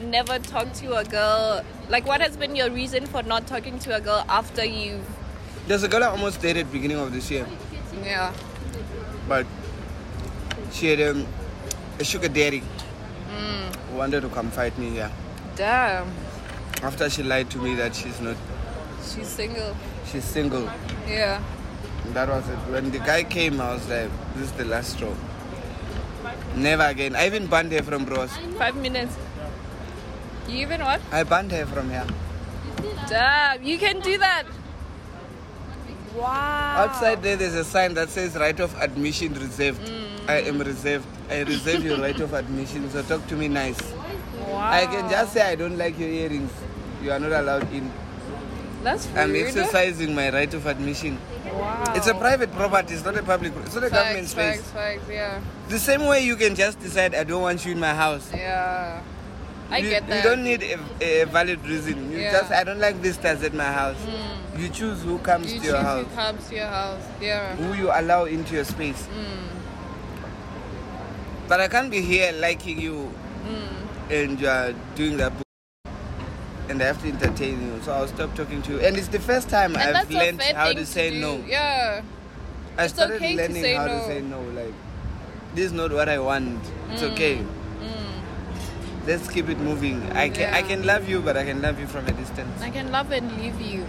never 0.00 0.38
talk 0.38 0.72
to 0.74 0.96
a 0.96 1.04
girl? 1.04 1.64
Like 1.88 2.06
what 2.06 2.20
has 2.20 2.36
been 2.36 2.54
your 2.56 2.70
reason 2.70 3.06
for 3.06 3.22
not 3.22 3.46
talking 3.46 3.78
to 3.80 3.96
a 3.96 4.00
girl 4.00 4.24
after 4.28 4.64
you've 4.64 5.06
There's 5.68 5.82
a 5.84 5.88
girl 5.88 6.02
I 6.02 6.08
almost 6.08 6.42
dated 6.42 6.70
beginning 6.72 6.98
of 6.98 7.12
this 7.12 7.30
year, 7.30 7.46
Yeah. 8.02 8.32
but 9.28 9.46
she 10.72 10.88
had 10.88 11.00
um, 11.08 11.26
a 12.00 12.04
sugar 12.04 12.28
daddy 12.28 12.62
who 13.88 13.96
wanted 13.96 14.22
to 14.22 14.28
come 14.28 14.50
fight 14.50 14.76
me 14.78 14.90
here. 14.90 15.10
Damn. 15.56 16.08
After 16.82 17.08
she 17.10 17.22
lied 17.22 17.50
to 17.50 17.58
me 17.58 17.74
that 17.76 17.94
she's 17.94 18.20
not, 18.20 18.36
She's 19.04 19.28
single. 19.28 19.76
she's 20.10 20.24
single. 20.24 20.68
Yeah. 21.08 21.42
That 22.12 22.28
was 22.28 22.48
it. 22.48 22.58
When 22.70 22.90
the 22.90 22.98
guy 22.98 23.22
came, 23.24 23.60
I 23.60 23.74
was 23.74 23.88
like, 23.88 24.10
this 24.34 24.44
is 24.46 24.52
the 24.52 24.64
last 24.64 24.92
straw. 24.94 25.14
Never 26.56 26.84
again. 26.84 27.14
I 27.16 27.26
even 27.26 27.46
banned 27.46 27.72
her 27.72 27.82
from 27.82 28.04
Bros. 28.04 28.30
Five 28.58 28.76
minutes. 28.76 29.16
You 30.48 30.58
even 30.58 30.80
what? 30.82 31.00
I 31.12 31.22
banned 31.22 31.52
her 31.52 31.66
from 31.66 31.90
here. 31.90 32.06
Damn, 33.08 33.62
you 33.62 33.78
can 33.78 34.00
do 34.00 34.18
that. 34.18 34.44
Wow. 36.16 36.84
Outside 36.88 37.22
there, 37.22 37.36
there's 37.36 37.54
a 37.54 37.64
sign 37.64 37.94
that 37.94 38.10
says 38.10 38.34
right 38.36 38.58
of 38.60 38.74
admission 38.80 39.32
reserved. 39.34 39.80
I 40.28 40.40
am 40.42 40.58
reserved. 40.58 41.06
I 41.30 41.40
reserve 41.42 41.84
your 41.84 41.98
right 41.98 42.18
of 42.20 42.34
admission, 42.34 42.90
so 42.90 43.02
talk 43.02 43.26
to 43.28 43.34
me 43.36 43.48
nice. 43.48 43.80
Wow. 44.48 44.70
I 44.70 44.86
can 44.86 45.10
just 45.10 45.32
say 45.32 45.42
I 45.42 45.54
don't 45.54 45.76
like 45.78 45.98
your 45.98 46.08
earrings. 46.08 46.50
You 47.02 47.12
are 47.12 47.18
not 47.18 47.32
allowed 47.32 47.72
in. 47.72 47.90
That's 48.82 49.06
rude. 49.08 49.18
I'm 49.18 49.34
exercising 49.36 50.14
my 50.14 50.30
right 50.30 50.52
of 50.54 50.66
admission. 50.66 51.18
Wow. 51.52 51.84
It's 51.94 52.06
a 52.06 52.14
private 52.14 52.50
property, 52.52 52.94
it's 52.94 53.04
not 53.04 53.16
a 53.16 53.22
public, 53.22 53.52
it's 53.64 53.74
not 53.74 53.84
a 53.84 53.90
government 53.90 54.26
space. 54.28 54.56
facts, 54.60 54.70
facts, 54.70 55.08
yeah. 55.10 55.40
The 55.68 55.78
same 55.78 56.06
way 56.06 56.24
you 56.24 56.36
can 56.36 56.54
just 56.54 56.80
decide 56.80 57.14
I 57.14 57.24
don't 57.24 57.42
want 57.42 57.64
you 57.64 57.72
in 57.72 57.80
my 57.80 57.94
house. 57.94 58.30
Yeah. 58.34 59.02
I 59.70 59.78
you, 59.78 59.90
get 59.90 60.06
that. 60.08 60.24
You 60.24 60.30
don't 60.30 60.42
need 60.44 60.62
a, 60.62 61.22
a 61.22 61.24
valid 61.26 61.64
reason. 61.66 62.10
You 62.10 62.18
Yeah. 62.18 62.32
just 62.32 62.50
I 62.52 62.64
don't 62.64 62.78
like 62.80 62.96
visitors 62.96 63.42
at 63.42 63.54
my 63.54 63.70
house. 63.72 63.96
You 64.56 64.68
choose 64.68 65.02
who 65.02 65.18
comes 65.18 65.52
you 65.52 65.60
to 65.60 65.64
your 65.66 65.76
choose 65.76 65.82
house, 65.84 66.06
who 66.06 66.14
comes 66.16 66.48
to 66.48 66.54
your 66.56 66.66
house. 66.66 67.02
Yeah. 67.20 67.56
who 67.56 67.74
you 67.74 67.90
allow 67.92 68.24
into 68.24 68.54
your 68.54 68.64
space. 68.64 69.06
Mm. 69.14 69.48
But 71.48 71.60
I 71.60 71.68
can't 71.68 71.90
be 71.90 72.00
here 72.00 72.32
liking 72.32 72.80
you 72.80 73.12
Mm. 73.42 73.81
And 74.12 74.40
you 74.40 74.48
are 74.48 74.72
doing 74.94 75.16
that. 75.18 75.32
bu- 75.36 75.42
And 76.68 76.80
I 76.82 76.86
have 76.86 77.00
to 77.02 77.08
entertain 77.08 77.60
you, 77.66 77.80
so 77.82 77.92
I'll 77.92 78.08
stop 78.08 78.34
talking 78.34 78.62
to 78.62 78.72
you. 78.72 78.80
And 78.80 78.96
it's 78.96 79.08
the 79.08 79.20
first 79.20 79.48
time 79.50 79.74
And 79.76 79.96
I've 79.96 80.10
learned 80.10 80.40
how 80.42 80.72
to 80.72 80.86
say 80.86 81.10
do. 81.10 81.20
no. 81.20 81.32
Yeah. 81.46 82.02
I 82.78 82.84
It's 82.84 82.94
started 82.94 83.16
okay 83.16 83.36
to 83.36 83.42
learning 83.42 83.62
say 83.62 83.74
how 83.74 83.86
no. 83.86 83.98
to 83.98 84.04
say 84.06 84.20
no. 84.20 84.40
Like, 84.56 84.72
this 85.54 85.66
is 85.66 85.72
not 85.72 85.92
what 85.92 86.08
I 86.08 86.18
want. 86.18 86.60
It's 86.92 87.02
Mm. 87.02 87.12
okay. 87.12 87.34
let's 89.04 89.26
keep 89.28 89.48
it 89.50 89.58
moving. 89.58 89.98
I 90.14 90.28
can 90.30 90.54
I 90.54 90.62
can 90.62 90.86
love 90.86 91.08
you, 91.10 91.18
but 91.20 91.36
I 91.36 91.42
can 91.44 91.60
love 91.60 91.80
you 91.82 91.88
from 91.90 92.06
a 92.06 92.12
distance. 92.12 92.62
I 92.62 92.70
can 92.70 92.92
love 92.94 93.10
and 93.10 93.26
leave 93.36 93.58
you. 93.60 93.82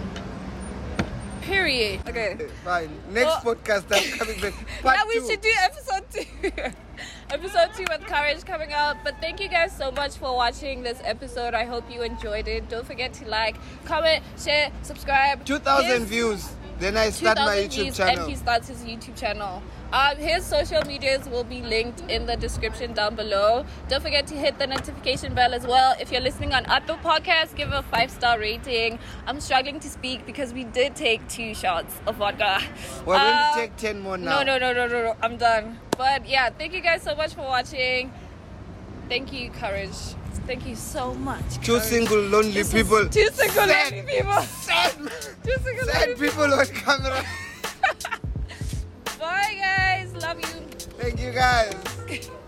Period. 1.42 2.00
Okay. 2.08 2.34
Fine. 2.66 2.90
Next 3.14 3.26
Well- 3.44 3.54
podcast, 3.54 3.86
I'm 3.94 4.18
coming 4.18 4.40
back. 4.42 4.54
Part 4.82 4.96
yeah, 4.98 5.04
we 5.06 5.14
two. 5.20 5.26
should 5.30 5.40
do 5.40 5.52
episode 5.62 6.04
two. 6.10 6.26
episode 7.30 7.70
two 7.76 7.84
with 7.90 8.06
courage 8.06 8.44
coming 8.44 8.72
up. 8.72 8.96
But 9.04 9.16
thank 9.20 9.40
you 9.40 9.48
guys 9.48 9.76
so 9.76 9.90
much 9.90 10.16
for 10.16 10.34
watching 10.34 10.82
this 10.82 11.00
episode. 11.04 11.54
I 11.54 11.64
hope 11.64 11.90
you 11.90 12.02
enjoyed 12.02 12.48
it. 12.48 12.68
Don't 12.68 12.86
forget 12.86 13.12
to 13.14 13.28
like, 13.28 13.56
comment, 13.84 14.22
share, 14.42 14.70
subscribe. 14.82 15.44
2,000 15.44 16.00
His- 16.00 16.08
views. 16.08 16.48
Then 16.80 16.96
I 16.96 17.10
start 17.10 17.38
my 17.38 17.66
2,000 17.66 17.70
YouTube 17.70 17.82
views 17.84 17.96
channel. 17.96 18.22
And 18.24 18.30
he 18.30 18.36
starts 18.36 18.68
his 18.68 18.82
YouTube 18.82 19.16
channel. 19.16 19.62
Um, 19.92 20.16
his 20.16 20.44
social 20.44 20.82
medias 20.86 21.28
will 21.28 21.44
be 21.44 21.62
linked 21.62 22.00
in 22.10 22.26
the 22.26 22.36
description 22.36 22.94
down 22.94 23.14
below. 23.14 23.64
Don't 23.88 24.02
forget 24.02 24.26
to 24.26 24.34
hit 24.34 24.58
the 24.58 24.66
notification 24.66 25.34
bell 25.34 25.54
as 25.54 25.64
well. 25.66 25.94
If 26.00 26.10
you're 26.10 26.20
listening 26.20 26.52
on 26.52 26.66
Apple 26.66 26.96
Podcasts, 26.96 27.54
give 27.54 27.70
a 27.72 27.82
five 27.82 28.10
star 28.10 28.38
rating. 28.40 28.98
I'm 29.28 29.40
struggling 29.40 29.78
to 29.80 29.88
speak 29.88 30.26
because 30.26 30.52
we 30.52 30.64
did 30.64 30.96
take 30.96 31.26
two 31.28 31.54
shots 31.54 31.94
of 32.06 32.16
vodka. 32.16 32.60
We're 33.06 33.18
going 33.18 33.32
Um, 33.36 33.54
to 33.54 33.60
take 33.60 33.76
10 33.76 34.00
more 34.00 34.16
now. 34.18 34.42
no, 34.42 34.58
no, 34.58 34.58
no, 34.58 34.72
no, 34.72 34.88
no, 34.88 35.02
no. 35.04 35.16
I'm 35.22 35.36
done. 35.36 35.78
But 35.96 36.26
yeah, 36.28 36.50
thank 36.50 36.72
you 36.74 36.80
guys 36.80 37.02
so 37.02 37.14
much 37.14 37.34
for 37.34 37.42
watching. 37.42 38.12
Thank 39.08 39.32
you, 39.32 39.50
Courage. 39.50 39.90
Thank 40.46 40.66
you 40.66 40.74
so 40.74 41.14
much. 41.14 41.44
Two 41.62 41.74
Courage. 41.74 41.84
single 41.84 42.18
lonely 42.20 42.50
This 42.50 42.72
people. 42.72 43.08
Two 43.08 43.28
single 43.32 43.66
Sad. 43.68 43.92
lonely 43.92 44.12
people. 44.12 44.42
Sad, 44.42 44.92
Two 45.44 45.52
single 45.62 45.86
lonely 45.86 45.92
sad 45.92 46.18
people 46.18 46.52
on 46.52 46.66
camera. 46.66 47.24
Bye, 49.24 49.56
guys. 49.58 50.14
Love 50.16 50.38
you. 50.38 50.60
Thank 50.98 51.18
you 51.18 51.32
guys. 51.32 51.74